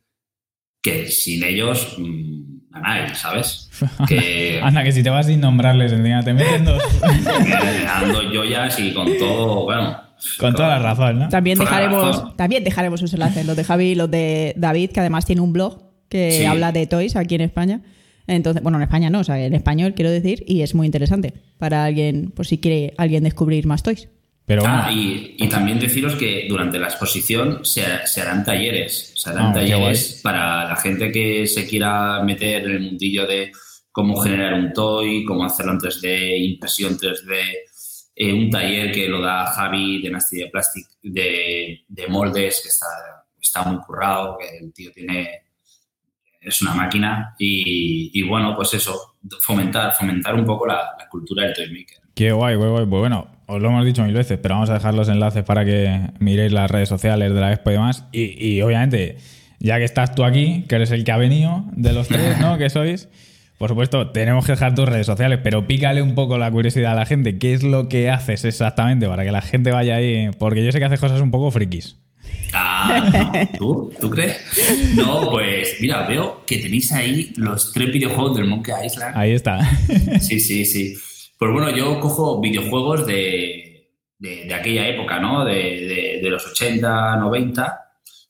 que 0.86 1.08
sin 1.08 1.44
ellos 1.44 1.96
mm, 1.98 2.72
ganáis, 2.72 3.18
¿sabes? 3.18 3.70
Que 4.08 4.60
Anda, 4.64 4.84
que 4.84 4.92
si 4.92 5.04
te 5.04 5.10
vas 5.10 5.26
sin 5.26 5.42
nombrarles, 5.42 5.92
encima 5.92 6.24
te 6.24 6.34
meten 6.34 6.64
dos. 6.66 6.82
me 7.02 7.84
dando 7.84 8.22
joyas 8.34 8.80
y 8.80 8.94
con 8.94 9.08
todo, 9.18 9.64
bueno. 9.64 9.98
Con 10.40 10.54
toda 10.54 10.70
la 10.70 10.80
razón, 10.80 11.20
¿no? 11.20 11.30
También 11.30 11.58
dejaremos, 11.60 12.08
razón. 12.18 12.38
también 12.38 12.64
dejaremos 12.64 13.00
sus 13.00 13.14
enlaces, 13.14 13.46
los 13.46 13.56
de 13.58 13.64
Javi 13.64 13.86
y 13.92 13.96
los 13.96 14.10
de 14.10 14.54
David, 14.58 14.92
que 14.92 15.00
además 15.02 15.26
tiene 15.26 15.42
un 15.42 15.52
blog 15.54 15.84
que 16.08 16.32
Sí. 16.32 16.46
habla 16.46 16.72
de 16.72 16.88
toys 16.88 17.16
aquí 17.16 17.36
en 17.36 17.42
España. 17.42 17.82
Entonces, 18.28 18.64
bueno, 18.64 18.78
en 18.78 18.84
España 18.84 19.10
no, 19.10 19.20
o 19.20 19.24
sea, 19.24 19.44
en 19.44 19.54
español 19.54 19.94
quiero 19.94 20.10
decir, 20.10 20.44
y 20.48 20.62
es 20.62 20.74
muy 20.74 20.86
interesante 20.88 21.34
para 21.60 21.84
alguien, 21.86 22.32
por 22.32 22.48
si 22.48 22.58
quiere 22.60 22.94
alguien 22.98 23.24
descubrir 23.24 23.68
más 23.68 23.84
toys. 23.84 24.08
Pero 24.48 24.62
bueno, 24.62 24.82
Ah, 24.86 24.92
y, 24.92 25.36
y 25.40 25.50
también 25.50 25.80
deciros 25.80 26.16
que 26.16 26.46
durante 26.48 26.78
la 26.78 26.88
exposición 26.88 27.66
se, 27.66 27.84
se 28.06 28.22
harán 28.22 28.44
talleres. 28.46 29.12
Se 29.16 29.30
harán 29.32 29.48
Ah, 29.48 29.54
talleres 29.54 30.20
para 30.24 30.66
la 30.70 30.76
gente 30.76 31.12
que 31.12 31.48
se 31.48 31.68
quiera 31.68 32.22
meter 32.24 32.64
en 32.66 32.72
el 32.72 32.80
mundillo 32.82 33.26
de 33.26 33.52
cómo 33.92 34.18
generar 34.18 34.54
un 34.54 34.72
toy, 34.74 35.24
cómo 35.26 35.46
hacerlo 35.46 35.72
en 35.72 35.80
3D, 35.80 36.38
impresión 36.54 36.98
3D. 36.98 37.34
eh, 38.18 38.34
un 38.34 38.50
taller 38.50 38.92
que 38.92 39.08
lo 39.08 39.20
da 39.22 39.46
Javi 39.48 40.02
de 40.02 40.10
Nasty 40.12 40.38
de 40.38 40.48
Plastic 40.48 40.86
de, 41.02 41.84
de 41.88 42.08
moldes, 42.08 42.62
que 42.62 42.70
está, 42.70 42.86
está 43.42 43.64
muy 43.64 43.82
currado, 43.82 44.38
que 44.38 44.58
el 44.64 44.72
tío 44.74 44.92
tiene. 44.94 45.42
Es 46.40 46.62
una 46.62 46.76
máquina. 46.76 47.36
Y, 47.40 48.12
y 48.14 48.22
bueno, 48.24 48.56
pues 48.56 48.74
eso, 48.76 49.16
fomentar, 49.42 49.94
fomentar 49.96 50.36
un 50.36 50.46
poco 50.46 50.68
la, 50.68 50.96
la 51.00 51.10
cultura 51.10 51.44
del 51.46 51.54
toy 51.56 51.68
maker. 51.72 51.98
Qué 52.14 52.32
guay, 52.32 52.56
guay, 52.56 52.70
guay. 52.70 52.86
Pues 52.86 53.00
bueno, 53.00 53.35
os 53.48 53.62
lo 53.62 53.70
hemos 53.70 53.86
dicho 53.86 54.04
mil 54.04 54.14
veces, 54.14 54.40
pero 54.42 54.56
vamos 54.56 54.70
a 54.70 54.76
dejar 54.76 54.94
los 54.94 55.10
enlaces 55.10 55.44
para 55.44 55.66
que 55.66 56.10
miréis 56.20 56.52
las 56.52 56.70
redes 56.70 56.90
sociales 56.90 57.34
de 57.34 57.40
la 57.40 57.52
Expo 57.54 57.70
y 57.70 57.74
demás. 57.74 58.06
Y, 58.12 58.48
y 58.48 58.62
obviamente, 58.62 59.18
ya 59.60 59.78
que 59.78 59.84
estás 59.84 60.16
tú 60.16 60.24
aquí, 60.24 60.66
que 60.68 60.76
eres 60.76 60.92
el 60.92 61.04
que 61.04 61.12
ha 61.12 61.18
venido 61.18 61.66
de 61.74 61.94
los 61.94 62.08
tres, 62.08 62.40
¿no? 62.40 62.58
Que 62.58 62.70
sois. 62.70 63.10
Por 63.58 63.70
supuesto, 63.70 64.12
tenemos 64.12 64.46
que 64.46 64.52
dejar 64.52 64.76
tus 64.76 64.88
redes 64.88 65.06
sociales, 65.06 65.40
pero 65.42 65.66
pícale 65.66 66.02
un 66.02 66.14
poco 66.14 66.38
la 66.38 66.52
curiosidad 66.52 66.92
a 66.92 66.96
la 66.96 67.06
gente. 67.06 67.38
¿Qué 67.38 67.54
es 67.54 67.64
lo 67.64 67.88
que 67.88 68.10
haces 68.10 68.44
exactamente 68.44 69.08
para 69.08 69.24
que 69.24 69.32
la 69.32 69.42
gente 69.42 69.72
vaya 69.72 69.96
ahí? 69.96 70.30
Porque 70.38 70.64
yo 70.66 70.72
sé 70.74 70.80
que 70.80 70.86
haces 70.86 71.00
cosas 71.00 71.22
un 71.22 71.32
poco 71.32 71.52
frikis. 71.52 71.98
Ah, 72.54 73.10
no. 73.12 73.58
¿Tú? 73.58 73.94
¿Tú 74.00 74.10
crees? 74.10 74.42
No, 74.96 75.30
pues 75.30 75.78
mira, 75.80 76.06
veo 76.06 76.44
que 76.46 76.58
tenéis 76.58 76.92
ahí 76.92 77.32
los 77.38 77.72
tres 77.72 77.92
videojuegos 77.94 78.36
del 78.36 78.46
Monkey 78.46 78.74
Island. 78.86 79.16
Ahí 79.16 79.32
está. 79.32 79.60
Sí, 80.20 80.40
sí, 80.40 80.66
sí. 80.66 80.96
Pues 81.38 81.52
bueno, 81.52 81.70
yo 81.76 82.00
cojo 82.00 82.40
videojuegos 82.42 83.06
de, 83.06 83.92
de, 84.18 84.54
aquella 84.54 84.88
época, 84.88 85.20
¿no? 85.20 85.44
De, 85.46 86.20
de- 86.22 86.30
los 86.30 86.46
80, 86.48 87.18
90, 87.18 87.80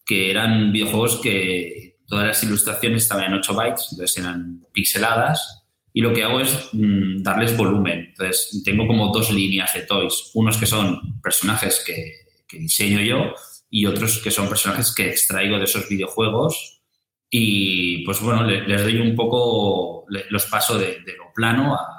que 0.05 0.29
eran 0.31 0.71
videojuegos 0.71 1.17
que 1.21 1.97
todas 2.07 2.27
las 2.27 2.43
ilustraciones 2.43 3.03
estaban 3.03 3.25
en 3.25 3.33
8 3.35 3.53
bytes, 3.53 3.87
entonces 3.91 4.17
eran 4.17 4.61
pixeladas. 4.73 5.63
Y 5.93 6.01
lo 6.01 6.13
que 6.13 6.23
hago 6.23 6.41
es 6.41 6.69
mm, 6.73 7.23
darles 7.23 7.55
volumen. 7.55 8.07
Entonces, 8.09 8.61
tengo 8.65 8.85
como 8.85 9.13
dos 9.13 9.31
líneas 9.31 9.73
de 9.73 9.83
toys. 9.83 10.31
Unos 10.33 10.57
que 10.57 10.65
son 10.65 11.21
personajes 11.21 11.83
que, 11.85 12.25
diseño 12.59 13.01
yo 13.01 13.33
y 13.69 13.85
otros 13.85 14.19
que 14.23 14.31
son 14.31 14.47
personajes 14.49 14.93
que 14.93 15.09
extraigo 15.09 15.57
de 15.57 15.63
esos 15.65 15.87
videojuegos. 15.89 16.81
Y 17.29 18.03
pues 18.05 18.19
bueno, 18.21 18.43
le- 18.43 18.67
les 18.67 18.83
doy 18.83 18.97
un 18.97 19.15
poco, 19.15 20.05
los 20.29 20.45
paso 20.47 20.77
de, 20.77 20.99
de 21.05 21.13
lo 21.17 21.31
plano 21.33 21.75
a- 21.75 21.94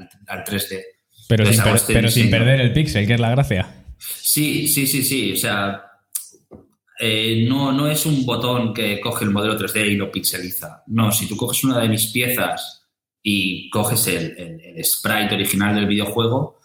al, 0.00 0.38
al 0.38 0.44
3D. 0.44 0.80
Pero, 1.28 1.44
Les 1.44 1.52
sin, 1.56 1.60
hago 1.60 1.70
per- 1.70 1.76
este 1.80 1.92
pero 1.94 2.10
sin 2.10 2.30
perder 2.30 2.60
el 2.60 2.72
pixel, 2.72 3.06
que 3.06 3.14
es 3.14 3.20
la 3.20 3.30
gracia. 3.30 3.68
Sí, 3.98 4.66
sí, 4.68 4.86
sí, 4.86 5.02
sí. 5.04 5.32
O 5.32 5.36
sea, 5.36 5.82
eh, 6.98 7.44
no, 7.48 7.72
no 7.72 7.88
es 7.88 8.04
un 8.06 8.24
botón 8.26 8.74
que 8.74 9.00
coge 9.00 9.24
el 9.24 9.30
modelo 9.30 9.58
3D 9.58 9.86
y 9.92 9.94
lo 9.96 10.10
pixeliza. 10.10 10.82
No, 10.88 11.10
si 11.12 11.26
tú 11.26 11.36
coges 11.36 11.64
una 11.64 11.78
de 11.80 11.88
mis 11.88 12.08
piezas 12.08 12.88
y 13.22 13.70
coges 13.70 14.06
el, 14.08 14.34
el- 14.36 14.60
el 14.76 14.84
sprite 14.84 15.34
original 15.34 15.74
del 15.74 15.86
videojuego, 15.86 16.60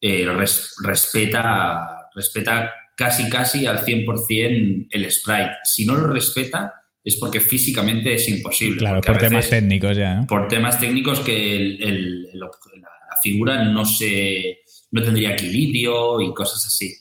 eh, 0.00 0.26
res- 0.26 0.74
respeta, 0.82 2.08
respeta 2.14 2.72
casi, 2.96 3.28
casi 3.30 3.66
al 3.66 3.84
100% 3.84 4.88
el 4.90 5.10
sprite. 5.10 5.50
Si 5.64 5.84
no 5.86 5.94
lo 5.94 6.06
respeta, 6.08 6.79
es 7.04 7.16
porque 7.16 7.40
físicamente 7.40 8.14
es 8.14 8.28
imposible. 8.28 8.76
Claro, 8.78 9.00
porque 9.00 9.12
por 9.12 9.28
temas 9.28 9.48
técnicos 9.50 9.96
ya, 9.96 10.14
¿no? 10.16 10.26
por 10.26 10.48
temas 10.48 10.78
técnicos 10.78 11.20
que 11.20 11.56
el- 11.56 11.82
el- 11.82 12.26
el 12.32 12.40
obje- 12.42 12.80
la, 12.80 12.88
figura 13.22 13.64
no 13.64 13.84
se 13.84 14.58
no 14.92 15.02
tendría 15.02 15.32
equilibrio 15.32 16.20
y 16.20 16.32
cosas 16.34 16.64
así. 16.66 16.92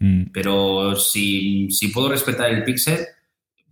Mm. 0.00 0.30
Pero 0.32 0.96
si, 0.96 1.70
si 1.70 1.88
puedo 1.88 2.08
respetar 2.10 2.50
el 2.50 2.64
píxel, 2.64 2.98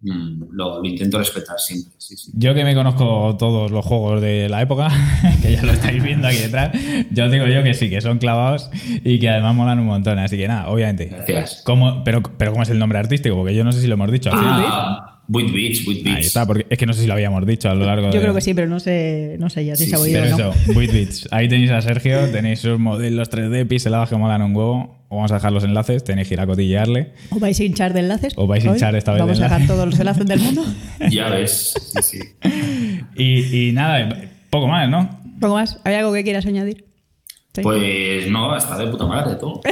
mm, 0.02 0.44
lo, 0.52 0.80
lo 0.82 0.84
intento 0.88 1.18
respetar 1.18 1.58
siempre. 1.58 1.92
sí, 1.98 2.16
sí. 2.16 2.30
Yo 2.34 2.54
que 2.54 2.64
me 2.64 2.74
conozco 2.74 3.36
todos 3.38 3.70
los 3.70 3.84
juegos 3.84 4.20
de 4.20 4.48
la 4.48 4.62
época, 4.62 4.88
que 5.42 5.52
ya 5.52 5.62
lo 5.62 5.72
estáis 5.72 6.02
viendo 6.02 6.28
aquí 6.28 6.38
detrás, 6.38 6.70
yo 7.10 7.28
digo 7.30 7.46
yo 7.46 7.62
que 7.62 7.74
sí, 7.74 7.88
que 7.90 8.00
son 8.00 8.18
clavados 8.18 8.70
y 9.04 9.18
que 9.18 9.28
además 9.30 9.54
molan 9.54 9.78
un 9.80 9.86
montón. 9.86 10.18
Así 10.18 10.36
que 10.36 10.48
nada, 10.48 10.68
obviamente. 10.68 11.06
Gracias. 11.06 11.62
¿Cómo, 11.64 12.04
pero, 12.04 12.22
pero 12.22 12.52
¿cómo 12.52 12.62
es 12.62 12.70
el 12.70 12.78
nombre 12.78 12.98
artístico? 12.98 13.36
Porque 13.36 13.54
yo 13.54 13.64
no 13.64 13.72
sé 13.72 13.80
si 13.80 13.86
lo 13.86 13.94
hemos 13.94 14.12
dicho. 14.12 14.30
Ah, 14.32 15.15
With 15.28 15.52
Beats, 15.52 15.86
With 15.86 16.04
Beats. 16.04 16.16
Ahí 16.16 16.22
está, 16.22 16.46
porque 16.46 16.66
es 16.70 16.78
que 16.78 16.86
no 16.86 16.92
sé 16.92 17.00
si 17.02 17.06
lo 17.08 17.14
habíamos 17.14 17.44
dicho 17.46 17.68
a 17.68 17.74
lo 17.74 17.84
largo 17.84 18.06
de... 18.08 18.12
Yo 18.12 18.20
creo 18.20 18.32
que 18.34 18.40
sí, 18.40 18.54
pero 18.54 18.68
no 18.68 18.78
sé, 18.78 19.36
no 19.40 19.50
sé 19.50 19.64
ya 19.64 19.74
si 19.74 19.84
Sí, 19.84 19.90
se 19.90 19.96
ha 19.96 19.98
sí, 19.98 20.04
oído 20.04 20.20
Pero 20.22 20.34
o 20.34 20.38
no. 20.38 20.50
eso, 20.52 20.72
Buit 20.72 20.92
Bits. 20.92 21.28
Ahí 21.32 21.48
tenéis 21.48 21.70
a 21.72 21.80
Sergio, 21.82 22.28
tenéis 22.30 22.60
sus 22.60 22.78
modelos 22.78 23.30
3D 23.30 23.66
pixelados 23.66 24.08
que 24.08 24.16
molan 24.16 24.42
un 24.42 24.54
huevo. 24.54 24.96
Os 25.08 25.16
vamos 25.16 25.30
a 25.32 25.34
dejar 25.34 25.52
los 25.52 25.64
enlaces, 25.64 26.02
tenéis 26.04 26.28
que 26.28 26.34
ir 26.34 26.40
a 26.40 26.46
cotillearle. 26.46 27.12
¿Os 27.30 27.40
vais 27.40 27.58
a 27.58 27.64
hinchar 27.64 27.92
de 27.92 28.00
enlaces? 28.00 28.32
Os 28.36 28.48
vais 28.48 28.64
a 28.64 28.68
hinchar 28.70 28.94
esta 28.96 29.12
vez 29.12 29.18
de 29.18 29.22
Vamos 29.24 29.40
a 29.40 29.44
dejar 29.44 29.66
todos 29.66 29.86
los 29.86 29.98
enlaces 29.98 30.26
del 30.26 30.40
mundo. 30.40 30.64
Ya 31.10 31.28
ves. 31.28 31.74
Sí, 32.02 32.02
sí. 32.02 32.18
Y, 33.16 33.68
y 33.68 33.72
nada, 33.72 34.08
poco 34.50 34.66
más, 34.68 34.88
¿no? 34.88 35.20
¿Poco 35.40 35.54
más? 35.54 35.78
¿Hay 35.84 35.94
algo 35.94 36.12
que 36.12 36.24
quieras 36.24 36.46
añadir? 36.46 36.85
Sí. 37.56 37.62
Pues 37.62 38.28
no, 38.30 38.56
está 38.56 38.76
de 38.78 38.86
puta 38.86 39.06
madre 39.06 39.34
tú. 39.36 39.60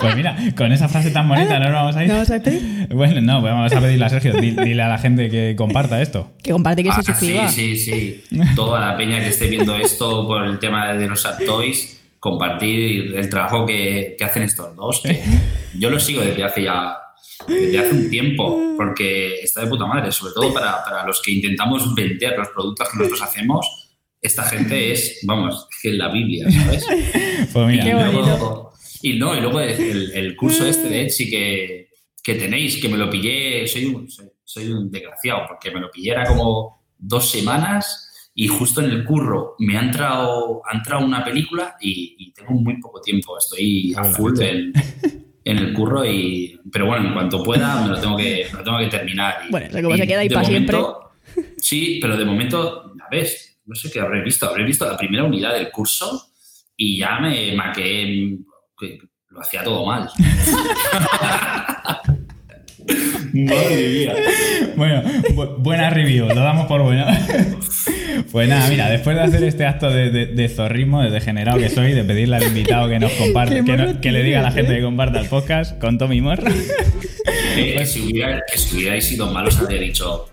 Pues 0.00 0.16
mira, 0.16 0.36
con 0.56 0.72
esa 0.72 0.88
frase 0.88 1.10
tan 1.10 1.28
bonita 1.28 1.58
no 1.58 1.66
nos 1.66 1.74
vamos 1.74 1.96
a 1.96 2.02
ir. 2.02 2.08
¿No 2.08 2.14
vamos 2.14 2.30
a 2.30 2.34
despedir? 2.38 2.88
Bueno, 2.94 3.20
no, 3.20 3.40
pues 3.40 3.52
vamos 3.52 3.72
a 3.72 3.80
pedirle 3.80 4.04
a 4.04 4.08
Sergio, 4.08 4.32
di- 4.34 4.50
dile 4.52 4.82
a 4.82 4.88
la 4.88 4.98
gente 4.98 5.28
que 5.30 5.54
comparta 5.56 6.00
esto. 6.02 6.32
Que 6.42 6.50
comparte 6.52 6.82
que 6.82 6.90
se 6.90 6.96
Ah, 6.98 7.02
sí, 7.02 7.12
suscriba. 7.12 7.48
sí, 7.48 7.76
sí. 7.76 8.24
Toda 8.56 8.80
la 8.80 8.96
peña 8.96 9.20
que 9.20 9.28
esté 9.28 9.46
viendo 9.48 9.76
esto 9.76 10.26
por 10.26 10.44
el 10.44 10.58
tema 10.58 10.92
de 10.94 11.06
los 11.06 11.24
Toys, 11.46 12.00
compartir 12.18 13.14
el 13.16 13.28
trabajo 13.30 13.64
que, 13.64 14.16
que 14.18 14.24
hacen 14.24 14.42
estos 14.42 14.74
dos. 14.74 15.00
que 15.02 15.22
yo 15.78 15.88
lo 15.90 16.00
sigo 16.00 16.22
desde 16.22 16.42
hace 16.44 16.62
ya 16.64 16.96
desde 17.46 17.78
hace 17.78 17.94
un 17.94 18.10
tiempo, 18.10 18.60
porque 18.76 19.40
está 19.42 19.62
de 19.62 19.66
puta 19.68 19.86
madre, 19.86 20.10
sobre 20.12 20.32
todo 20.34 20.52
para, 20.52 20.82
para 20.84 21.06
los 21.06 21.22
que 21.22 21.30
intentamos 21.32 21.94
vender 21.94 22.34
los 22.36 22.48
productos 22.48 22.88
que 22.90 22.98
nosotros 22.98 23.22
hacemos. 23.22 23.79
Esta 24.22 24.44
gente 24.44 24.92
es, 24.92 25.20
vamos, 25.26 25.66
es 25.70 25.78
que 25.82 25.88
es 25.90 25.94
la 25.96 26.08
Biblia, 26.08 26.50
¿sabes? 26.50 26.86
Pues 27.52 27.66
mira, 27.66 27.84
y, 27.84 27.88
Qué 27.88 27.92
luego, 27.94 28.72
y 29.02 29.12
no, 29.14 29.34
y 29.36 29.40
luego 29.40 29.60
el, 29.60 30.12
el 30.12 30.36
curso 30.36 30.66
este 30.66 30.88
de 30.88 31.02
Etsy 31.02 31.30
que, 31.30 31.88
que 32.22 32.34
tenéis, 32.34 32.76
que 32.80 32.88
me 32.88 32.98
lo 32.98 33.08
pillé, 33.08 33.66
soy 33.66 33.86
un, 33.86 34.10
soy, 34.10 34.26
soy 34.44 34.68
un 34.68 34.90
desgraciado, 34.90 35.42
porque 35.48 35.70
me 35.70 35.80
lo 35.80 35.90
pillé 35.90 36.10
era 36.12 36.26
como 36.26 36.84
dos 36.98 37.30
semanas 37.30 38.06
y 38.34 38.46
justo 38.46 38.82
en 38.82 38.90
el 38.90 39.04
curro 39.04 39.54
me 39.58 39.76
ha 39.78 39.80
entrado, 39.80 40.60
ha 40.70 40.76
entrado 40.76 41.04
una 41.04 41.24
película 41.24 41.76
y, 41.80 42.14
y 42.18 42.32
tengo 42.32 42.52
muy 42.52 42.78
poco 42.78 43.00
tiempo, 43.00 43.38
estoy 43.38 43.94
a 43.96 44.04
full 44.04 44.38
en, 44.42 44.72
en 45.44 45.58
el 45.58 45.72
curro 45.72 46.04
y 46.04 46.60
pero 46.70 46.86
bueno 46.86 47.08
en 47.08 47.14
cuanto 47.14 47.42
pueda 47.42 47.80
me 47.82 47.88
lo 47.88 48.00
tengo 48.00 48.16
que 48.18 48.46
me 48.52 48.58
lo 48.58 48.64
tengo 48.64 48.78
que 48.78 48.86
terminar 48.86 49.36
y- 49.48 49.50
Bueno, 49.50 49.66
eso 49.66 49.82
como 49.82 49.96
se 49.96 50.04
y 50.04 50.06
queda 50.06 50.20
ahí 50.20 50.28
de 50.28 50.34
pa' 50.34 50.44
siempre. 50.44 50.76
sí 51.58 51.98
pero 52.02 52.16
de 52.18 52.24
momento 52.26 52.92
a 53.00 53.08
ver 53.10 53.26
no 53.70 53.76
sé 53.76 53.88
qué 53.90 54.00
habré 54.00 54.20
visto 54.22 54.46
habré 54.48 54.64
visto 54.64 54.84
la 54.84 54.96
primera 54.96 55.22
unidad 55.24 55.54
del 55.54 55.70
curso 55.70 56.26
y 56.76 56.98
ya 56.98 57.20
me 57.20 57.54
maqué 57.54 58.36
que 58.78 58.98
lo 59.28 59.40
hacía 59.40 59.62
todo 59.62 59.86
mal 59.86 60.08
madre 63.32 63.88
mía 63.88 64.14
Bueno, 64.76 65.02
bu- 65.34 65.56
buena 65.58 65.90
review, 65.90 66.26
lo 66.28 66.34
damos 66.34 66.66
por 66.66 66.82
buena. 66.82 67.06
Pues 68.32 68.48
nada, 68.48 68.68
mira, 68.68 68.88
después 68.88 69.16
de 69.16 69.22
hacer 69.22 69.44
este 69.44 69.66
acto 69.66 69.90
de, 69.90 70.10
de- 70.10 70.26
de 70.26 70.48
zorrismo, 70.48 71.02
de 71.02 71.10
degenerado 71.10 71.58
que 71.58 71.68
soy, 71.68 71.92
de 71.92 72.02
pedirle 72.04 72.36
al 72.36 72.42
invitado 72.44 72.88
que 72.88 72.98
nos 72.98 73.12
comparte, 73.18 73.56
que, 73.64 73.76
no- 73.76 73.86
mono 73.86 74.00
que 74.00 74.12
le 74.12 74.22
diga 74.22 74.40
a 74.40 74.42
la 74.42 74.50
gente 74.50 74.72
¿eh? 74.72 74.76
que 74.76 74.82
comparta 74.82 75.20
el 75.20 75.28
podcast 75.28 75.78
con 75.78 75.98
Tommy 75.98 76.20
Moore. 76.20 76.42
que, 77.54 77.74
que 77.74 77.86
si 77.86 78.00
hubiera, 78.00 78.42
que 78.50 78.58
si 78.58 78.76
hubierais 78.76 79.04
sido 79.06 79.30
malos 79.30 79.58
habría 79.58 79.80
dicho 79.80 80.29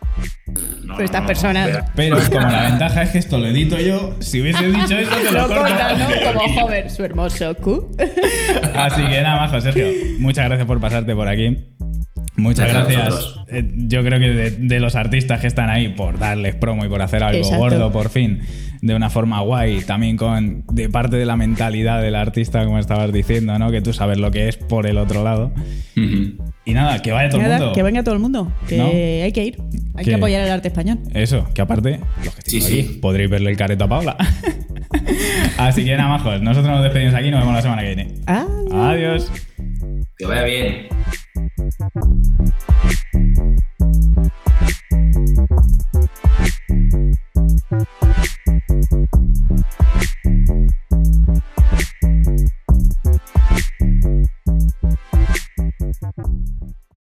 Pero 0.97 1.05
estas 1.05 1.25
personas-. 1.25 1.83
Pero 1.95 2.17
como 2.29 2.47
la 2.47 2.63
ventaja 2.69 3.03
es 3.03 3.09
que 3.11 3.17
esto 3.19 3.37
lo 3.37 3.47
edito 3.47 3.79
yo, 3.79 4.15
si 4.19 4.41
hubiese 4.41 4.67
dicho 4.67 4.97
eso 4.97 5.11
te 5.15 5.31
lo 5.31 5.47
Lo 5.47 5.55
corta, 5.55 5.93
¿no? 5.95 6.33
Como 6.33 6.63
Hover, 6.65 6.89
su 6.89 7.03
hermoso 7.03 7.55
Q. 7.55 7.95
Así 8.75 9.01
que 9.03 9.21
nada, 9.21 9.37
Majo, 9.41 9.61
Sergio, 9.61 9.85
muchas 10.19 10.45
gracias 10.45 10.67
por 10.67 10.79
pasarte 10.79 11.15
por 11.15 11.27
aquí. 11.27 11.57
Muchas 12.35 12.69
Gracias. 12.71 13.35
Eh, 13.47 13.63
Yo 13.87 14.03
creo 14.03 14.19
que 14.19 14.29
de, 14.29 14.51
de 14.51 14.79
los 14.79 14.95
artistas 14.95 15.41
que 15.41 15.47
están 15.47 15.71
ahí 15.71 15.89
por 15.89 16.19
darles 16.19 16.55
promo 16.55 16.85
y 16.85 16.89
por 16.89 17.01
hacer 17.01 17.23
algo 17.23 17.39
Exacto. 17.39 17.57
gordo 17.57 17.91
por 17.91 18.09
fin, 18.09 18.41
de 18.81 18.95
una 18.95 19.09
forma 19.09 19.41
guay, 19.41 19.81
también 19.81 20.17
con 20.17 20.63
de 20.71 20.89
parte 20.89 21.15
de 21.17 21.25
la 21.25 21.35
mentalidad 21.35 22.01
del 22.01 22.15
artista, 22.15 22.63
como 22.65 22.79
estabas 22.79 23.11
diciendo, 23.11 23.57
¿no? 23.59 23.71
Que 23.71 23.81
tú 23.81 23.93
sabes 23.93 24.17
lo 24.17 24.31
que 24.31 24.47
es 24.47 24.57
por 24.57 24.87
el 24.87 24.97
otro 24.97 25.23
lado. 25.23 25.51
Y 25.95 26.73
nada, 26.73 27.01
que 27.01 27.11
vaya 27.11 27.29
todo 27.29 27.41
el 27.41 27.49
mundo. 27.49 27.71
Que 27.73 27.83
venga 27.83 28.03
todo 28.03 28.13
el 28.13 28.19
mundo, 28.19 28.51
que 28.67 29.21
hay 29.23 29.31
que 29.31 29.45
ir, 29.45 29.57
hay 29.95 30.05
que, 30.05 30.15
apoyar 30.15 30.41
el 30.41 30.51
arte 30.51 30.67
español. 30.67 30.99
Eso, 31.13 31.47
que 31.53 31.61
aparte, 31.61 31.99
los 32.23 32.35
que 32.35 32.61
sí, 32.61 32.79
aquí, 32.79 32.99
podréis 32.99 33.29
verle 33.29 33.51
el 33.51 33.57
careto 33.57 33.85
a 33.85 33.87
Paula. 33.87 34.17
Así 35.57 35.83
que 35.85 35.95
nada, 35.95 36.09
majos, 36.09 36.41
nosotros 36.41 36.73
nos 36.73 36.83
despedimos 36.83 37.13
aquí 37.15 37.27
y 37.27 37.31
nos 37.31 37.39
vemos 37.39 37.55
la 37.55 37.61
semana 37.61 37.81
que 37.81 37.95
viene. 37.95 38.15
Adiós. 38.27 39.31
Que 40.17 40.25
vaya 40.25 40.43
bien. 40.43 40.87